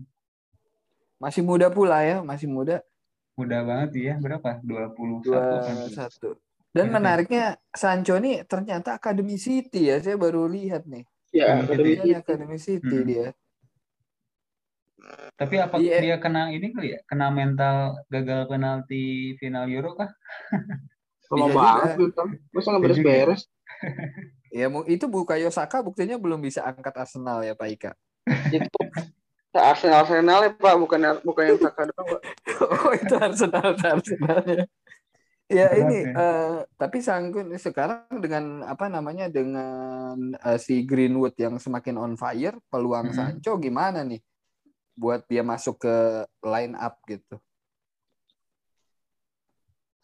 Masih 1.18 1.42
muda 1.46 1.70
pula 1.70 2.02
ya, 2.02 2.20
masih 2.20 2.50
muda. 2.50 2.82
Mudah 3.34 3.62
banget 3.66 3.90
ya, 3.96 4.14
berapa? 4.18 4.60
21 4.62 5.24
kan? 5.62 5.74
21. 5.90 6.38
Dan 6.74 6.90
Iya, 6.90 6.92
menariknya 6.92 7.44
Sancho 7.70 8.18
nih 8.18 8.42
ternyata 8.46 8.98
Academy 8.98 9.38
City 9.38 9.94
ya. 9.94 10.02
Saya 10.02 10.18
baru 10.18 10.50
lihat 10.50 10.86
nih. 10.90 11.06
Ya, 11.30 11.54
Hmm, 11.54 11.66
Academy 11.66 11.94
City. 11.98 12.10
Academy 12.14 12.58
City 12.58 12.96
Hmm. 12.98 13.06
dia. 13.06 13.26
Tapi 15.34 15.54
apa 15.60 15.76
Iya. 15.78 15.98
dia 16.00 16.16
kena 16.18 16.50
ini 16.50 16.72
kali 16.72 16.94
ya? 16.94 17.00
Kena 17.06 17.28
mental 17.30 18.00
gagal 18.08 18.48
penalti 18.48 19.34
final 19.38 19.70
Euro 19.70 19.94
kah? 19.94 20.10
Lama 21.34 21.46
Bisa 21.46 21.54
banget 21.58 22.14
Tam. 22.14 22.28
Masa 22.50 22.68
nggak 22.70 22.80
juga. 22.94 23.10
beres-beres? 23.10 23.42
Ya 24.54 24.70
itu 24.86 25.10
Bukayo 25.10 25.50
Saka 25.50 25.82
buktinya 25.82 26.14
belum 26.14 26.38
bisa 26.38 26.62
angkat 26.62 26.94
Arsenal 26.94 27.42
ya 27.42 27.58
Pak 27.58 27.68
Ika. 27.74 27.90
Itu 28.54 28.78
Arsenal 29.50 30.06
Arsenal 30.06 30.46
ya 30.46 30.50
Pak, 30.54 30.74
bukan 30.78 31.00
bukan 31.26 31.42
yang 31.50 31.58
Saka 31.58 31.90
doang 31.90 32.06
Pak. 32.06 32.22
Oh 32.86 32.92
itu 32.94 33.14
Arsenal 33.18 33.74
Arsenalnya. 33.74 34.70
Ya 35.50 35.68
Berat 35.68 35.80
ini 35.82 35.98
ya. 36.06 36.14
eh, 36.14 36.56
tapi 36.78 36.98
Sangkun 37.02 37.50
sekarang 37.58 38.06
dengan 38.22 38.62
apa 38.62 38.86
namanya 38.86 39.26
dengan 39.26 40.16
eh, 40.38 40.58
si 40.62 40.86
Greenwood 40.86 41.34
yang 41.34 41.58
semakin 41.58 41.98
on 41.98 42.14
fire, 42.14 42.54
peluang 42.70 43.10
Mhm. 43.10 43.16
Sancho 43.18 43.58
gimana 43.58 44.06
nih 44.06 44.22
buat 44.94 45.26
dia 45.26 45.42
masuk 45.42 45.82
ke 45.82 45.94
line 46.46 46.78
up 46.78 47.02
gitu. 47.10 47.42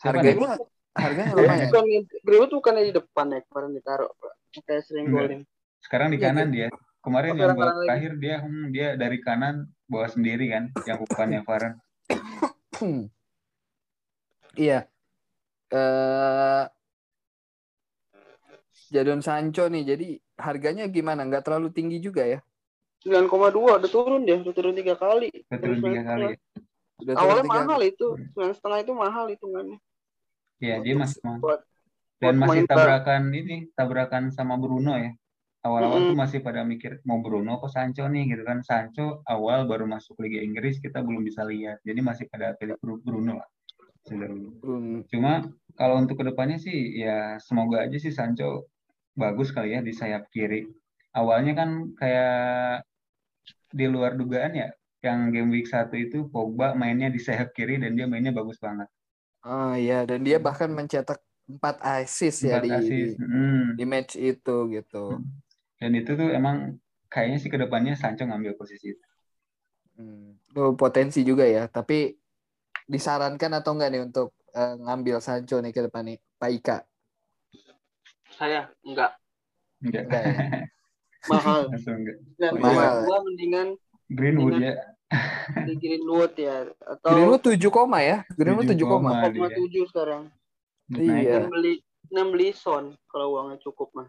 Harganya 0.03 0.59
harganya 0.91 1.33
Greenwood 1.39 1.47
lumayan. 1.47 1.71
Bukan 1.71 1.85
Greenwood 2.27 2.53
bukannya 2.59 2.83
di 2.91 2.95
depan 2.99 3.27
ya 3.31 3.41
kemarin 3.47 3.71
ditaruh 3.79 4.11
Pak. 4.19 4.35
Kayak 4.67 4.83
sering 4.87 5.07
Enggak. 5.11 5.23
golin. 5.27 5.41
Sekarang 5.81 6.09
di 6.13 6.19
Iya, 6.19 6.25
kanan 6.31 6.49
dia. 6.51 6.69
kemarin 7.01 7.33
yang 7.33 7.57
babak 7.57 7.73
terakhir 7.89 8.13
dia 8.21 8.37
hmm, 8.45 8.67
dia 8.77 8.89
dari 8.93 9.19
kanan 9.25 9.65
bawa 9.89 10.07
sendiri 10.13 10.53
kan 10.53 10.69
yang 10.85 11.01
bukannya 11.01 11.41
Varane. 11.49 11.81
iya. 14.59 14.85
Eh 15.71 15.79
uh, 15.79 16.65
Jadon 18.91 19.23
Sancho 19.23 19.71
nih, 19.71 19.95
jadi 19.95 20.09
harganya 20.35 20.91
gimana? 20.91 21.23
Nggak 21.23 21.47
terlalu 21.47 21.71
tinggi 21.71 22.03
juga 22.03 22.27
ya? 22.27 22.43
9,2 23.07 23.81
udah 23.81 23.89
turun 23.89 24.27
dia, 24.27 24.37
udah 24.43 24.53
turun 24.53 24.75
tiga 24.77 24.99
kali. 24.99 25.31
Udah 25.49 25.59
turun 25.63 25.79
tiga 25.81 26.03
kali. 26.05 26.27
Udah 27.01 27.15
Awalnya 27.17 27.45
mahal 27.49 27.81
kali. 27.81 27.95
itu, 27.97 28.07
sembilan 28.35 28.53
setengah 28.53 28.79
itu 28.85 28.93
mahal 28.93 29.25
hitungannya. 29.33 29.79
Iya, 30.61 30.77
dia 30.85 30.95
masih 30.99 31.19
mahal. 31.25 31.65
Dan 32.21 32.37
masih 32.37 32.69
tabrakan 32.69 33.33
ini, 33.33 33.73
tabrakan 33.73 34.29
sama 34.29 34.61
Bruno 34.61 34.93
ya. 35.01 35.11
Awal-awal 35.61 35.97
mm 35.97 36.05
-hmm. 36.05 36.11
tuh 36.13 36.19
masih 36.21 36.39
pada 36.41 36.65
mikir 36.65 37.05
mau 37.05 37.21
Bruno 37.21 37.61
apa 37.61 37.69
Sancho 37.69 38.09
nih 38.09 38.33
gitu 38.33 38.45
kan. 38.45 38.65
Sancho 38.65 39.21
awal 39.29 39.69
baru 39.69 39.85
masuk 39.85 40.17
Liga 40.21 40.41
Inggris 40.41 40.81
kita 40.81 41.05
belum 41.05 41.21
bisa 41.21 41.45
lihat. 41.45 41.85
Jadi 41.85 42.01
masih 42.01 42.25
pada 42.33 42.57
pilih 42.57 42.81
Bruno 42.81 43.41
lah. 43.41 43.49
Bruno. 44.09 45.05
Cuma 45.13 45.45
kalau 45.77 46.01
untuk 46.01 46.21
ke 46.21 46.25
depannya 46.25 46.57
sih 46.57 47.05
ya 47.05 47.37
semoga 47.41 47.85
aja 47.85 47.97
sih 48.01 48.13
Sancho 48.13 48.73
bagus 49.13 49.53
kali 49.53 49.77
ya 49.77 49.85
di 49.85 49.93
sayap 49.93 50.33
kiri. 50.33 50.65
Awalnya 51.13 51.53
kan 51.53 51.71
kayak 51.93 52.85
di 53.71 53.85
luar 53.85 54.17
dugaan 54.17 54.57
ya 54.57 54.69
yang 55.01 55.33
game 55.33 55.53
week 55.53 55.69
satu 55.69 55.97
itu 55.97 56.29
Pogba 56.29 56.77
mainnya 56.77 57.09
di 57.09 57.21
sayap 57.21 57.53
kiri 57.53 57.81
dan 57.81 57.97
dia 57.97 58.09
mainnya 58.09 58.33
bagus 58.33 58.57
banget. 58.57 58.89
Oh 59.45 59.77
iya 59.77 60.09
dan 60.09 60.25
dia 60.25 60.41
bahkan 60.41 60.73
mencetak 60.73 61.21
empat 61.57 61.83
assist 61.83 62.47
ya 62.47 62.63
di, 62.63 62.71
assist. 62.71 63.19
di 63.19 63.25
hmm. 63.25 63.65
di 63.75 63.85
match 63.89 64.15
itu 64.15 64.57
gitu. 64.71 65.19
Hmm. 65.19 65.27
Dan 65.81 65.91
itu 65.97 66.13
tuh 66.13 66.29
emang 66.31 66.77
kayaknya 67.11 67.39
sih 67.43 67.51
ke 67.51 67.59
depannya 67.59 67.97
Sancho 67.99 68.29
ngambil 68.29 68.55
posisi 68.55 68.95
itu. 68.95 69.07
Hmm. 69.99 70.39
Tuh 70.53 70.77
potensi 70.79 71.27
juga 71.27 71.45
ya, 71.49 71.67
tapi 71.67 72.15
disarankan 72.87 73.63
atau 73.63 73.75
enggak 73.75 73.91
nih 73.91 74.03
untuk 74.03 74.35
uh, 74.55 74.75
ngambil 74.79 75.19
Sancho 75.19 75.59
nih 75.59 75.75
ke 75.75 75.91
depan 75.91 76.07
nih, 76.07 76.19
Pak 76.39 76.51
Ika? 76.63 76.79
Saya 78.35 78.71
enggak. 78.87 79.13
Enggak. 79.83 80.05
enggak 80.07 80.23
ya? 80.23 80.37
mahal. 81.33 81.61
enggak. 81.73 82.17
Dan 82.39 82.53
mahal. 82.59 82.97
Gua 83.05 83.19
mendingan 83.27 83.69
Greenwood 84.11 84.59
mendingan, 84.59 84.77
ya. 84.77 85.65
Di 85.67 85.75
Greenwood 85.75 86.33
ya 86.39 86.71
atau 86.87 87.11
Greenwood 87.11 87.43
7 87.43 87.59
koma 87.71 87.99
ya. 88.03 88.23
Greenwood 88.35 88.71
7 88.71 88.79
koma. 88.87 89.11
7 89.27 89.91
sekarang. 89.91 90.31
Iya. 90.99 91.47
Beli 91.47 91.79
6 92.11 92.35
beli 92.35 92.51
son 92.51 92.99
kalau 93.07 93.39
uangnya 93.39 93.63
cukup 93.63 93.95
mah. 93.95 94.09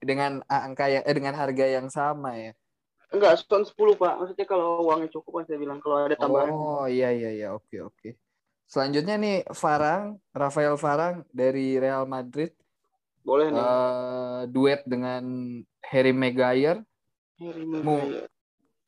Dengan 0.00 0.40
angka 0.48 0.88
yang 0.88 1.04
eh 1.04 1.14
dengan 1.14 1.34
harga 1.36 1.66
yang 1.68 1.92
sama 1.92 2.32
ya. 2.38 2.52
Enggak, 3.08 3.40
son 3.40 3.64
10, 3.64 3.96
Pak. 3.96 4.14
Maksudnya 4.20 4.46
kalau 4.48 4.84
uangnya 4.84 5.08
cukup 5.12 5.40
kan 5.40 5.44
saya 5.48 5.58
bilang 5.60 5.80
kalau 5.80 6.04
ada 6.04 6.16
tambahan. 6.16 6.52
Oh, 6.52 6.84
iya 6.84 7.08
iya 7.12 7.30
iya. 7.32 7.48
Oke, 7.56 7.80
oke. 7.80 8.16
Selanjutnya 8.68 9.16
nih 9.16 9.36
Farang, 9.56 10.20
Rafael 10.36 10.76
Farang 10.76 11.24
dari 11.32 11.80
Real 11.80 12.04
Madrid. 12.04 12.52
Boleh 13.24 13.48
nih. 13.48 13.60
Uh, 13.60 14.42
duet 14.52 14.84
dengan 14.84 15.24
Harry 15.88 16.12
Maguire. 16.12 16.84
Harry 17.40 17.64
Maguire. 17.64 18.28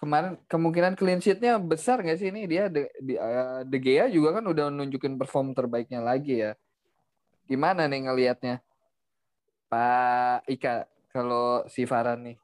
Kemarin 0.01 0.37
kemungkinan 0.49 0.97
clean 0.97 1.21
sheet-nya 1.21 1.61
besar 1.61 2.01
nggak 2.01 2.17
sih 2.17 2.33
ini 2.33 2.49
dia 2.49 2.73
De, 2.73 2.89
De, 3.05 3.21
uh, 3.21 3.61
De 3.69 3.79
Gea 3.81 4.09
juga 4.09 4.41
kan 4.41 4.45
udah 4.49 4.73
nunjukin 4.73 5.17
perform 5.17 5.57
terbaiknya 5.57 6.01
lagi 6.05 6.45
ya. 6.45 6.53
Gimana 7.51 7.91
nih 7.91 8.07
ngelihatnya? 8.07 8.63
Pak 9.67 10.47
Ika 10.47 10.87
kalau 11.11 11.67
si 11.67 11.83
Farhan 11.83 12.23
nih. 12.23 12.37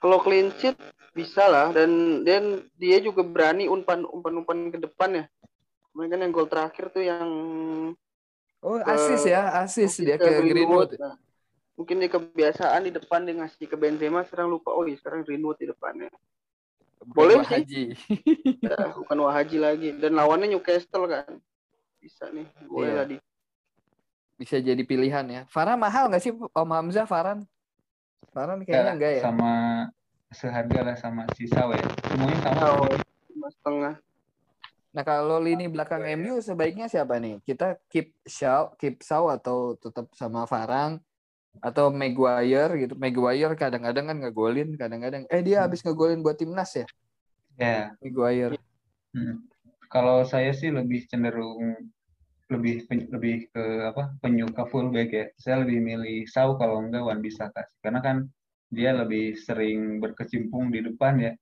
Kalau 0.00 0.20
clean 0.24 0.48
sheet 0.56 0.80
bisa 1.12 1.44
lah 1.46 1.70
dan 1.76 2.24
dan 2.24 2.64
dia 2.80 2.98
juga 3.04 3.20
berani 3.20 3.68
umpan 3.68 4.08
umpan 4.08 4.40
umpan 4.40 4.58
ke 4.72 4.80
depan 4.80 5.12
ya. 5.12 5.24
Mereka 5.92 6.16
yang 6.16 6.32
gol 6.32 6.48
terakhir 6.48 6.88
tuh 6.90 7.04
yang 7.04 7.28
Oh, 8.64 8.80
asis 8.80 9.28
ya, 9.28 9.60
asis 9.60 10.00
dia 10.00 10.16
ke, 10.16 10.24
ke 10.24 10.40
Greenwood. 10.40 10.96
Greenwood. 10.96 10.96
Nah, 10.96 11.20
mungkin 11.76 12.00
dia 12.00 12.08
kebiasaan 12.08 12.88
di 12.88 12.96
depan 12.96 13.28
dia 13.28 13.36
ngasih 13.36 13.68
ke 13.68 13.76
Benzema, 13.76 14.24
sekarang 14.24 14.56
lupa. 14.56 14.72
Oh, 14.72 14.88
iya, 14.88 14.96
sekarang 14.96 15.20
Greenwood 15.20 15.60
di 15.60 15.68
depannya. 15.68 16.08
Bukan 17.04 17.12
Boleh 17.12 17.36
Wahaji. 17.44 17.92
sih. 17.92 18.16
ya, 18.64 18.96
bukan 18.96 19.18
Wahaji 19.20 19.58
lagi. 19.60 19.88
Dan 20.00 20.16
lawannya 20.16 20.56
Newcastle 20.56 21.04
kan. 21.04 21.36
Bisa 22.00 22.32
nih, 22.32 22.48
boleh 22.64 22.88
iya. 22.88 22.96
lah 22.96 23.04
di. 23.04 23.16
Bisa 24.44 24.60
jadi 24.60 24.84
pilihan 24.84 25.24
ya. 25.24 25.42
Farhan 25.48 25.80
mahal 25.80 26.12
nggak 26.12 26.20
sih 26.20 26.36
Om 26.36 26.68
Hamzah 26.68 27.08
Farhan? 27.08 27.48
Farhan 28.28 28.60
kayaknya 28.60 28.92
enggak 28.92 29.12
ya. 29.16 29.22
Sama 29.24 29.52
seharga 30.28 30.80
lah 30.84 30.96
sama 31.00 31.24
si 31.32 31.48
Sawe. 31.48 31.80
Semuanya 32.12 32.38
sama. 32.44 32.84
Oh, 32.84 33.48
setengah. 33.48 33.96
Nah 34.92 35.00
kalau 35.00 35.40
lini 35.40 35.64
belakang 35.64 36.04
MU 36.20 36.44
sebaiknya 36.44 36.92
siapa 36.92 37.16
nih? 37.16 37.40
Kita 37.40 37.80
keep 37.88 38.12
Shaw, 38.28 38.76
keep 38.76 39.00
Shaw 39.00 39.32
atau 39.32 39.80
tetap 39.80 40.12
sama 40.12 40.44
Farang 40.44 41.00
atau 41.64 41.88
Maguire 41.88 42.84
gitu. 42.84 42.92
Maguire 43.00 43.56
kadang-kadang 43.56 44.12
kan 44.12 44.16
ngegolin, 44.28 44.76
kadang-kadang 44.76 45.24
eh 45.32 45.40
dia 45.40 45.64
habis 45.64 45.80
ngegolin 45.80 46.20
buat 46.20 46.36
timnas 46.36 46.68
ya? 46.76 46.84
Ya. 47.56 47.64
Yeah. 47.64 47.84
Maguire. 48.04 48.60
Hmm. 49.16 49.40
Kalau 49.88 50.20
saya 50.28 50.52
sih 50.52 50.68
lebih 50.68 51.08
cenderung 51.08 51.88
lebih 52.52 52.84
lebih 53.08 53.48
ke 53.48 53.64
apa 53.88 54.16
penyuka 54.20 54.68
fullback 54.68 55.10
ya. 55.10 55.26
Saya 55.40 55.64
lebih 55.64 55.80
milih 55.80 56.28
Sau 56.28 56.60
kalau 56.60 56.84
enggak 56.84 57.04
Wan 57.04 57.24
Bisaka 57.24 57.64
karena 57.80 58.04
kan 58.04 58.16
dia 58.68 58.90
lebih 58.92 59.38
sering 59.38 60.02
berkecimpung 60.02 60.68
di 60.68 60.84
depan 60.84 61.20
ya. 61.20 61.32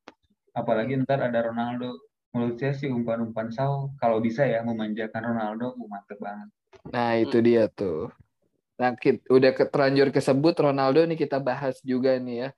Apalagi 0.55 1.01
ntar 1.03 1.25
ada 1.25 1.49
Ronaldo. 1.49 1.99
Menurut 2.33 2.57
saya 2.57 2.73
sih 2.73 2.89
umpan-umpan 2.89 3.53
Sau 3.53 3.93
kalau 4.01 4.23
bisa 4.23 4.47
ya 4.49 4.65
memanjakan 4.65 5.35
Ronaldo, 5.35 5.77
uh, 5.77 5.89
mantep 5.89 6.17
banget. 6.17 6.49
Nah 6.89 7.19
itu 7.19 7.39
dia 7.45 7.69
tuh. 7.69 8.09
Nah 8.81 8.97
kita, 8.97 9.21
udah 9.29 9.53
terlanjur 9.53 10.09
kesebut 10.15 10.55
Ronaldo 10.57 11.05
nih 11.05 11.19
kita 11.19 11.43
bahas 11.43 11.77
juga 11.85 12.17
nih 12.17 12.49
ya. 12.49 12.51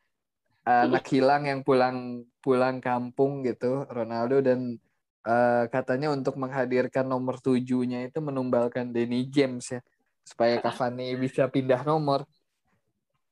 Anak 0.88 1.04
hilang 1.12 1.44
yang 1.44 1.60
pulang 1.60 2.24
pulang 2.40 2.80
kampung 2.80 3.44
gitu 3.44 3.84
Ronaldo 3.88 4.40
dan 4.40 4.80
uh, 5.24 5.64
katanya 5.72 6.12
untuk 6.12 6.36
menghadirkan 6.36 7.08
nomor 7.08 7.40
tujuhnya 7.40 8.06
itu 8.06 8.20
menumbalkan 8.20 8.92
Danny 8.92 9.26
James 9.28 9.72
ya 9.72 9.80
supaya 10.24 10.60
Cavani 10.60 11.12
bisa 11.20 11.48
pindah 11.48 11.84
nomor. 11.84 12.24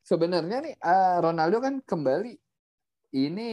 Sebenarnya 0.05 0.61
nih 0.61 0.75
uh, 0.83 1.17
Ronaldo 1.25 1.63
kan 1.63 1.75
kembali. 1.81 2.37
Ini 3.13 3.49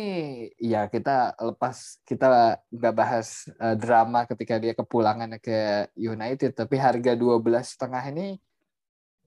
ya 0.56 0.88
kita 0.88 1.36
lepas 1.36 2.00
kita 2.08 2.56
nggak 2.72 2.96
bahas 2.96 3.44
uh, 3.60 3.76
drama 3.76 4.24
ketika 4.24 4.56
dia 4.56 4.72
kepulangan 4.72 5.36
ke 5.44 5.92
United 6.00 6.56
tapi 6.56 6.80
harga 6.80 7.12
12 7.12 7.44
setengah 7.60 8.04
ini 8.08 8.40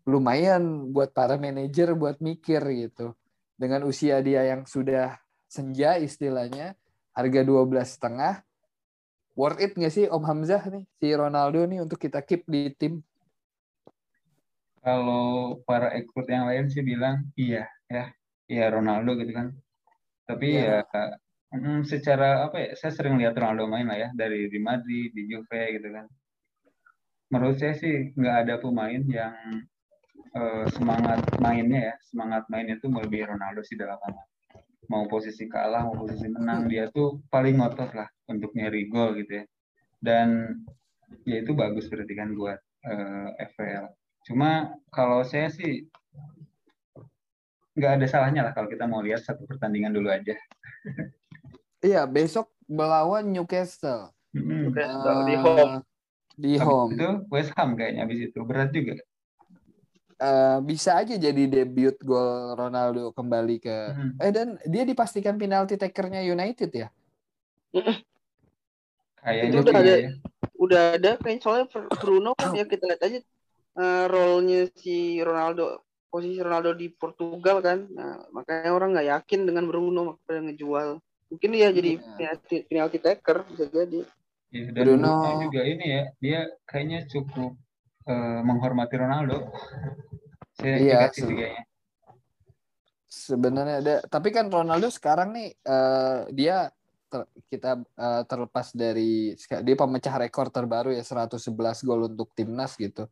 lumayan 0.08 0.88
buat 0.88 1.12
para 1.12 1.36
manajer 1.36 1.92
buat 1.92 2.16
mikir 2.18 2.64
gitu. 2.88 3.12
Dengan 3.60 3.84
usia 3.84 4.24
dia 4.24 4.42
yang 4.48 4.64
sudah 4.64 5.20
senja 5.52 6.00
istilahnya 6.00 6.74
harga 7.12 7.40
12 7.44 7.68
setengah 7.84 8.40
worth 9.38 9.60
it 9.60 9.72
nggak 9.76 9.92
sih 9.92 10.04
Om 10.08 10.24
Hamzah 10.24 10.62
nih 10.68 10.84
si 11.00 11.08
Ronaldo 11.12 11.64
nih 11.64 11.80
untuk 11.84 11.98
kita 12.00 12.20
keep 12.24 12.44
di 12.48 12.72
tim? 12.76 13.00
Kalau 14.82 15.58
para 15.62 15.94
ekspert 15.94 16.26
yang 16.26 16.50
lain 16.50 16.66
sih 16.66 16.82
bilang 16.82 17.30
iya 17.38 17.70
ya 17.86 18.10
iya 18.50 18.64
Ronaldo 18.68 19.14
gitu 19.20 19.32
kan. 19.32 19.54
Tapi 20.26 20.58
ya, 20.58 20.82
ya 20.82 21.04
mm, 21.54 21.86
secara 21.86 22.46
apa 22.46 22.56
ya 22.58 22.70
saya 22.74 22.92
sering 22.92 23.16
lihat 23.18 23.38
Ronaldo 23.38 23.70
main 23.70 23.86
lah 23.86 23.98
ya 23.98 24.08
dari 24.12 24.50
di 24.50 24.58
Madrid 24.58 25.14
di 25.14 25.22
Juve 25.30 25.62
gitu 25.78 25.88
kan. 25.92 26.06
Menurut 27.32 27.56
saya 27.56 27.78
sih 27.78 28.12
nggak 28.12 28.36
ada 28.46 28.54
pemain 28.60 29.02
yang 29.06 29.34
uh, 30.36 30.66
semangat 30.74 31.20
mainnya 31.40 31.92
ya 31.92 31.96
semangat 32.04 32.42
mainnya 32.52 32.76
tuh 32.82 32.92
lebih 32.92 33.28
Ronaldo 33.28 33.64
sih 33.64 33.78
dalam 33.78 33.96
lapangan 33.96 34.31
mau 34.90 35.06
posisi 35.06 35.46
kalah 35.46 35.86
mau 35.86 36.06
posisi 36.06 36.26
menang 36.26 36.66
dia 36.66 36.90
tuh 36.90 37.22
paling 37.30 37.58
ngotot 37.58 37.90
lah 37.94 38.08
untuk 38.26 38.50
nyari 38.56 38.90
gol 38.90 39.14
gitu 39.18 39.42
ya 39.42 39.44
dan 40.02 40.58
ya 41.22 41.42
itu 41.42 41.54
bagus 41.54 41.86
berarti 41.86 42.14
kan 42.18 42.34
buat 42.34 42.58
uh, 42.86 43.30
eh, 43.38 43.46
FPL 43.52 43.86
Cuma 44.22 44.78
kalau 44.94 45.26
saya 45.26 45.50
sih 45.50 45.86
nggak 47.72 47.92
ada 47.98 48.06
salahnya 48.06 48.42
lah 48.46 48.52
kalau 48.54 48.68
kita 48.70 48.84
mau 48.86 49.02
lihat 49.02 49.24
satu 49.24 49.48
pertandingan 49.48 49.90
dulu 49.90 50.12
aja. 50.12 50.36
iya, 51.88 52.06
besok 52.06 52.50
melawan 52.70 53.26
Newcastle. 53.26 54.14
Hmm. 54.30 54.70
Newcastle 54.70 55.18
uh, 55.22 55.26
di 55.26 55.36
home. 55.36 55.74
Di 56.38 56.52
home. 56.58 56.90
Itu 56.94 57.08
West 57.32 57.52
Ham 57.58 57.74
kayaknya 57.74 58.06
habis 58.06 58.30
itu 58.30 58.38
berat 58.46 58.70
juga. 58.70 58.94
Uh, 60.22 60.62
bisa 60.62 61.02
aja 61.02 61.18
jadi 61.18 61.50
debut 61.50 61.98
gol 61.98 62.54
Ronaldo 62.54 63.10
kembali 63.10 63.58
ke 63.58 63.74
hmm. 63.90 64.22
eh 64.22 64.30
dan 64.30 64.54
dia 64.70 64.86
dipastikan 64.86 65.34
penalti 65.34 65.74
takernya 65.74 66.22
United 66.22 66.70
ya. 66.70 66.88
Kayaknya 69.18 69.58
udah 69.66 69.74
ada, 69.74 69.94
ya. 69.98 70.10
udah 70.54 70.82
ada 70.94 71.10
kayak 71.18 71.42
soalnya 71.42 71.66
Bruno 71.98 72.38
kan 72.38 72.54
ya 72.54 72.70
kita 72.70 72.86
lihat 72.86 73.02
aja 73.02 73.18
uh, 73.74 74.04
role-nya 74.06 74.70
si 74.78 75.18
Ronaldo 75.18 75.82
posisi 76.12 76.38
Ronaldo 76.44 76.76
di 76.76 76.92
Portugal 76.92 77.64
kan. 77.64 77.88
Nah, 77.88 78.28
makanya 78.36 78.70
orang 78.76 78.92
nggak 78.92 79.08
yakin 79.16 79.40
dengan 79.48 79.64
Bruno 79.64 80.00
makanya 80.14 80.52
ngejual. 80.52 80.88
Mungkin 81.32 81.50
dia 81.56 81.72
jadi 81.72 81.92
Iya. 81.96 82.12
penalti, 82.20 82.56
penalti 82.68 82.98
taker 83.00 83.36
bisa 83.48 83.64
jadi. 83.72 84.00
Ya, 84.52 84.68
dan 84.76 84.84
Bruno. 84.84 85.08
Bruno 85.24 85.42
juga 85.48 85.60
ini 85.64 85.86
ya, 85.88 86.02
dia 86.20 86.40
kayaknya 86.68 87.08
cukup 87.08 87.56
eh, 88.06 88.40
menghormati 88.42 88.94
Ronaldo. 88.98 89.50
Saya 90.56 90.76
Iya, 90.78 90.98
se-. 91.12 91.66
Sebenarnya 93.12 93.76
ada, 93.84 93.94
tapi 94.08 94.32
kan 94.32 94.48
Ronaldo 94.48 94.88
sekarang 94.88 95.36
nih 95.36 95.52
eh, 95.52 96.18
dia 96.32 96.72
ter- 97.12 97.28
kita 97.52 97.84
eh, 97.84 98.22
terlepas 98.24 98.72
dari 98.72 99.36
dia 99.36 99.76
pemecah 99.76 100.16
rekor 100.16 100.48
terbaru 100.48 100.96
ya 100.96 101.04
111 101.04 101.84
gol 101.84 102.08
untuk 102.08 102.32
timnas 102.32 102.72
gitu. 102.80 103.04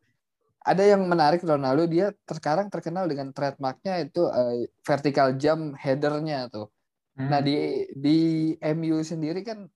Ada 0.61 0.97
yang 0.97 1.09
menarik 1.09 1.41
Ronaldo 1.41 1.88
dia 1.88 2.12
sekarang 2.28 2.68
terkenal 2.68 3.09
dengan 3.09 3.32
trademarknya 3.32 4.01
itu 4.05 4.24
eh, 4.28 4.68
vertical 4.84 5.36
jump 5.36 5.76
headernya 5.76 6.49
tuh. 6.49 6.72
Hmm. 7.16 7.28
Nah 7.28 7.41
di 7.45 7.84
di 7.93 8.18
MU 8.57 9.05
sendiri 9.05 9.45
kan 9.45 9.68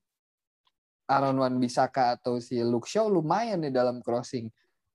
Aaron 1.04 1.36
Wan 1.36 1.60
Bisaka 1.60 2.16
atau 2.16 2.40
si 2.40 2.56
Luke 2.64 2.88
Shaw 2.88 3.12
lumayan 3.12 3.60
nih 3.60 3.72
dalam 3.72 4.00
crossing. 4.00 4.48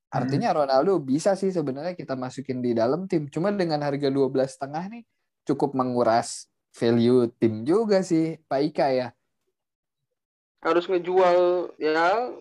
Artinya 0.10 0.50
Ronaldo 0.58 0.98
bisa 0.98 1.38
sih 1.38 1.54
sebenarnya 1.54 1.94
kita 1.94 2.18
masukin 2.18 2.66
di 2.66 2.74
dalam 2.74 3.06
tim. 3.06 3.30
Cuma 3.30 3.54
dengan 3.54 3.78
harga 3.86 4.10
12 4.10 4.34
setengah 4.58 4.90
nih 4.90 5.04
cukup 5.46 5.78
menguras 5.78 6.50
value 6.74 7.30
tim 7.38 7.62
juga 7.62 8.02
sih 8.02 8.42
Pak 8.50 8.62
Ika 8.74 8.88
ya. 8.90 9.08
Harus 10.66 10.90
ngejual 10.90 11.38
ya 11.78 12.34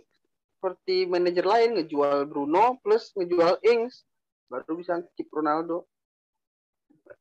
seperti 0.58 1.06
manajer 1.06 1.44
lain 1.44 1.78
ngejual 1.78 2.26
Bruno 2.26 2.80
plus 2.80 3.12
ngejual 3.14 3.60
Ings 3.62 4.02
baru 4.48 4.72
bisa 4.74 5.04
keep 5.14 5.28
Ronaldo. 5.28 5.84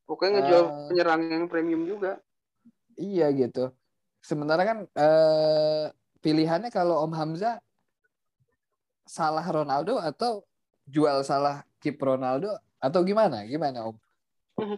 Pokoknya 0.07 0.41
ngejual 0.41 0.63
Ah. 0.63 0.71
penyerang 0.87 1.21
yang 1.27 1.45
premium 1.51 1.83
juga. 1.83 2.23
Iya 2.95 3.29
gitu. 3.35 3.75
Sementara 4.23 4.63
kan 4.63 4.87
eh, 4.87 5.85
pilihannya 6.23 6.71
kalau 6.71 7.03
Om 7.03 7.13
Hamzah 7.13 7.59
salah 9.07 9.43
Ronaldo 9.43 9.97
atau 9.97 10.43
jual 10.85 11.23
salah 11.23 11.63
keep 11.79 11.95
Ronaldo 11.97 12.51
atau 12.77 13.01
gimana? 13.01 13.43
Gimana 13.43 13.87
Om? 13.89 13.95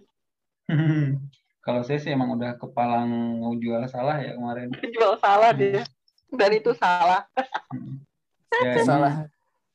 Kalau 1.59 1.81
saya 1.83 1.99
sih 2.01 2.09
emang 2.13 2.33
udah 2.33 2.55
kepalang 2.55 3.09
mau 3.41 3.53
jual 3.57 3.83
salah 3.91 4.17
ya 4.23 4.33
kemarin. 4.33 4.69
Jual 4.95 5.13
salah 5.19 5.51
dia. 5.53 5.83
Dan 6.29 6.51
itu 6.55 6.71
salah. 6.73 7.25
Ya, 8.49 8.75
emang- 8.75 8.87
Salah. 8.89 9.13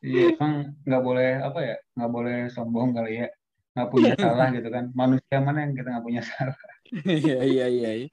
Iya, 0.05 0.35
emang 0.37 0.77
nggak 0.85 1.03
boleh 1.07 1.31
apa 1.41 1.59
ya, 1.63 1.77
nggak 1.97 2.11
boleh 2.13 2.37
sombong 2.53 2.93
kali 2.93 3.23
ya, 3.23 3.31
nggak 3.73 3.89
punya 3.89 4.13
salah 4.19 4.51
gitu 4.53 4.69
kan. 4.69 4.91
Manusia 4.93 5.39
mana 5.41 5.65
yang 5.65 5.73
kita 5.79 5.89
nggak 5.95 6.05
punya 6.05 6.21
salah? 6.21 6.59
Iya 7.07 7.39
iya 7.49 7.67
iya. 7.71 7.91
iya. 7.97 8.09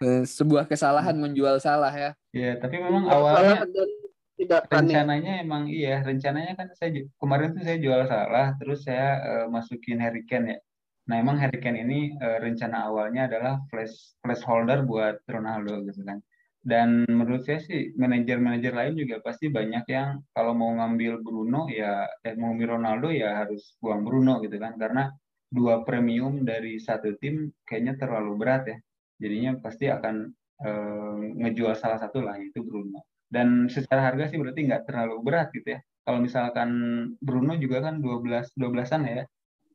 Eh, 0.00 0.22
Sebuah 0.24 0.64
kesalahan 0.70 1.18
menjual 1.18 1.58
salah 1.60 1.90
ya. 1.92 2.16
Ya, 2.32 2.56
tapi 2.56 2.78
memang 2.80 3.04
awalnya 3.10 3.66
salah 3.66 3.68
dan 3.68 3.90
tidak 4.34 4.66
rencananya 4.66 5.32
emang 5.46 5.70
iya, 5.70 6.02
rencananya 6.02 6.58
kan 6.58 6.68
saya 6.74 7.06
kemarin 7.22 7.54
tuh 7.54 7.62
saya 7.62 7.78
jual 7.78 8.02
salah, 8.10 8.46
terus 8.58 8.82
saya 8.82 9.08
eh, 9.22 9.46
masukin 9.46 10.02
Harry 10.02 10.26
Kane 10.26 10.58
ya. 10.58 10.60
Nah, 11.04 11.16
emang 11.20 11.36
Harry 11.36 11.60
Kane 11.62 11.84
ini 11.84 12.16
eh, 12.18 12.38
rencana 12.42 12.90
awalnya 12.90 13.30
adalah 13.30 13.62
flash 13.70 14.18
placeholder 14.24 14.82
buat 14.88 15.22
Ronaldo 15.30 15.86
gitu 15.86 16.02
kan. 16.02 16.18
Dan 16.64 17.04
menurut 17.04 17.44
saya 17.44 17.60
sih 17.60 17.92
manajer-manajer 17.92 18.72
lain 18.72 18.94
juga 18.96 19.20
pasti 19.20 19.52
banyak 19.52 19.84
yang 19.84 20.24
kalau 20.32 20.56
mau 20.56 20.72
ngambil 20.72 21.20
Bruno 21.20 21.68
ya 21.68 22.08
eh, 22.24 22.34
mau 22.40 22.50
ngambil 22.50 22.80
Ronaldo 22.80 23.08
ya 23.12 23.44
harus 23.44 23.76
buang 23.78 24.02
Bruno 24.02 24.40
gitu 24.40 24.56
kan 24.56 24.74
karena 24.80 25.12
dua 25.52 25.84
premium 25.86 26.42
dari 26.42 26.80
satu 26.80 27.14
tim 27.20 27.52
kayaknya 27.68 27.94
terlalu 28.00 28.32
berat 28.40 28.62
ya. 28.66 28.78
Jadinya 29.22 29.50
pasti 29.60 29.86
akan 29.92 30.26
eh, 30.66 31.22
ngejual 31.38 31.74
salah 31.78 32.00
satu 32.02 32.18
lah 32.24 32.34
yaitu 32.40 32.64
Bruno. 32.66 33.04
Dan 33.34 33.66
secara 33.66 34.14
harga 34.14 34.30
sih 34.30 34.38
berarti 34.38 34.62
nggak 34.70 34.86
terlalu 34.86 35.18
berat 35.26 35.50
gitu 35.50 35.74
ya. 35.74 35.80
Kalau 36.06 36.22
misalkan 36.22 36.70
Bruno 37.18 37.58
juga 37.58 37.82
kan 37.90 37.98
12 37.98 38.54
12-an 38.54 39.02
ya. 39.10 39.24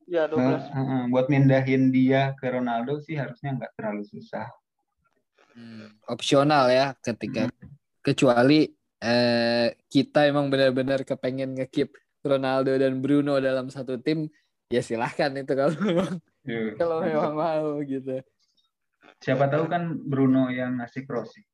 Ya, 0.07 0.23
12. 0.31 0.39
Nah, 0.39 0.59
heeh, 0.63 1.01
buat 1.11 1.27
mindahin 1.27 1.91
dia 1.91 2.31
ke 2.39 2.47
Ronaldo 2.47 3.03
sih 3.03 3.19
harusnya 3.19 3.59
nggak 3.59 3.75
terlalu 3.75 4.07
susah. 4.07 4.47
Hmm, 5.51 5.91
opsional 6.07 6.71
ya 6.71 6.95
ketika 7.03 7.51
kecuali 7.99 8.71
eh, 9.03 9.75
kita 9.91 10.29
emang 10.29 10.47
benar-benar 10.47 11.03
kepengen 11.03 11.59
ngekip 11.59 11.91
Ronaldo 12.23 12.71
dan 12.79 13.03
Bruno 13.03 13.43
dalam 13.43 13.67
satu 13.67 13.99
tim 13.99 14.31
ya 14.69 14.79
silahkan 14.85 15.33
itu 15.33 15.51
kalau 15.51 15.73
memang 15.83 16.13
Yuk. 16.45 16.79
kalau 16.79 17.03
memang 17.03 17.33
mau 17.35 17.69
gitu. 17.83 18.23
Siapa 19.19 19.51
tahu 19.51 19.67
kan 19.67 19.99
Bruno 19.99 20.47
yang 20.47 20.79
ngasih 20.79 21.03
crossing. 21.03 21.48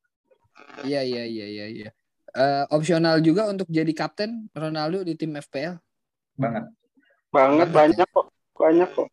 Iya 0.83 1.01
iya 1.03 1.23
iya 1.25 1.47
iya 1.47 1.65
iya. 1.67 1.89
Eh, 2.35 2.63
opsional 2.71 3.23
juga 3.23 3.47
untuk 3.47 3.67
jadi 3.71 3.91
kapten 3.95 4.51
Ronaldo 4.51 5.07
di 5.07 5.15
tim 5.15 5.31
FPL. 5.39 5.79
Banget. 6.35 6.67
Banget 7.31 7.69
banyak 7.71 8.07
kok. 8.11 8.27
Banyak 8.55 8.89
kok. 8.91 9.07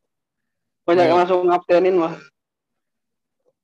Banyak 0.83 1.05
yang 1.07 1.19
langsung 1.23 1.47
ngaptenin 1.47 1.95
mah. 1.95 2.19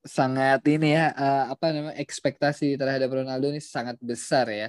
Sangat 0.06 0.62
ini 0.70 0.94
ya 0.94 1.10
eh, 1.10 1.44
apa 1.50 1.74
namanya 1.74 1.98
ekspektasi 1.98 2.78
terhadap 2.78 3.10
Ronaldo 3.10 3.50
ini 3.50 3.58
sangat 3.58 3.98
besar 3.98 4.46
ya. 4.46 4.68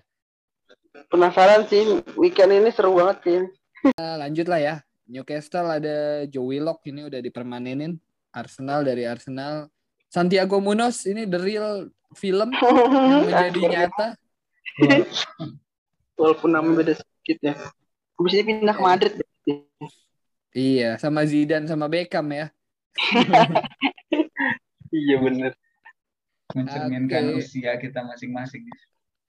Penasaran 1.10 1.70
sih 1.70 2.02
weekend 2.18 2.50
ini 2.50 2.74
seru 2.74 2.98
banget 2.98 3.18
sih. 3.26 3.40
Eh, 3.80 4.16
lanjut 4.20 4.44
lah 4.52 4.60
ya. 4.60 4.76
Newcastle 5.08 5.72
ada 5.72 6.28
Joe 6.28 6.44
Willock 6.52 6.84
ini 6.90 7.08
udah 7.08 7.24
dipermanenin. 7.24 7.96
Arsenal 8.36 8.84
dari 8.84 9.08
Arsenal. 9.08 9.72
Santiago 10.10 10.60
Munoz 10.60 11.06
ini 11.06 11.24
the 11.30 11.40
real 11.40 11.88
film 12.18 12.50
yang 12.58 13.26
menjadi 13.26 13.62
nyata. 13.70 14.08
Walaupun 16.18 16.50
nama 16.52 16.70
beda 16.74 16.98
sedikit 16.98 17.38
ya. 17.42 17.54
Habis 18.20 18.34
ini 18.36 18.44
pindah 18.44 18.76
ke 18.76 18.84
Madrid. 18.84 19.14
Iya, 20.50 20.98
sama 20.98 21.24
Zidane 21.24 21.70
sama 21.70 21.88
Beckham 21.88 22.28
ya. 22.32 22.48
Iya 24.90 25.22
bener. 25.22 25.54
Mencerminkan 26.58 27.30
Oke. 27.30 27.46
usia 27.46 27.78
kita 27.78 28.02
masing-masing. 28.02 28.66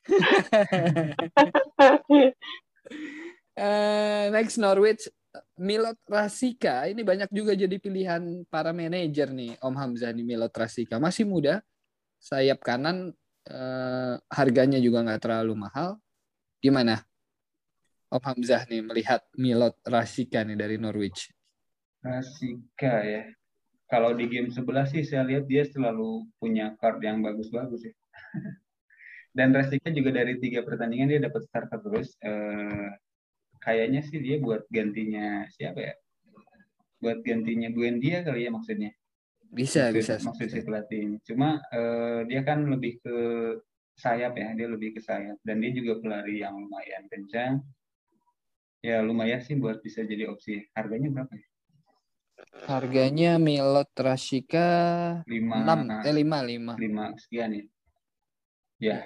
Eh, 3.60 4.24
next 4.32 4.56
Norwich 4.56 5.04
Milot 5.60 6.00
Rasika 6.08 6.88
ini 6.88 7.04
banyak 7.04 7.28
juga 7.28 7.52
jadi 7.52 7.76
pilihan 7.76 8.46
para 8.48 8.72
manajer 8.72 9.28
nih 9.28 9.60
Om 9.60 9.74
Hamzah 9.76 10.16
nih 10.16 10.24
Milot 10.24 10.54
Rasika 10.54 10.96
masih 10.96 11.28
muda 11.28 11.60
sayap 12.20 12.60
kanan 12.60 13.16
eh, 13.48 14.14
harganya 14.28 14.78
juga 14.78 15.02
nggak 15.02 15.22
terlalu 15.24 15.56
mahal 15.56 15.96
gimana 16.60 17.02
Om 18.10 18.20
Hamzah 18.20 18.66
nih 18.68 18.82
melihat 18.84 19.24
Milot 19.38 19.78
Rasika 19.86 20.44
nih 20.44 20.58
dari 20.58 20.76
Norwich 20.76 21.32
Rasika 22.00 23.04
ya. 23.04 23.28
Kalau 23.90 24.14
di 24.16 24.30
game 24.30 24.48
sebelah 24.48 24.88
sih 24.88 25.04
saya 25.04 25.26
lihat 25.26 25.44
dia 25.50 25.66
selalu 25.66 26.24
punya 26.40 26.72
card 26.80 27.02
yang 27.04 27.20
bagus-bagus 27.20 27.90
ya. 27.90 27.94
Dan 29.36 29.52
Rasika 29.54 29.92
juga 29.92 30.14
dari 30.14 30.40
tiga 30.40 30.64
pertandingan 30.64 31.10
dia 31.10 31.20
dapat 31.20 31.44
starter 31.44 31.78
terus. 31.82 32.16
Eh, 32.22 32.90
kayaknya 33.60 34.00
sih 34.06 34.18
dia 34.22 34.40
buat 34.40 34.64
gantinya 34.72 35.44
siapa 35.52 35.92
ya? 35.92 35.94
Buat 37.02 37.20
gantinya 37.20 37.68
Buendia 37.68 38.24
kali 38.24 38.48
ya 38.48 38.50
maksudnya. 38.54 38.94
Bisa 39.51 39.90
maksud, 39.90 39.98
bisa, 39.98 40.14
maksud 40.22 40.46
si 40.48 40.61
pelatih 40.62 40.98
ini. 41.03 41.16
Cuma 41.26 41.59
eh, 41.74 42.24
dia 42.30 42.40
kan 42.46 42.64
lebih 42.70 43.03
ke 43.03 43.16
sayap 43.98 44.38
ya, 44.38 44.55
dia 44.57 44.68
lebih 44.70 44.96
ke 44.96 45.01
sayap 45.03 45.36
dan 45.42 45.61
dia 45.61 45.70
juga 45.74 46.01
pelari 46.01 46.40
yang 46.40 46.55
lumayan 46.57 47.05
kencang. 47.11 47.61
Ya 48.80 49.05
lumayan 49.05 49.44
sih 49.44 49.59
buat 49.61 49.82
bisa 49.84 50.07
jadi 50.07 50.30
opsi. 50.30 50.64
Harganya 50.72 51.11
berapa 51.12 51.34
ya? 51.36 51.46
harganya 52.64 53.36
Milot 53.36 53.92
Rasika 54.01 54.68
Lima, 55.28 55.61
6 55.61 56.09
eh 56.09 56.14
5 56.24 56.24
5 56.24 56.80
lima 56.80 57.05
sekian 57.20 57.53
ya. 57.53 57.64
Ya, 58.80 58.98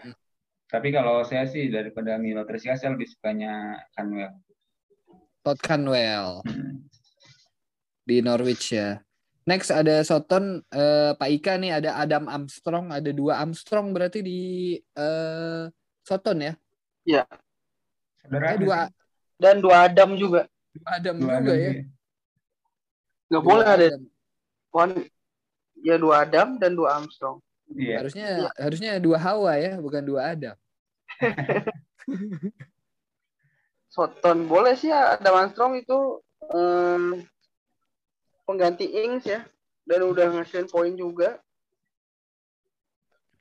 tapi 0.71 0.95
kalau 0.95 1.27
saya 1.27 1.51
sih 1.51 1.67
daripada 1.67 2.15
Milo 2.15 2.47
Tresika 2.47 2.79
saya 2.79 2.95
lebih 2.95 3.11
sukanya 3.11 3.83
Canwell. 3.91 4.39
Todd 5.43 5.59
Canwell 5.59 6.47
Hmm. 6.47 6.87
di 8.07 8.23
Norwich 8.23 8.71
ya. 8.71 9.03
Next 9.45 9.69
ada 9.69 10.01
Soton 10.01 10.65
eh, 10.73 11.13
Pak 11.13 11.29
Ika 11.29 11.61
nih 11.61 11.77
ada 11.77 12.01
Adam 12.01 12.25
Armstrong, 12.33 12.89
ada 12.89 13.13
dua 13.13 13.45
Armstrong 13.45 13.93
berarti 13.93 14.25
di 14.25 14.41
eh, 14.81 15.65
Soton 16.01 16.39
ya. 16.41 16.53
Saudara 18.25 18.57
Eh 18.57 18.59
dua, 18.61 18.89
Dan 19.37 19.61
dua 19.61 19.85
Adam 19.85 20.17
juga. 20.17 20.49
dua 20.73 20.89
Adam 20.97 21.15
dua 21.21 21.29
juga 21.29 21.37
Adam 21.45 21.57
ya. 21.61 21.73
Gak 23.29 23.43
Dua 23.43 23.45
boleh 23.45 23.67
ada 23.69 23.89
one. 24.73 24.95
Ya 25.85 26.01
dua 26.01 26.25
Adam 26.25 26.57
dan 26.57 26.73
dua 26.73 26.97
Armstrong. 26.97 27.45
Iya. 27.69 28.01
Harusnya 28.01 28.29
harusnya 28.57 28.93
dua 28.97 29.21
Hawa 29.21 29.61
ya, 29.61 29.77
bukan 29.77 30.01
dua 30.01 30.33
Adam. 30.33 30.57
Soton 33.95 34.49
boleh 34.49 34.75
sih 34.75 34.89
ya 34.89 35.21
Adam 35.21 35.35
Armstrong 35.37 35.77
itu 35.79 36.25
em, 36.51 37.23
pengganti 38.45 38.87
Ings 38.89 39.25
ya 39.29 39.45
dan 39.85 40.01
udah 40.05 40.33
ngasilin 40.33 40.69
poin 40.69 40.93
juga. 40.97 41.41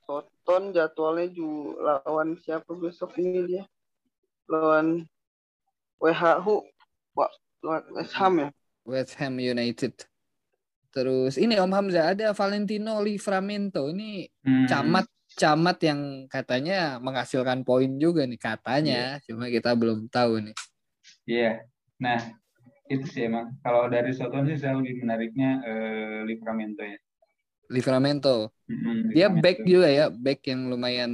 Soton 0.04 0.76
jadwalnya 0.76 1.32
juga 1.32 2.04
lawan 2.04 2.36
siapa 2.36 2.76
besok 2.76 3.16
ini 3.20 3.48
dia? 3.48 3.64
Lawan 4.52 5.08
WHU. 6.04 6.68
Wah, 7.16 7.32
lawan 7.64 7.84
West 7.96 8.14
Ham 8.20 8.34
ya. 8.44 8.50
West 8.84 9.16
Ham 9.16 9.40
United. 9.40 9.96
Terus 10.94 11.40
ini 11.40 11.58
Om 11.58 11.74
Hamzah 11.74 12.14
ada 12.14 12.36
Valentino 12.36 13.02
Livramento 13.02 13.90
ini 13.90 14.30
hmm. 14.46 14.68
camat 14.70 15.08
camat 15.34 15.78
yang 15.82 16.30
katanya 16.30 17.02
menghasilkan 17.02 17.66
poin 17.66 17.90
juga 17.98 18.22
nih 18.30 18.38
katanya, 18.38 19.18
yeah. 19.18 19.26
cuma 19.26 19.50
kita 19.50 19.74
belum 19.74 20.06
tahu 20.14 20.46
nih. 20.46 20.56
Iya. 21.26 21.42
Yeah. 21.42 21.56
Nah, 21.98 22.20
itu 22.94 23.06
sih 23.10 23.26
emang 23.26 23.58
kalau 23.66 23.90
dari 23.90 24.14
Soton 24.14 24.46
sih 24.46 24.58
saya 24.62 24.78
lebih 24.78 25.02
menariknya 25.02 25.50
uh, 25.66 26.20
Livramento 26.24 26.86
ya. 26.86 27.00
Livramento. 27.72 28.54
Mm-hmm, 28.70 28.98
Dia 29.12 29.28
Livramento. 29.28 29.44
back 29.44 29.58
juga 29.66 29.88
ya, 29.90 30.06
back 30.14 30.40
yang 30.46 30.62
lumayan. 30.70 31.12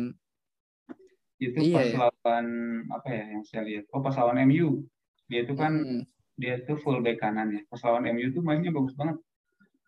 Itu 1.39 1.59
iya, 1.63 1.75
pas 1.79 1.87
ya. 1.87 1.97
lawan 2.03 2.47
apa 2.91 3.07
ya 3.07 3.23
yang 3.31 3.43
saya 3.47 3.61
lihat? 3.63 3.85
Oh 3.95 4.03
pas 4.03 4.15
lawan 4.19 4.43
MU. 4.43 4.83
Dia 5.31 5.47
itu 5.47 5.55
kan 5.55 5.71
mm. 5.71 6.03
dia 6.35 6.59
itu 6.59 6.75
full 6.83 6.99
back 6.99 7.23
kanan 7.23 7.55
ya. 7.55 7.61
Pas 7.71 7.79
lawan 7.87 8.03
MU 8.11 8.27
tuh 8.35 8.43
mainnya 8.43 8.75
bagus 8.75 8.91
banget. 8.99 9.15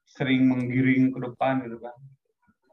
Sering 0.07 0.47
menggiring 0.47 1.11
ke 1.11 1.19
depan 1.19 1.67
gitu 1.67 1.77
kan. 1.83 1.95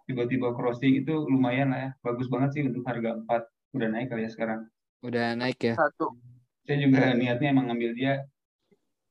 Tiba-tiba 0.06 0.54
crossing 0.54 1.02
itu 1.02 1.26
lumayan 1.26 1.74
lah 1.74 1.80
ya. 1.84 1.90
Bagus 2.06 2.30
banget 2.30 2.54
sih 2.54 2.62
untuk 2.64 2.86
harga 2.86 3.18
4. 3.18 3.76
Udah 3.76 3.88
naik 3.90 4.08
kali 4.08 4.24
ya 4.24 4.30
sekarang. 4.30 4.70
Udah 5.02 5.34
naik 5.34 5.58
ya. 5.58 5.74
Satu. 5.74 6.14
Saya 6.64 6.78
juga 6.84 7.12
niatnya 7.18 7.48
emang 7.50 7.72
ngambil 7.72 7.92
dia 7.98 8.12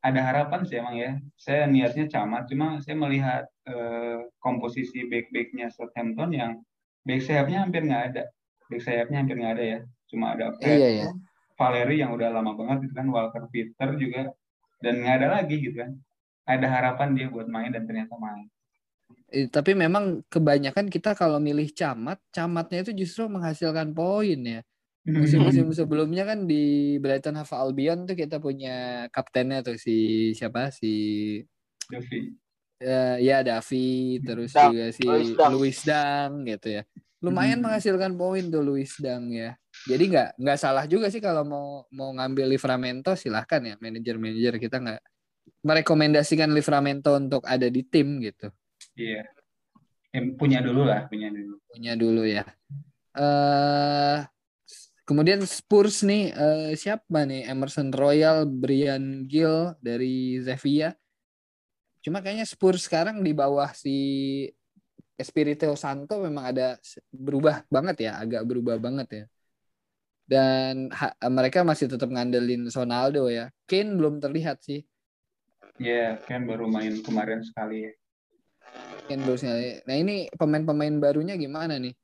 ada 0.01 0.19
harapan 0.21 0.61
sih 0.63 0.77
emang 0.77 0.95
ya. 0.97 1.11
Saya 1.35 1.65
niatnya 1.65 2.05
camat, 2.07 2.47
cuma 2.49 2.77
saya 2.83 2.95
melihat 2.97 3.43
eh, 3.65 4.29
komposisi 4.37 5.05
back-backnya 5.09 5.73
Southampton 5.73 6.33
yang 6.33 6.51
back 7.03 7.21
sayapnya 7.25 7.65
hampir 7.65 7.83
nggak 7.85 8.03
ada. 8.13 8.23
Back 8.69 8.81
sayapnya 8.83 9.17
hampir 9.25 9.35
nggak 9.41 9.53
ada 9.57 9.65
ya. 9.65 9.79
Cuma 10.07 10.25
ada 10.37 10.55
Fred, 10.55 10.79
iya, 10.79 10.89
iya. 11.03 11.07
Valeri 11.57 11.99
yang 11.99 12.13
udah 12.13 12.29
lama 12.31 12.53
banget 12.53 12.87
gitu 12.87 12.93
kan, 12.95 13.07
Walker 13.09 13.43
Peter 13.49 13.89
juga, 13.97 14.31
dan 14.79 14.93
nggak 15.03 15.15
ada 15.23 15.27
lagi 15.41 15.57
gitu 15.59 15.83
kan. 15.83 15.91
Ada 16.47 16.67
harapan 16.69 17.11
dia 17.17 17.27
buat 17.27 17.49
main 17.51 17.75
dan 17.75 17.83
ternyata 17.83 18.15
main. 18.15 18.47
Eh, 19.27 19.51
tapi 19.51 19.75
memang 19.75 20.23
kebanyakan 20.31 20.87
kita 20.87 21.11
kalau 21.11 21.35
milih 21.43 21.67
camat, 21.75 22.23
camatnya 22.31 22.87
itu 22.87 23.03
justru 23.03 23.27
menghasilkan 23.27 23.91
poin 23.91 24.39
ya. 24.39 24.61
Musim-musim 25.07 25.71
sebelumnya 25.71 26.27
kan 26.27 26.43
di 26.43 26.95
Brighton 26.99 27.39
Hove 27.39 27.55
Albion 27.55 28.03
tuh 28.03 28.19
kita 28.19 28.43
punya 28.43 29.07
kaptennya 29.07 29.63
tuh 29.63 29.79
si 29.79 30.31
siapa 30.35 30.67
si 30.67 31.39
Davi. 31.87 32.35
Uh, 32.83 33.15
ya 33.23 33.39
Davi 33.39 34.19
terus 34.19 34.51
Dang. 34.51 34.75
juga 34.75 34.85
si 34.91 35.07
Louis 35.07 35.79
Dang. 35.87 36.43
gitu 36.43 36.67
ya. 36.75 36.83
Lumayan 37.23 37.63
hmm. 37.63 37.71
menghasilkan 37.71 38.19
poin 38.19 38.51
tuh 38.51 38.59
Louis 38.59 38.91
Dang 38.99 39.31
ya. 39.31 39.55
Jadi 39.87 40.03
nggak 40.11 40.29
nggak 40.43 40.59
salah 40.59 40.83
juga 40.91 41.07
sih 41.07 41.23
kalau 41.23 41.47
mau 41.47 41.67
mau 41.95 42.11
ngambil 42.11 42.51
Livramento 42.51 43.15
silahkan 43.15 43.63
ya 43.63 43.75
manajer-manajer 43.79 44.59
kita 44.59 44.77
nggak 44.83 45.01
merekomendasikan 45.63 46.51
Livramento 46.51 47.15
untuk 47.15 47.47
ada 47.47 47.71
di 47.71 47.79
tim 47.87 48.19
gitu. 48.19 48.51
Iya. 48.99 49.23
punya 50.35 50.59
dulu 50.65 50.83
lah, 50.83 51.07
punya 51.07 51.31
dulu. 51.31 51.61
Punya 51.71 51.93
dulu 51.95 52.25
ya. 52.27 52.43
Eh 53.15 53.23
uh, 53.23 54.19
Kemudian 55.07 55.39
Spurs 55.47 56.03
nih 56.03 56.35
uh, 56.35 56.75
siapa 56.75 57.23
nih? 57.23 57.47
Emerson 57.47 57.95
Royal, 57.95 58.43
Brian 58.43 59.23
Gill 59.23 59.71
dari 59.79 60.35
Zevia. 60.43 60.91
Cuma 62.03 62.19
kayaknya 62.19 62.43
Spurs 62.43 62.91
sekarang 62.91 63.23
di 63.23 63.31
bawah 63.31 63.71
si 63.71 63.95
Espirito 65.15 65.71
Santo 65.79 66.19
memang 66.19 66.51
ada 66.51 66.75
berubah 67.09 67.63
banget 67.71 68.11
ya, 68.11 68.19
agak 68.19 68.43
berubah 68.43 68.75
banget 68.83 69.07
ya. 69.07 69.25
Dan 70.27 70.91
ha, 70.91 71.15
mereka 71.31 71.63
masih 71.63 71.87
tetap 71.87 72.11
ngandelin 72.11 72.67
Ronaldo 72.67 73.31
ya. 73.31 73.47
Kane 73.63 73.95
belum 73.95 74.19
terlihat 74.19 74.59
sih. 74.59 74.83
Ya, 75.79 75.87
yeah, 75.87 76.11
Kane 76.27 76.51
baru 76.51 76.67
main 76.67 76.99
kemarin 76.99 77.47
sekali. 77.47 77.95
Kane 79.07 79.23
baru 79.23 79.39
sekali. 79.39 79.79
Nah 79.87 79.95
ini 79.95 80.27
pemain-pemain 80.35 80.99
barunya 80.99 81.39
gimana 81.39 81.79
nih? 81.79 81.95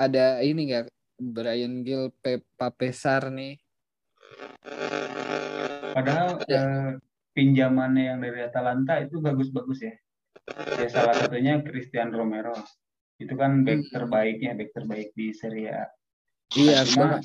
Ada 0.00 0.40
ini 0.40 0.72
nggak 0.72 0.95
Brian 1.16 1.80
Gill, 1.80 2.12
Pepa 2.20 2.68
Pesar 2.72 3.32
nih. 3.32 3.56
Padahal 5.96 6.44
ya. 6.44 6.60
eh, 6.60 6.90
pinjamannya 7.32 8.04
yang 8.12 8.18
dari 8.20 8.40
Atalanta 8.44 9.00
itu 9.00 9.20
bagus-bagus 9.24 9.80
ya. 9.80 9.94
Ya 10.76 10.88
salah 10.92 11.16
satunya 11.16 11.64
Christian 11.64 12.12
Romero. 12.12 12.54
Itu 13.16 13.32
kan 13.34 13.64
back 13.64 13.88
hmm. 13.88 13.92
terbaiknya, 13.96 14.52
back 14.54 14.70
terbaik 14.76 15.08
di 15.16 15.32
Serie 15.32 15.72
A. 15.72 15.84
Iya, 16.52 16.84
cuma 16.84 17.18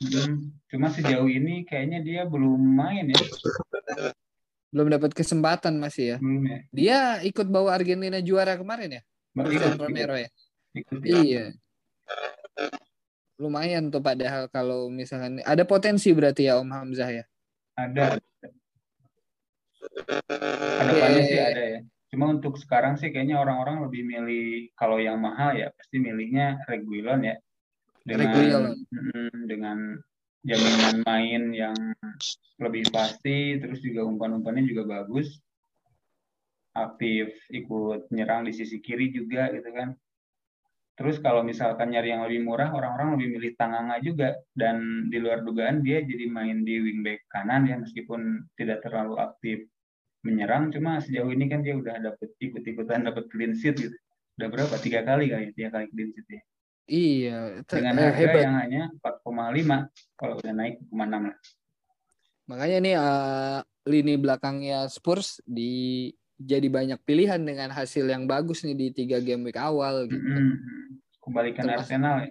hmm, 0.00 0.64
cuma 0.72 0.86
sejauh 0.90 1.28
ini 1.28 1.68
kayaknya 1.68 2.00
dia 2.00 2.22
belum 2.24 2.58
main 2.58 3.12
ya. 3.12 3.20
Belum 4.72 4.88
dapat 4.88 5.12
kesempatan 5.12 5.76
masih 5.76 6.16
ya. 6.16 6.18
Belum 6.18 6.42
ya. 6.48 6.58
Dia 6.72 6.98
ikut 7.22 7.46
bawa 7.46 7.76
Argentina 7.76 8.18
juara 8.24 8.56
kemarin 8.56 8.98
ya? 8.98 9.02
Christian 9.36 9.78
Romero 9.78 10.16
ya. 10.16 10.28
Ikut, 10.74 10.98
ya. 11.04 11.20
Iya 11.20 11.44
lumayan 13.38 13.90
tuh 13.90 13.98
padahal 13.98 14.46
kalau 14.46 14.86
misalkan 14.86 15.42
ada 15.42 15.66
potensi 15.66 16.14
berarti 16.14 16.46
ya 16.46 16.62
Om 16.62 16.70
Hamzah 16.70 17.10
ya? 17.10 17.24
Ada. 17.74 18.22
Ke 19.82 20.84
depannya 20.86 21.22
okay. 21.22 21.28
sih 21.28 21.40
ada 21.42 21.62
ya. 21.78 21.80
Cuma 22.14 22.30
untuk 22.30 22.54
sekarang 22.54 22.94
sih 22.94 23.10
kayaknya 23.10 23.42
orang-orang 23.42 23.90
lebih 23.90 24.06
milih 24.06 24.70
kalau 24.78 25.02
yang 25.02 25.18
mahal 25.18 25.58
ya 25.58 25.74
pasti 25.74 25.98
milihnya 25.98 26.62
Reguilon 26.70 27.26
ya. 27.26 27.36
Dengan 28.06 28.30
Reguilon. 28.30 28.64
dengan 29.50 29.78
jaminan 30.44 30.96
main 31.08 31.42
yang 31.56 31.78
lebih 32.60 32.86
pasti 32.94 33.58
terus 33.58 33.82
juga 33.82 34.06
umpan-umpannya 34.06 34.62
juga 34.70 34.86
bagus. 34.86 35.42
Aktif 36.74 37.34
ikut 37.50 38.10
nyerang 38.14 38.46
di 38.46 38.52
sisi 38.54 38.78
kiri 38.78 39.10
juga 39.10 39.50
gitu 39.50 39.70
kan 39.74 39.94
Terus 40.94 41.18
kalau 41.18 41.42
misalkan 41.42 41.90
nyari 41.90 42.14
yang 42.14 42.22
lebih 42.22 42.46
murah, 42.46 42.70
orang-orang 42.70 43.18
lebih 43.18 43.28
milih 43.34 43.52
Tanganga 43.58 43.98
juga. 43.98 44.38
Dan 44.54 45.10
di 45.10 45.18
luar 45.18 45.42
dugaan 45.42 45.82
dia 45.82 45.98
jadi 46.06 46.30
main 46.30 46.62
di 46.62 46.78
wingback 46.78 47.26
kanan 47.26 47.66
ya, 47.66 47.74
meskipun 47.82 48.46
tidak 48.54 48.86
terlalu 48.86 49.18
aktif 49.18 49.66
menyerang. 50.22 50.70
Cuma 50.70 51.02
sejauh 51.02 51.34
ini 51.34 51.50
kan 51.50 51.66
dia 51.66 51.74
udah 51.74 51.98
dapet 51.98 52.30
ikut-ikutan 52.38 53.02
dapet 53.10 53.26
clean 53.34 53.58
sheet 53.58 53.74
gitu. 53.74 53.96
Udah 54.38 54.48
berapa? 54.50 54.74
Tiga 54.78 55.02
kali 55.02 55.34
kali, 55.34 55.50
tiga 55.58 55.74
kali 55.74 55.90
clean 55.90 56.10
sheet 56.14 56.28
ya. 56.30 56.42
Iya. 56.84 57.38
Dengan 57.66 57.94
harga 57.96 58.18
hebat. 58.20 58.42
yang 58.44 58.54
hanya 58.60 58.82
4,5 59.02 60.20
kalau 60.20 60.34
udah 60.38 60.52
naik 60.54 60.78
6 60.92 61.00
lah. 61.00 61.38
Makanya 62.44 62.78
nih 62.84 62.96
uh, 63.00 63.58
lini 63.88 64.14
belakangnya 64.20 64.86
Spurs 64.92 65.40
di 65.48 66.12
jadi 66.44 66.68
banyak 66.68 67.00
pilihan 67.08 67.40
dengan 67.40 67.72
hasil 67.72 68.04
yang 68.04 68.28
bagus 68.28 68.62
nih 68.62 68.76
di 68.76 68.86
tiga 68.92 69.18
game 69.18 69.48
week 69.48 69.56
awal 69.56 70.04
gitu. 70.04 70.20
Mm-hmm. 70.20 70.52
Kembalikan 71.24 71.64
Arsenal 71.72 72.16
ya. 72.28 72.30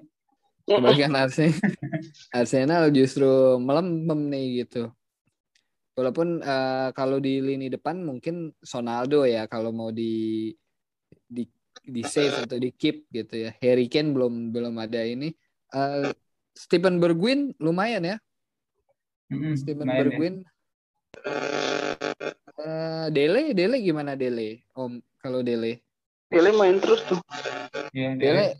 Kembalikan 0.69 1.13
Arsenal. 1.17 1.57
Arsenal 2.37 2.83
justru 2.93 3.57
melempem 3.57 4.29
nih 4.29 4.45
gitu. 4.63 4.93
Walaupun 5.97 6.41
uh, 6.41 6.89
kalau 6.93 7.17
di 7.17 7.41
lini 7.41 7.69
depan 7.69 8.01
mungkin 8.01 8.53
Sonaldo 8.61 9.25
ya 9.25 9.45
kalau 9.49 9.73
mau 9.73 9.89
di 9.89 10.53
di 11.25 11.45
di 11.83 12.01
save 12.05 12.45
atau 12.45 12.57
di 12.61 12.69
keep 12.69 13.09
gitu 13.09 13.49
ya. 13.49 13.51
Harry 13.61 13.89
Kane 13.89 14.13
belum 14.13 14.53
belum 14.53 14.77
ada 14.77 15.01
ini. 15.01 15.33
Uh, 15.73 16.13
Stephen 16.53 17.01
Bergwijn 17.01 17.57
lumayan 17.57 18.05
ya. 18.05 18.17
Mm-hmm, 19.33 19.53
Stephen 19.57 19.89
Bergwijn 19.89 20.35
ya. 20.45 20.49
Uh, 22.53 23.09
Dele, 23.09 23.57
Dele 23.57 23.81
gimana 23.81 24.13
Dele? 24.13 24.61
Om, 24.77 25.01
kalau 25.17 25.41
Dele? 25.41 25.81
Dele 26.29 26.53
main 26.53 26.77
terus 26.77 27.01
tuh. 27.09 27.17
Iya, 27.93 28.13
Dele. 28.13 28.57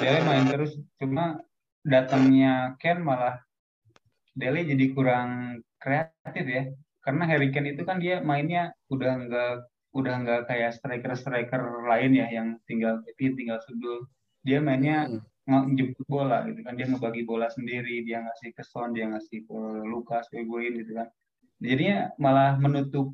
Dele 0.00 0.18
main 0.28 0.44
terus, 0.48 0.76
cuma 1.00 1.40
datangnya 1.80 2.76
Ken 2.76 3.00
malah 3.00 3.40
Dele 4.36 4.68
jadi 4.68 4.84
kurang 4.92 5.60
kreatif 5.80 6.44
ya. 6.44 6.68
Karena 7.02 7.24
Harry 7.26 7.50
Kane 7.50 7.74
itu 7.74 7.82
kan 7.88 7.98
dia 7.98 8.20
mainnya 8.20 8.76
udah 8.92 9.12
nggak 9.26 9.52
udah 9.92 10.14
nggak 10.24 10.40
kayak 10.48 10.72
striker-striker 10.76 11.84
lain 11.88 12.16
ya 12.16 12.28
yang 12.30 12.60
tinggal 12.68 13.00
tinggal 13.16 13.58
sudut. 13.64 14.08
Dia 14.44 14.60
mainnya 14.60 15.08
hmm 15.08 15.31
ngejemput 15.42 16.06
bola 16.06 16.46
gitu 16.46 16.62
kan 16.62 16.78
dia 16.78 16.86
ngebagi 16.86 17.26
bola 17.26 17.50
sendiri 17.50 18.06
dia 18.06 18.22
ngasih 18.22 18.54
ke 18.54 18.62
Son 18.62 18.94
dia 18.94 19.10
ngasih 19.10 19.42
ke 19.42 19.58
Lukas 19.90 20.30
ke 20.30 20.46
Guin 20.46 20.78
gitu 20.78 20.94
kan 20.94 21.10
jadinya 21.58 22.14
malah 22.18 22.54
menutup 22.62 23.10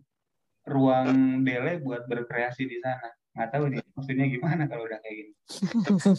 ruang 0.69 1.41
Dele 1.41 1.81
buat 1.81 2.05
berkreasi 2.05 2.69
di 2.69 2.77
sana 2.85 3.09
nggak 3.33 3.49
tahu 3.49 3.65
nih 3.73 3.81
maksudnya 3.97 4.27
gimana 4.29 4.63
kalau 4.69 4.85
udah 4.85 4.99
kayak 5.01 5.17
gini 5.25 5.33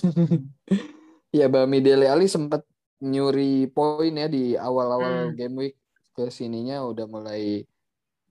ya 1.40 1.46
Bami 1.46 1.80
Dele 1.86 2.10
Ali 2.10 2.26
sempat 2.26 2.66
nyuri 3.00 3.70
poin 3.70 4.12
ya 4.18 4.26
di 4.26 4.58
awal-awal 4.58 5.30
hmm. 5.30 5.36
game 5.38 5.56
week 5.62 5.76
ke 6.18 6.34
sininya 6.34 6.82
udah 6.84 7.06
mulai 7.06 7.70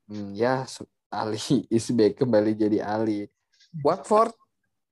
Hmm, 0.08 0.32
ya, 0.32 0.64
Ali 1.12 1.36
Isbek 1.76 2.24
kembali 2.24 2.56
jadi 2.56 2.80
Ali. 2.80 3.28
Watford 3.84 4.32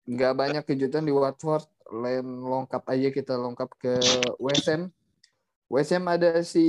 nggak 0.04 0.32
banyak 0.36 0.64
kejutan 0.68 1.08
di 1.08 1.12
Watford. 1.12 1.64
Lain 1.92 2.26
lengkap 2.42 2.82
aja 2.90 3.08
kita 3.14 3.34
lengkap 3.38 3.70
ke 3.78 3.94
WSM. 4.42 4.90
WSM 5.70 6.04
ada 6.06 6.42
si 6.42 6.66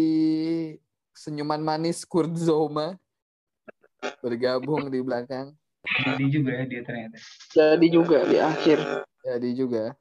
senyuman 1.18 1.61
manis 1.61 2.05
Kurt 2.05 2.34
Zoma 2.38 2.97
bergabung 4.22 4.89
di 4.93 5.01
belakang. 5.01 5.53
Jadi 5.88 6.26
juga 6.30 6.51
ya 6.53 6.65
dia 6.70 6.82
ternyata. 6.86 7.18
Jadi 7.53 7.88
juga 7.89 8.18
di 8.28 8.38
akhir. 8.38 8.78
Jadi 9.26 9.49
juga. 9.57 9.95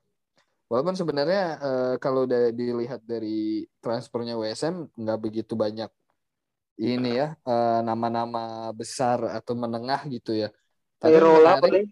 Walaupun 0.66 0.98
sebenarnya 0.98 1.44
uh, 1.62 1.94
kalau 2.02 2.26
udah 2.26 2.50
dilihat 2.50 2.98
dari 3.06 3.64
transfernya 3.78 4.34
WSM 4.34 4.90
nggak 4.98 5.20
begitu 5.22 5.54
banyak 5.54 5.86
ini 6.76 7.16
ya 7.16 7.38
nama 7.46 7.80
nama-nama 7.80 8.68
besar 8.74 9.24
atau 9.32 9.56
menengah 9.56 10.04
gitu 10.10 10.36
ya. 10.36 10.52
Tapi 11.00 11.16
menarik, 11.16 11.88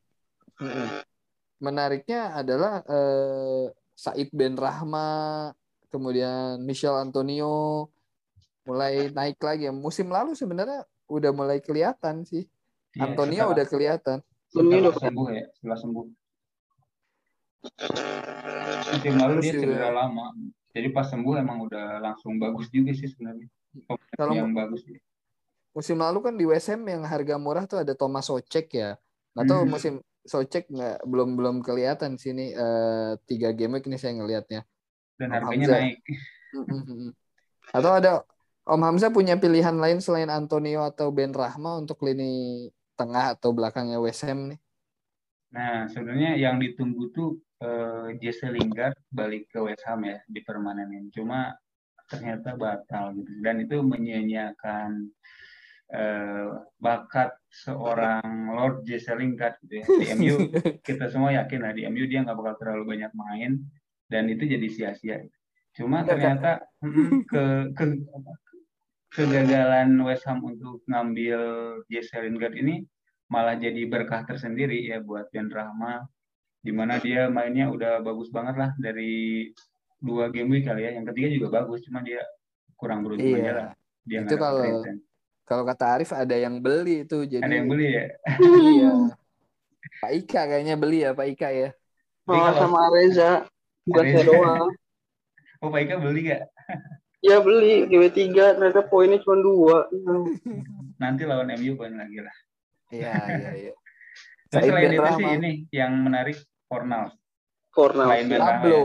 menariknya 1.64 2.36
adalah 2.36 2.84
uh, 2.84 3.72
Said 3.96 4.28
Ben 4.36 4.52
Rahma, 4.52 5.48
kemudian 5.88 6.60
Michel 6.60 7.00
Antonio 7.00 7.88
mulai 8.68 9.08
naik 9.08 9.40
lagi. 9.40 9.72
Musim 9.72 10.12
lalu 10.12 10.36
sebenarnya 10.36 10.84
udah 11.08 11.30
mulai 11.32 11.64
kelihatan 11.64 12.28
sih. 12.28 12.44
Ya, 12.94 13.08
Antonio 13.08 13.48
setelah, 13.48 13.54
udah 13.56 13.66
kelihatan. 13.66 14.18
Setelah 14.52 14.78
udah 14.84 14.94
sembuh 15.00 15.28
ya, 15.32 15.44
setelah 15.56 15.78
sembuh. 15.80 16.06
Musim 18.92 19.14
lalu 19.16 19.34
dia 19.40 19.52
cedera 19.56 19.90
lama. 19.90 20.36
Jadi 20.74 20.88
pas 20.90 21.06
sembuh 21.06 21.34
emang 21.38 21.58
udah 21.70 22.02
langsung 22.02 22.36
bagus 22.36 22.66
juga 22.68 22.90
sih 22.92 23.06
sebenarnya. 23.06 23.46
Kalau 24.14 24.34
yang 24.34 24.52
bagus 24.52 24.82
ya. 24.84 24.98
Musim 25.74 25.98
lalu 25.98 26.18
kan 26.22 26.34
di 26.38 26.46
WSM 26.46 26.86
yang 26.86 27.02
harga 27.02 27.34
murah 27.34 27.66
tuh 27.66 27.82
ada 27.82 27.94
Thomas 27.98 28.30
Socek 28.30 28.70
ya. 28.74 28.94
Atau 29.34 29.62
hmm. 29.62 29.70
musim 29.70 29.94
Socek 30.24 30.72
nggak 30.72 31.04
belum 31.04 31.36
belum 31.36 31.56
kelihatan 31.60 32.16
sini 32.16 32.56
uh, 32.56 33.16
tiga 33.28 33.52
game 33.52 33.80
ini 33.80 34.00
saya 34.00 34.16
ngelihatnya. 34.16 34.64
Dan 35.20 35.28
Om 35.30 35.34
harganya 35.36 35.66
Hamzah. 35.68 35.80
naik. 35.80 35.98
Atau 37.76 37.92
ada 37.92 38.12
Om 38.64 38.80
Hamzah 38.80 39.12
punya 39.12 39.36
pilihan 39.36 39.76
lain 39.76 40.00
selain 40.00 40.32
Antonio 40.32 40.88
atau 40.88 41.12
Ben 41.12 41.30
Rahma 41.30 41.76
untuk 41.76 42.00
lini 42.00 42.72
tengah 42.96 43.36
atau 43.36 43.52
belakangnya 43.52 44.00
WSM 44.00 44.54
nih? 44.54 44.60
Nah, 45.54 45.86
sebenarnya 45.86 46.34
yang 46.34 46.58
ditunggu 46.58 47.14
tuh 47.14 47.38
uh, 47.62 48.10
Jesse 48.18 48.48
Lingard 48.50 48.96
balik 49.12 49.52
ke 49.52 49.60
West 49.62 49.84
Ham 49.86 50.02
ya 50.08 50.18
di 50.26 50.40
permanenin. 50.42 51.12
Cuma 51.12 51.54
ternyata 52.08 52.52
batal 52.56 53.16
gitu 53.16 53.32
dan 53.40 53.64
itu 53.64 53.80
menyia-nyiakan 53.80 55.08
uh, 55.92 56.64
bakat 56.80 57.34
seorang 57.50 58.54
Lord 58.54 58.86
Jesse 58.88 59.12
Lingard 59.12 59.60
gitu 59.66 59.82
ya 59.82 59.84
di 59.84 60.06
MU 60.18 60.36
kita 60.80 61.10
semua 61.12 61.34
yakin 61.36 61.60
lah 61.60 61.72
di 61.76 61.84
MU 61.90 62.04
dia 62.08 62.24
nggak 62.24 62.36
bakal 62.38 62.54
terlalu 62.62 62.96
banyak 62.96 63.12
main 63.12 63.60
dan 64.08 64.30
itu 64.30 64.48
jadi 64.48 64.66
sia-sia 64.70 65.18
cuma 65.74 66.06
ternyata 66.06 66.62
ke, 67.30 67.74
ke 67.74 67.84
kegagalan 69.10 69.98
West 70.06 70.24
Ham 70.30 70.40
untuk 70.46 70.86
ngambil 70.86 71.40
Jesse 71.90 72.16
Lingard 72.22 72.54
ini 72.54 72.86
malah 73.26 73.58
jadi 73.58 73.82
berkah 73.90 74.22
tersendiri 74.22 74.86
ya 74.86 75.02
buat 75.02 75.26
Ben 75.34 75.50
Rahma 75.50 76.06
di 76.64 76.72
mana 76.72 76.96
dia 76.96 77.28
mainnya 77.28 77.68
udah 77.68 78.00
bagus 78.00 78.32
banget 78.32 78.56
lah 78.56 78.70
dari 78.80 79.52
dua 80.00 80.28
game 80.32 80.52
week 80.52 80.64
kali 80.64 80.84
ya. 80.84 80.96
Yang 80.96 81.12
ketiga 81.12 81.28
juga 81.36 81.48
bagus, 81.60 81.84
cuma 81.88 82.00
dia 82.00 82.24
kurang 82.76 83.04
beruntung 83.04 83.36
iya. 83.36 83.40
aja 83.44 83.52
lah. 83.52 83.68
Dia 84.04 84.18
itu 84.24 84.36
kalau 84.36 84.84
kalau 85.44 85.62
kata 85.68 85.84
Arif 86.00 86.10
ada 86.16 86.32
yang 86.32 86.60
beli 86.60 87.04
itu 87.04 87.28
jadi 87.28 87.44
ada 87.44 87.56
yang 87.60 87.68
beli 87.68 87.86
ya. 87.92 88.04
iya. 88.74 88.92
Pak 90.00 90.12
Ika 90.24 90.40
kayaknya 90.48 90.74
beli 90.80 91.04
ya 91.04 91.12
Pak 91.12 91.26
Ika 91.36 91.48
ya. 91.52 91.68
Oh, 92.24 92.32
kalau... 92.36 92.56
sama 92.56 92.80
Reza. 92.92 93.44
Bukan 93.84 94.04
saya 94.08 94.24
doang. 94.24 94.68
Oh, 95.64 95.72
Pak 95.72 95.80
Ika 95.80 95.96
beli 95.96 96.28
gak? 96.28 96.44
Ya 97.24 97.40
beli 97.40 97.88
GW3 97.88 98.20
ternyata 98.36 98.84
poinnya 98.84 99.16
cuma 99.24 99.40
dua. 99.40 99.88
Nanti 101.00 101.24
lawan 101.24 101.56
MU 101.56 101.72
poin 101.72 101.96
lagi 101.96 102.20
lah. 102.20 102.36
Iya 102.92 103.16
iya 103.40 103.50
iya. 103.56 103.72
selain 104.52 104.92
itu 104.92 105.08
sih 105.16 105.28
ini 105.40 105.52
yang 105.72 106.04
menarik 106.04 106.36
Fornals. 106.68 107.16
Fornal. 107.74 108.06
Pablo, 108.12 108.78
ya. 108.78 108.82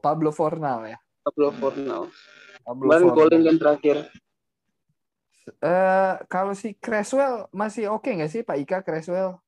Pablo 0.00 0.30
Fornal 0.32 0.78
ya. 0.86 0.98
Pablo 1.26 1.50
Fornal. 1.50 2.02
Pablo 2.64 2.86
Kemarin 2.88 3.08
golin 3.12 3.40
kan 3.42 3.56
terakhir. 3.60 3.96
Uh, 5.60 6.20
kalau 6.28 6.52
si 6.52 6.76
Creswell 6.76 7.48
masih 7.50 7.88
oke 7.88 8.04
okay 8.04 8.12
nggak 8.20 8.32
sih 8.32 8.42
Pak 8.44 8.58
Ika 8.60 8.78
Creswell? 8.84 9.40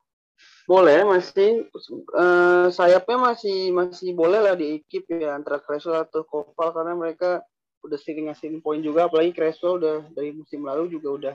Boleh 0.64 1.04
masih 1.04 1.68
uh, 2.16 2.66
sayapnya 2.72 3.18
masih 3.18 3.70
masih 3.70 4.10
boleh 4.16 4.40
lah 4.40 4.54
di 4.56 4.80
ekip 4.80 5.06
ya 5.10 5.36
antara 5.36 5.60
Creswell 5.60 6.02
atau 6.02 6.24
Koval 6.24 6.72
karena 6.72 6.94
mereka 6.96 7.44
udah 7.82 7.98
sering 7.98 8.30
ngasih 8.30 8.62
poin 8.62 8.78
juga 8.78 9.10
apalagi 9.10 9.34
Creswell 9.34 9.78
udah 9.82 9.96
dari 10.14 10.30
musim 10.32 10.62
lalu 10.62 10.90
juga 10.90 11.08
udah 11.12 11.34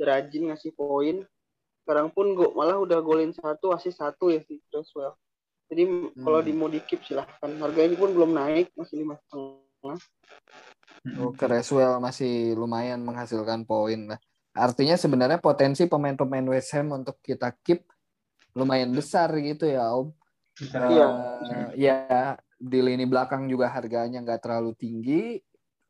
rajin 0.00 0.50
ngasih 0.50 0.74
poin. 0.74 1.22
Sekarang 1.84 2.08
pun 2.08 2.32
gue 2.32 2.48
malah 2.56 2.80
udah 2.80 2.98
golin 3.04 3.30
satu 3.36 3.76
asis 3.76 4.00
satu 4.00 4.32
ya 4.32 4.40
si 4.48 4.58
Creswell. 4.72 5.12
Jadi 5.68 5.82
hmm. 5.84 6.24
kalau 6.24 6.40
di 6.40 6.52
mau 6.52 6.68
dikip 6.68 7.04
silahkan. 7.04 7.50
Harganya 7.60 7.96
pun 7.96 8.12
belum 8.12 8.36
naik, 8.36 8.72
masih 8.76 9.04
lima 9.04 9.16
setengah. 9.28 10.00
Oh, 11.20 11.36
Creswell 11.36 12.00
masih 12.00 12.56
lumayan 12.56 13.04
menghasilkan 13.04 13.68
poin 13.68 14.16
lah. 14.16 14.20
Artinya 14.56 14.96
sebenarnya 14.96 15.36
potensi 15.36 15.84
pemain-pemain 15.84 16.46
West 16.48 16.72
Ham 16.72 16.96
untuk 16.96 17.20
kita 17.20 17.52
keep 17.60 17.84
lumayan 18.56 18.94
besar 18.94 19.28
gitu 19.36 19.68
ya 19.68 19.92
Om. 19.92 20.08
Iya. 20.62 21.06
Uh, 21.10 21.68
ya 21.74 21.98
di 22.54 22.78
lini 22.80 23.04
belakang 23.04 23.50
juga 23.50 23.68
harganya 23.68 24.22
nggak 24.22 24.40
terlalu 24.40 24.72
tinggi. 24.78 25.42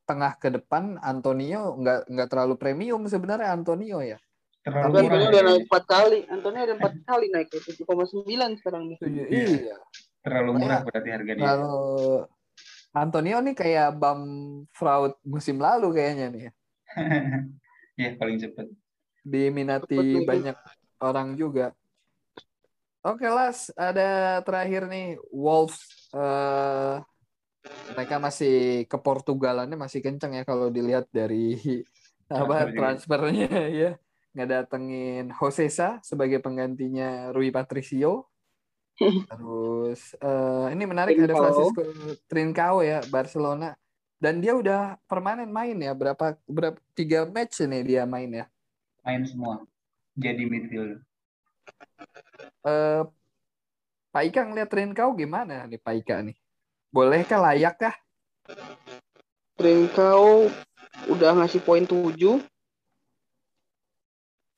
Tengah 0.05 0.37
ke 0.37 0.53
depan 0.53 1.01
Antonio 1.01 1.79
nggak 1.81 2.11
nggak 2.11 2.29
terlalu 2.29 2.55
premium 2.59 3.05
sebenarnya 3.07 3.55
Antonio 3.55 4.01
ya. 4.01 4.19
Terlalu 4.65 4.93
Tapi 4.97 5.05
Antonio 5.07 5.29
udah 5.29 5.43
naik 5.45 5.63
empat 5.69 5.85
kali. 5.85 6.19
Antonio 6.27 6.61
ada 6.65 6.75
empat 6.75 6.93
kali 7.05 7.27
naik 7.31 7.49
ke 7.53 7.59
tujuh 7.69 7.85
koma 7.85 8.05
sembilan 8.09 8.51
sekarang 8.59 8.83
nih. 8.91 8.99
Iya. 9.05 9.25
iya. 9.31 9.77
Terlalu 10.25 10.51
murah 10.57 10.81
berarti 10.89 11.11
harganya. 11.13 11.43
Kalau 11.45 11.81
Antonio 12.95 13.43
nih 13.43 13.59
kayak 13.59 13.99
bam 13.99 14.23
fraud 14.71 15.19
musim 15.27 15.59
lalu 15.59 15.99
kayaknya 15.99 16.27
nih. 16.31 16.43
ya 17.99 18.11
paling 18.21 18.39
cepat. 18.39 18.71
Diminati 19.27 19.99
cepet 19.99 20.23
banyak 20.23 20.57
orang 21.03 21.35
juga. 21.35 21.75
Oke 23.05 23.29
Las, 23.29 23.69
ada 23.77 24.41
terakhir 24.47 24.89
nih 24.89 25.21
Wolves. 25.29 26.09
Uh, 26.15 27.03
mereka 27.93 28.17
masih 28.21 28.85
ke 28.89 28.97
Portugalannya 29.01 29.77
masih 29.77 30.05
kenceng 30.05 30.37
ya 30.37 30.45
kalau 30.45 30.69
dilihat 30.69 31.09
dari 31.11 31.57
apa 32.33 32.73
transfernya 32.73 33.49
ya 33.85 33.93
ngedatengin 34.35 35.31
Josesa 35.31 36.03
sebagai 36.03 36.43
penggantinya 36.43 37.31
Rui 37.31 37.55
Patricio. 37.55 38.34
Terus 39.31 40.15
uh, 40.23 40.71
ini 40.71 40.85
menarik 40.87 41.19
Trincao. 41.19 41.35
ada 41.35 41.35
Francisco 41.35 41.83
Trincao 42.31 42.77
ya 42.87 43.03
Barcelona 43.11 43.75
dan 44.23 44.39
dia 44.39 44.55
udah 44.55 44.97
permanen 45.11 45.51
main 45.51 45.75
ya 45.77 45.93
berapa 45.93 46.39
berapa 46.47 46.79
tiga 46.95 47.27
match 47.27 47.61
ini 47.67 47.83
dia 47.83 48.07
main 48.07 48.31
ya. 48.31 48.47
Main 49.05 49.27
semua. 49.27 49.67
Jadi 50.15 50.47
midfield. 50.47 51.03
Uh, 52.65 53.05
Pak 54.15 54.23
Ika 54.31 54.47
ngeliat 54.47 54.71
Trincao 54.71 55.11
gimana 55.19 55.67
nih 55.67 55.83
Pak 55.83 55.95
Ika 56.07 56.23
nih? 56.23 56.37
Bolehkah 56.95 57.43
layak 57.43 57.75
kah? 57.77 57.97
Trincao 59.59 60.47
udah 61.11 61.31
ngasih 61.43 61.59
poin 61.67 61.83
7 61.83 62.15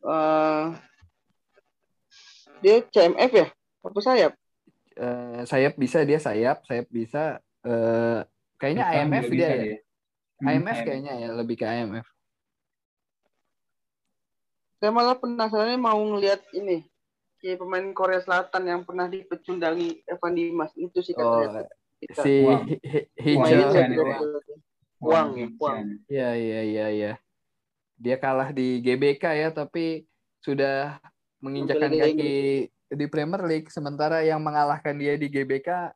uh, 0.05 0.77
dia 2.61 2.85
CMF 2.93 3.33
ya? 3.33 3.49
Apa 3.87 4.01
sayap? 4.03 4.33
Uh, 4.97 5.45
sayap 5.47 5.75
bisa 5.77 6.03
dia 6.03 6.19
sayap, 6.19 6.65
sayap 6.67 6.87
bisa. 6.91 7.39
Uh, 7.63 8.27
kayaknya 8.59 8.85
Depan 8.89 9.07
IMF 9.07 9.27
dia 9.31 9.47
ya. 9.47 9.57
Dia. 9.57 9.79
Hmm, 10.37 10.49
IMF 10.53 10.79
kayaknya 10.85 11.13
ya 11.17 11.29
lebih 11.33 11.57
ke 11.57 11.67
IMF. 11.67 12.07
Saya 14.77 14.91
malah 14.93 15.17
penasarannya 15.17 15.81
mau 15.81 15.97
ngelihat 15.97 16.45
ini 16.53 16.85
si 17.41 17.57
pemain 17.57 17.85
Korea 17.97 18.21
Selatan 18.21 18.63
yang 18.69 18.81
pernah 18.85 19.09
dipecundangi 19.09 20.05
Evan 20.05 20.33
Dimas 20.37 20.73
itu 20.77 21.01
sih 21.01 21.17
katanya. 21.17 21.65
Oh, 21.65 21.75
kita. 22.01 22.23
si 22.23 22.35
Hijau 23.25 23.73
Uang, 24.97 25.37
uang. 25.61 26.09
Iya, 26.09 26.33
iya, 26.35 26.61
iya, 26.65 26.87
iya 26.89 27.13
dia 27.97 28.17
kalah 28.21 28.53
di 28.53 28.85
GBK 28.85 29.25
ya 29.25 29.49
tapi 29.51 30.05
sudah 30.45 31.01
menginjakan 31.41 31.97
kaki 31.97 32.69
di 32.93 33.07
Premier 33.11 33.43
League 33.47 33.69
sementara 33.73 34.23
yang 34.23 34.39
mengalahkan 34.39 34.95
dia 34.95 35.19
di 35.19 35.27
GBK 35.27 35.91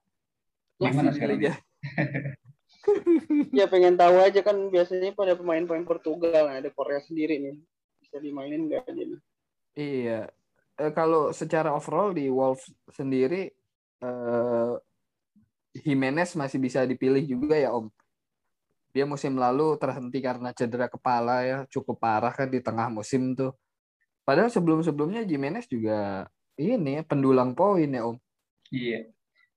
gimana 0.80 1.12
sekali 1.14 1.36
dia 1.38 1.54
ya 3.58 3.68
pengen 3.68 3.94
tahu 3.94 4.20
aja 4.20 4.40
kan 4.40 4.56
biasanya 4.72 5.12
pada 5.12 5.36
pemain-pemain 5.36 5.84
Portugal 5.84 6.48
ada 6.48 6.70
Korea 6.72 7.00
sendiri 7.04 7.38
nih 7.38 7.56
bisa 8.00 8.16
dimainin 8.18 8.66
nggak 8.66 8.90
jadi. 8.90 9.16
Iya. 9.78 10.20
Eh, 10.80 10.92
kalau 10.96 11.30
secara 11.30 11.70
overall 11.70 12.10
di 12.10 12.26
Wolves 12.26 12.66
sendiri 12.90 13.52
eh, 14.02 14.74
Jimenez 15.86 16.34
masih 16.34 16.58
bisa 16.58 16.82
dipilih 16.82 17.22
juga 17.22 17.54
ya 17.54 17.70
Om. 17.70 17.86
Dia 18.90 19.06
musim 19.06 19.38
lalu 19.38 19.78
terhenti 19.78 20.18
karena 20.18 20.50
cedera 20.50 20.90
kepala 20.90 21.46
ya, 21.46 21.58
cukup 21.70 22.02
parah 22.02 22.34
kan 22.34 22.50
di 22.50 22.58
tengah 22.58 22.90
musim 22.90 23.38
tuh. 23.38 23.54
Padahal 24.26 24.50
sebelum-sebelumnya 24.50 25.22
Jimenez 25.22 25.70
juga 25.70 26.26
ini 26.60 27.00
pendulang 27.08 27.56
poin 27.56 27.88
ya 27.88 28.04
Om. 28.04 28.16
Iya. 28.68 29.08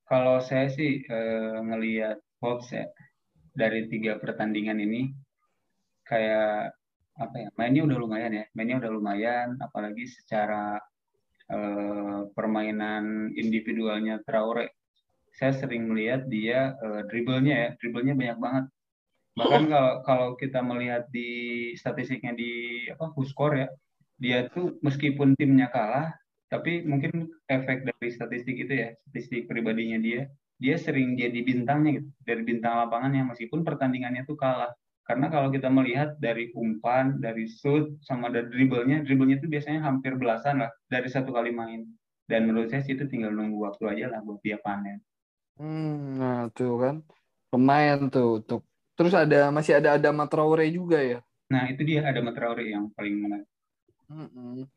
Kalau 0.08 0.40
saya 0.40 0.72
sih 0.72 1.04
eh, 1.04 1.58
ngelihat 1.60 2.24
Wolves 2.40 2.72
ya 2.72 2.88
dari 3.54 3.88
tiga 3.92 4.18
pertandingan 4.18 4.82
ini 4.82 5.14
kayak 6.04 6.74
apa 7.14 7.36
ya 7.38 7.50
mainnya 7.56 7.86
udah 7.86 7.98
lumayan 8.02 8.34
ya 8.34 8.46
mainnya 8.58 8.82
udah 8.82 8.92
lumayan 8.92 9.48
apalagi 9.62 10.10
secara 10.10 10.82
eh, 11.48 12.22
permainan 12.34 13.30
individualnya 13.38 14.18
Traore 14.26 14.74
saya 15.38 15.54
sering 15.54 15.94
melihat 15.94 16.26
dia 16.26 16.74
eh, 16.74 17.02
dribblenya 17.08 17.56
ya 17.56 17.70
dribblenya 17.78 18.18
banyak 18.18 18.38
banget 18.42 18.66
bahkan 19.34 19.64
kalau 19.70 19.94
kalau 20.06 20.30
kita 20.38 20.62
melihat 20.62 21.06
di 21.10 21.30
statistiknya 21.78 22.34
di 22.38 22.86
apa 22.90 23.14
Huskor 23.14 23.58
ya 23.58 23.68
dia 24.18 24.50
tuh 24.50 24.78
meskipun 24.82 25.34
timnya 25.38 25.70
kalah 25.74 26.14
tapi 26.54 26.86
mungkin 26.86 27.34
efek 27.50 27.90
dari 27.90 28.10
statistik 28.14 28.54
itu 28.62 28.74
ya 28.78 28.94
statistik 29.10 29.50
pribadinya 29.50 29.98
dia 29.98 30.30
dia 30.62 30.78
sering 30.78 31.18
jadi 31.18 31.42
bintangnya 31.42 31.98
gitu 31.98 32.10
dari 32.22 32.46
bintang 32.46 32.78
lapangannya 32.86 33.26
meskipun 33.34 33.66
pertandingannya 33.66 34.22
tuh 34.30 34.38
kalah 34.38 34.70
karena 35.04 35.28
kalau 35.28 35.52
kita 35.52 35.68
melihat 35.68 36.16
dari 36.16 36.56
umpan, 36.56 37.20
dari 37.20 37.44
shoot, 37.44 37.92
sama 38.08 38.32
dari 38.32 38.48
dribblenya, 38.48 39.04
dribblenya 39.04 39.36
itu 39.44 39.52
biasanya 39.52 39.84
hampir 39.84 40.16
belasan 40.16 40.64
lah 40.64 40.72
dari 40.88 41.12
satu 41.12 41.36
kali 41.36 41.52
main. 41.52 41.84
Dan 42.24 42.48
menurut 42.48 42.72
saya 42.72 42.88
sih 42.88 42.96
itu 42.96 43.04
tinggal 43.12 43.36
nunggu 43.36 43.68
waktu 43.68 43.84
aja 43.92 44.16
lah 44.16 44.24
buat 44.24 44.40
dia 44.40 44.56
panen. 44.64 45.04
Hmm, 45.60 46.16
nah 46.16 46.48
tuh 46.56 46.80
kan 46.80 46.96
pemain 47.52 48.00
tuh 48.08 48.40
untuk 48.40 48.64
terus 48.96 49.12
ada 49.12 49.52
masih 49.52 49.84
ada 49.84 50.00
ada 50.00 50.10
Traore 50.32 50.72
juga 50.72 51.04
ya. 51.04 51.20
Nah 51.52 51.68
itu 51.68 51.84
dia 51.84 52.08
ada 52.08 52.24
Traore 52.32 52.72
yang 52.72 52.88
paling 52.96 53.16
menarik. 53.20 53.48
Mm-mm. 54.08 54.72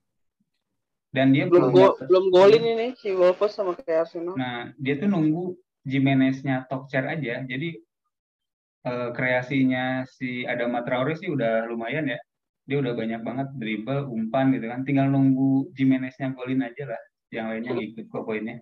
Dan 1.14 1.32
dia 1.32 1.48
Belum 1.48 1.72
go, 1.72 1.96
belum 1.96 2.28
golin 2.28 2.64
ini 2.66 2.86
si 2.98 3.14
Wolves 3.14 3.54
sama 3.57 3.72
kayak 3.78 4.11
Arsenal. 4.11 4.36
Nah 4.36 4.70
dia 4.76 5.00
tuh 5.00 5.09
nunggu 5.09 5.57
Jimenez-nya 5.86 6.66
Tokcer 6.66 7.07
aja. 7.07 7.46
Jadi 7.46 7.78
eh, 8.84 9.09
kreasinya 9.16 10.02
si 10.04 10.44
Adama 10.44 10.82
Traore 10.82 11.14
sih 11.16 11.30
udah 11.30 11.64
lumayan 11.70 12.11
ya. 12.11 12.20
Dia 12.66 12.82
udah 12.82 12.98
banyak 12.98 13.22
banget 13.22 13.48
dribble, 13.54 14.11
umpan 14.11 14.50
gitu 14.50 14.66
kan. 14.66 14.82
Tinggal 14.82 15.07
nunggu 15.09 15.70
Jimenez-nya 15.72 16.34
golin 16.34 16.66
aja 16.66 16.84
lah. 16.90 17.02
Yang 17.30 17.46
lainnya 17.50 17.72
ngikut 17.78 18.07
kok 18.11 18.24
poinnya. 18.26 18.57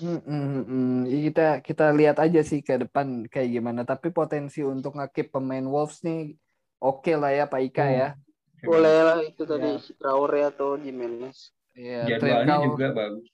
Mm-mm. 0.00 1.04
Iya, 1.04 1.18
Kita 1.28 1.46
kita 1.60 1.86
lihat 1.92 2.16
aja 2.16 2.40
sih 2.40 2.64
ke 2.64 2.80
depan 2.80 3.28
kayak 3.28 3.52
gimana. 3.52 3.84
Tapi 3.84 4.08
potensi 4.08 4.64
untuk 4.64 4.96
ngakip 4.96 5.28
pemain 5.36 5.64
Wolves 5.68 6.00
nih 6.00 6.32
oke 6.80 7.12
lah 7.12 7.30
ya 7.36 7.44
Pak 7.44 7.60
Ika 7.68 7.84
Hmm. 7.84 7.96
ya. 8.00 8.08
Boleh 8.62 8.98
lah 9.02 9.18
itu 9.20 9.42
tadi 9.42 9.68
Ya. 9.74 9.82
si 9.82 9.92
Traore 9.98 10.40
atau 10.46 10.78
Jimenez. 10.78 11.50
Iya, 11.74 12.04
Jadwalnya 12.14 12.56
juga 12.62 12.86
bagus. 12.94 13.26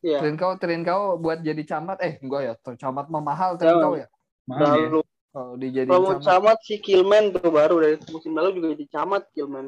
Iya. 0.00 0.18
Trincao, 0.20 0.52
Trincao 0.56 1.02
buat 1.16 1.40
jadi 1.40 1.62
camat 1.64 1.98
eh 2.00 2.16
enggak 2.20 2.40
ya, 2.42 2.52
camat 2.76 3.06
mah 3.08 3.22
mahal 3.22 3.56
Trincao 3.56 3.96
ya. 3.96 4.08
Mahal 4.44 4.64
dia. 4.64 4.84
Lalu 4.88 5.00
Kalau 5.30 5.52
dijadiin 5.54 5.92
kalau 5.94 6.10
camat. 6.18 6.24
camat 6.26 6.58
si 6.66 6.76
Kilman 6.82 7.24
tuh 7.30 7.50
baru 7.54 7.76
dari 7.78 7.96
musim 8.10 8.32
lalu 8.34 8.48
juga 8.58 8.66
jadi 8.74 8.86
camat 8.90 9.22
Kilman. 9.30 9.66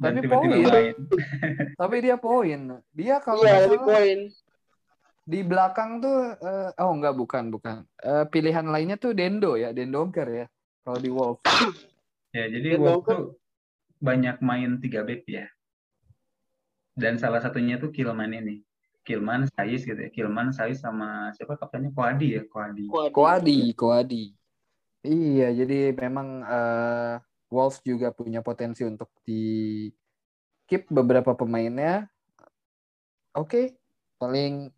Dan 0.00 0.12
Tapi 0.16 0.26
poin. 0.26 0.48
main. 0.64 0.96
Tapi 1.80 1.96
dia 2.00 2.16
poin. 2.16 2.60
Dia 2.90 3.16
kalau 3.20 3.44
Iya, 3.44 3.68
salah, 3.68 3.84
poin. 3.86 4.18
di 5.30 5.40
belakang 5.46 6.02
tuh 6.02 6.16
eh, 6.34 6.68
oh 6.82 6.90
enggak 6.90 7.14
bukan 7.14 7.44
bukan. 7.54 7.76
Eh, 8.02 8.24
pilihan 8.26 8.66
lainnya 8.66 8.98
tuh 8.98 9.14
Dendo 9.14 9.54
ya, 9.54 9.70
Dendonker 9.70 10.26
ya. 10.26 10.46
Kalau 10.82 10.98
di 10.98 11.10
Wolves. 11.12 11.44
Ya, 12.34 12.48
jadi 12.50 12.80
tuh 12.80 13.36
banyak 14.00 14.40
main 14.40 14.80
tiga 14.80 15.04
back 15.04 15.22
ya. 15.28 15.46
Dan 16.96 17.20
salah 17.20 17.38
satunya 17.38 17.76
tuh 17.76 17.92
Kilman 17.92 18.32
ini. 18.32 18.64
Kilman, 19.04 19.48
Sais 19.52 19.84
gitu 19.84 19.96
ya. 19.96 20.10
Kilman, 20.12 20.52
Sais 20.52 20.80
sama 20.80 21.32
siapa 21.36 21.56
kaptennya? 21.56 21.92
Koadi 21.92 22.36
ya, 22.36 22.42
Koadi. 22.48 22.84
Koadi, 22.90 23.58
Koadi. 23.72 24.24
Iya, 25.00 25.48
jadi 25.56 25.96
memang 25.96 26.44
eh, 26.44 27.14
Wolves 27.48 27.80
juga 27.80 28.12
punya 28.12 28.44
potensi 28.44 28.84
untuk 28.84 29.08
di 29.24 29.88
keep 30.68 30.92
beberapa 30.92 31.32
pemainnya. 31.32 32.04
Oke, 33.32 33.80
paling 34.20 34.68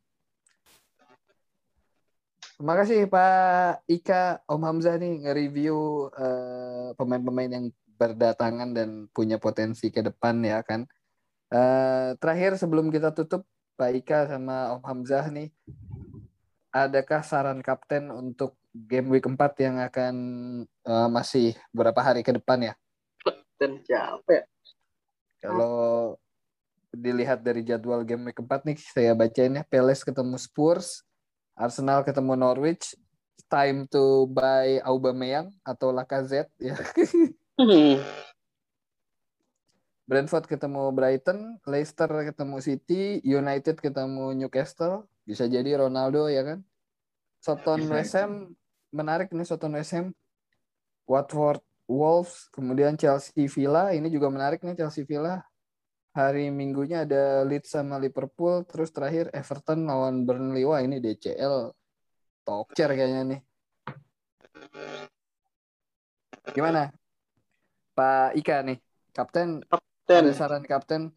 Terima 2.62 2.78
kasih 2.78 3.10
Pak 3.10 3.90
Ika, 3.90 4.46
Om 4.46 4.62
Hamzah 4.62 4.94
nih 4.94 5.26
nge-review 5.26 6.06
eh, 6.14 6.94
pemain-pemain 6.94 7.50
yang 7.50 7.66
berdatangan 8.02 8.74
dan 8.74 9.06
punya 9.14 9.38
potensi 9.38 9.94
ke 9.94 10.02
depan 10.02 10.42
ya 10.42 10.58
kan. 10.66 10.82
Eh, 11.54 12.18
terakhir 12.18 12.58
sebelum 12.58 12.90
kita 12.90 13.14
tutup 13.14 13.46
Pak 13.78 13.90
Ika 14.02 14.18
sama 14.26 14.74
Om 14.74 14.82
Hamzah 14.82 15.30
nih, 15.30 15.54
adakah 16.74 17.22
saran 17.22 17.62
kapten 17.62 18.10
untuk 18.10 18.58
game 18.74 19.12
week 19.12 19.28
4 19.28 19.38
yang 19.62 19.76
akan 19.78 20.14
eh, 20.66 21.08
masih 21.12 21.54
beberapa 21.70 22.02
hari 22.02 22.26
ke 22.26 22.34
depan 22.34 22.72
ya? 22.72 22.74
Dan 23.54 23.78
siapa 23.86 24.42
ya? 24.42 24.44
Kalau 25.38 26.18
dilihat 26.90 27.46
dari 27.46 27.62
jadwal 27.62 28.02
game 28.02 28.32
week 28.32 28.40
4 28.42 28.66
nih, 28.66 28.78
saya 28.82 29.12
bacain 29.14 29.54
ya. 29.54 29.62
Palace 29.62 30.02
ketemu 30.02 30.34
Spurs, 30.40 31.06
Arsenal 31.54 32.02
ketemu 32.02 32.34
Norwich, 32.34 32.98
time 33.52 33.84
to 33.92 34.24
buy 34.32 34.80
Aubameyang 34.80 35.52
atau 35.60 35.92
Lacazette 35.92 36.50
ya. 36.56 36.72
Hmm. 37.62 38.02
Brentford 40.02 40.50
ketemu 40.50 40.90
Brighton, 40.90 41.62
Leicester 41.62 42.10
ketemu 42.10 42.58
City, 42.58 43.22
United 43.22 43.78
ketemu 43.78 44.34
Newcastle, 44.34 45.06
bisa 45.22 45.46
jadi 45.46 45.78
Ronaldo 45.78 46.26
ya 46.26 46.42
kan. 46.42 46.58
Soton 47.38 47.86
West 47.86 48.18
Ham 48.18 48.50
menarik 48.90 49.30
nih 49.30 49.46
Soton 49.46 49.78
West 49.78 49.94
Ham. 49.94 50.10
Watford 51.06 51.62
Wolves, 51.86 52.50
kemudian 52.50 52.98
Chelsea 52.98 53.46
Villa, 53.46 53.94
ini 53.94 54.10
juga 54.10 54.26
menarik 54.26 54.66
nih 54.66 54.74
Chelsea 54.74 55.06
Villa. 55.06 55.42
Hari 56.12 56.50
Minggunya 56.50 57.06
ada 57.06 57.46
Leeds 57.46 57.72
sama 57.72 57.96
Liverpool, 57.96 58.66
terus 58.66 58.90
terakhir 58.90 59.30
Everton 59.32 59.86
lawan 59.86 60.26
Burnley. 60.26 60.66
Wah, 60.66 60.82
ini 60.82 60.98
DCL 60.98 61.72
tokcer 62.42 62.90
kayaknya 62.92 63.22
nih. 63.32 63.40
Gimana? 66.52 66.92
Pak 67.92 68.32
Ika 68.36 68.64
nih, 68.64 68.78
kapten 69.12 69.60
Dan 70.08 70.28
ada 70.28 70.32
saran 70.34 70.64
kapten 70.64 71.12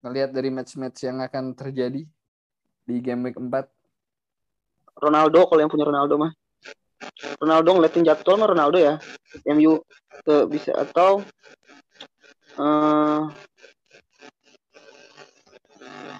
ngelihat 0.00 0.30
dari 0.30 0.48
match-match 0.54 1.04
yang 1.04 1.18
akan 1.20 1.52
terjadi 1.58 2.06
di 2.86 2.96
game 3.02 3.28
week 3.28 3.36
4. 3.38 3.50
Ronaldo 4.96 5.50
kalau 5.50 5.60
yang 5.60 5.72
punya 5.72 5.84
Ronaldo 5.84 6.14
mah. 6.16 6.32
Ronaldo 7.42 7.76
ngeliatin 7.76 8.06
jadwal 8.06 8.40
mah 8.40 8.48
Ronaldo 8.48 8.78
ya. 8.80 8.96
MU 9.52 9.82
ke 10.24 10.36
bisa 10.48 10.72
atau 10.72 11.20
eh 12.56 13.22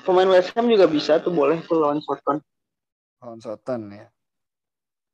pemain 0.05 0.29
West 0.29 0.53
Ham 0.55 0.69
juga 0.69 0.85
bisa 0.85 1.19
tuh 1.23 1.33
boleh 1.33 1.63
tuh 1.65 1.81
lawan 1.81 2.03
Southampton. 2.05 2.45
Lawan 3.25 3.41
Soton 3.41 3.81
ya. 3.91 4.07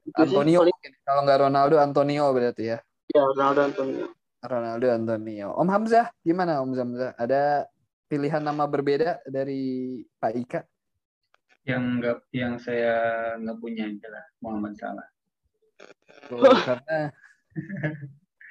Itu 0.02 0.18
Antonio. 0.18 0.66
Kalau 1.06 1.20
nggak 1.22 1.40
Ronaldo, 1.46 1.78
Antonio 1.78 2.26
berarti 2.34 2.74
ya. 2.74 2.78
ya 3.14 3.22
Ronaldo 3.22 3.60
Antonio. 3.70 4.06
Ronaldo, 4.42 4.90
Antonio. 4.90 5.54
Om 5.54 5.68
Hamzah, 5.70 6.10
gimana 6.26 6.58
Om 6.66 6.74
Hamzah? 6.74 7.14
Ada 7.14 7.70
pilihan 8.10 8.42
nama 8.42 8.66
berbeda 8.66 9.22
dari 9.24 10.02
Pak 10.18 10.32
Ika? 10.34 10.60
Yang 11.62 11.82
nggak 12.02 12.18
yang 12.34 12.54
saya 12.58 12.94
nggak 13.38 13.58
punya 13.62 13.86
adalah 13.86 14.24
Muhammad 14.42 14.74
Salah. 14.74 15.08
Oh, 16.34 16.42
karena 16.66 17.14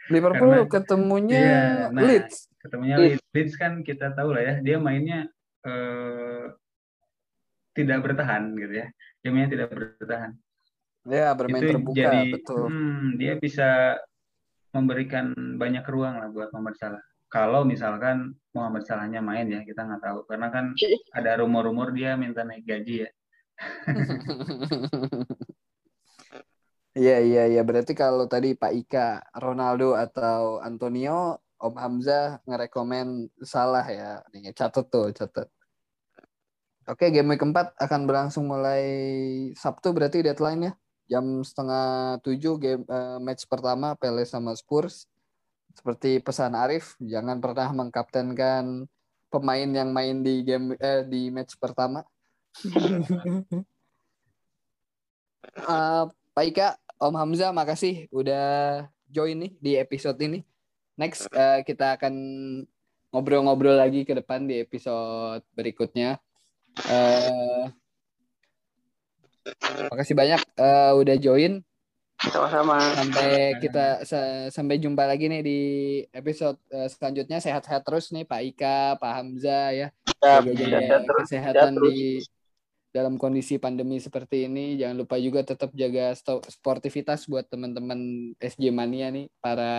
Liverpool 0.07 0.51
Karena- 0.63 0.71
ketemunya 0.71 1.39
Iya, 1.43 1.63
nah. 1.91 2.01
Leeds. 2.07 2.47
Ketemunya 2.55 2.95
Leeds. 2.95 3.19
Leeds. 3.19 3.31
Leeds 3.35 3.53
kan 3.59 3.73
kita 3.83 4.15
tahu 4.15 4.31
lah 4.31 4.43
ya, 4.47 4.53
dia 4.63 4.77
mainnya 4.79 5.27
eh, 5.67 6.45
tidak 7.75 7.99
bertahan 8.07 8.55
gitu 8.55 8.73
ya. 8.79 8.87
Dia 9.19 9.29
mainnya 9.35 9.51
tidak 9.59 9.67
bertahan. 9.75 10.31
Ya, 11.01 11.33
bermain 11.33 11.65
itu 11.65 11.73
terbuka, 11.73 11.97
jadi 11.97 12.21
betul. 12.29 12.69
hmm, 12.69 13.17
dia 13.17 13.33
bisa 13.41 13.97
memberikan 14.71 15.35
banyak 15.59 15.83
ruang 15.87 16.15
lah 16.19 16.29
buat 16.31 16.51
Muhammad 16.55 16.75
Salah. 16.79 17.03
Kalau 17.31 17.63
misalkan 17.63 18.35
Muhammad 18.51 18.83
Salahnya 18.83 19.23
main 19.23 19.47
ya 19.47 19.63
kita 19.63 19.87
nggak 19.87 20.03
tahu 20.03 20.19
karena 20.27 20.51
kan 20.51 20.75
ada 21.17 21.39
rumor-rumor 21.39 21.95
dia 21.95 22.19
minta 22.19 22.43
naik 22.43 22.67
gaji 22.67 23.07
ya. 23.07 23.09
Iya 26.91 27.23
iya 27.23 27.43
iya 27.47 27.63
berarti 27.63 27.95
kalau 27.95 28.27
tadi 28.27 28.51
Pak 28.51 28.73
Ika 28.75 29.23
Ronaldo 29.39 29.95
atau 29.95 30.59
Antonio 30.59 31.39
Om 31.61 31.75
Hamzah 31.77 32.41
ngerekomen 32.43 33.29
salah 33.45 33.85
ya. 33.85 34.25
Nih, 34.33 34.49
catat 34.51 34.89
tuh, 34.89 35.13
catat. 35.13 35.47
Oke, 36.89 37.13
game 37.13 37.31
week 37.31 37.39
keempat 37.39 37.77
akan 37.77 38.09
berlangsung 38.09 38.49
mulai 38.49 38.83
Sabtu 39.53 39.93
berarti 39.93 40.25
deadline-nya. 40.25 40.73
Jam 41.11 41.43
setengah 41.43 42.15
tujuh 42.23 42.55
game 42.55 42.87
uh, 42.87 43.19
match 43.19 43.43
pertama 43.43 43.99
Pele 43.99 44.23
sama 44.23 44.55
Spurs. 44.55 45.11
Seperti 45.75 46.23
pesan 46.23 46.55
Arif, 46.55 46.95
jangan 47.03 47.43
pernah 47.43 47.67
mengkaptenkan 47.75 48.87
pemain 49.27 49.67
yang 49.67 49.91
main 49.91 50.23
di 50.23 50.43
game 50.43 50.75
eh, 50.79 51.03
di 51.03 51.27
match 51.27 51.59
pertama. 51.59 52.07
uh, 55.67 56.07
Pak 56.35 56.45
Ika, 56.47 56.79
Om 56.95 57.15
Hamzah, 57.19 57.51
makasih 57.51 58.07
udah 58.11 58.87
join 59.11 59.35
nih 59.35 59.51
di 59.59 59.71
episode 59.75 60.15
ini. 60.23 60.47
Next 60.95 61.27
uh, 61.35 61.59
kita 61.63 61.99
akan 61.99 62.13
ngobrol-ngobrol 63.11 63.75
lagi 63.75 64.07
ke 64.07 64.15
depan 64.15 64.47
di 64.47 64.63
episode 64.63 65.43
berikutnya. 65.51 66.19
Uh, 66.87 67.67
makasih 69.91 70.15
banyak 70.15 70.41
uh, 70.57 70.93
udah 70.97 71.15
join. 71.17 71.61
Sama-sama. 72.21 72.77
Sampai 72.93 73.57
kita 73.57 74.05
sampai 74.53 74.77
jumpa 74.77 75.09
lagi 75.09 75.25
nih 75.25 75.41
di 75.41 75.59
episode 76.13 76.61
uh, 76.69 76.85
selanjutnya. 76.85 77.41
Sehat-sehat 77.41 77.81
terus 77.81 78.13
nih 78.13 78.29
Pak 78.29 78.41
Ika, 78.53 78.79
Pak 79.01 79.11
Hamzah 79.17 79.69
ya. 79.73 79.87
Jaga 80.21 81.01
kesehatan 81.25 81.81
di 81.81 82.21
dalam 82.91 83.15
kondisi 83.15 83.57
pandemi 83.57 83.97
seperti 83.97 84.45
ini. 84.45 84.77
Jangan 84.77 85.01
lupa 85.01 85.15
juga 85.17 85.41
tetap 85.41 85.71
jaga 85.73 86.13
sportivitas 86.45 87.25
buat 87.25 87.47
teman-teman 87.47 88.31
SJ 88.37 88.69
Mania 88.69 89.09
nih, 89.09 89.31
para 89.39 89.71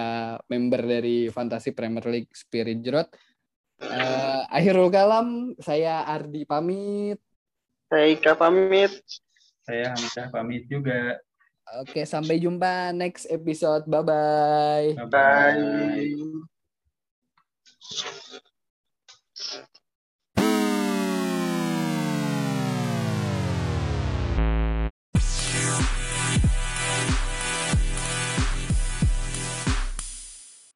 member 0.48 0.82
dari 0.82 1.28
Fantasi 1.28 1.76
Premier 1.76 2.04
League 2.08 2.32
Spirit 2.32 2.80
Jerot. 2.82 3.06
Uh, 3.82 4.42
akhirul 4.50 4.88
kalam, 4.90 5.52
saya 5.60 6.02
Ardi 6.08 6.42
pamit. 6.48 7.20
Saya 7.86 8.06
Ika 8.16 8.32
pamit. 8.34 8.98
Saya 9.62 9.94
Hamzah 9.94 10.26
pamit 10.28 10.66
juga. 10.66 11.18
Oke, 11.80 12.02
sampai 12.02 12.42
jumpa 12.42 12.90
next 12.90 13.30
episode. 13.30 13.86
Bye-bye. 13.86 15.06
Bye. 15.06 15.08
-bye. 15.08 16.12
Bye. 17.90 18.42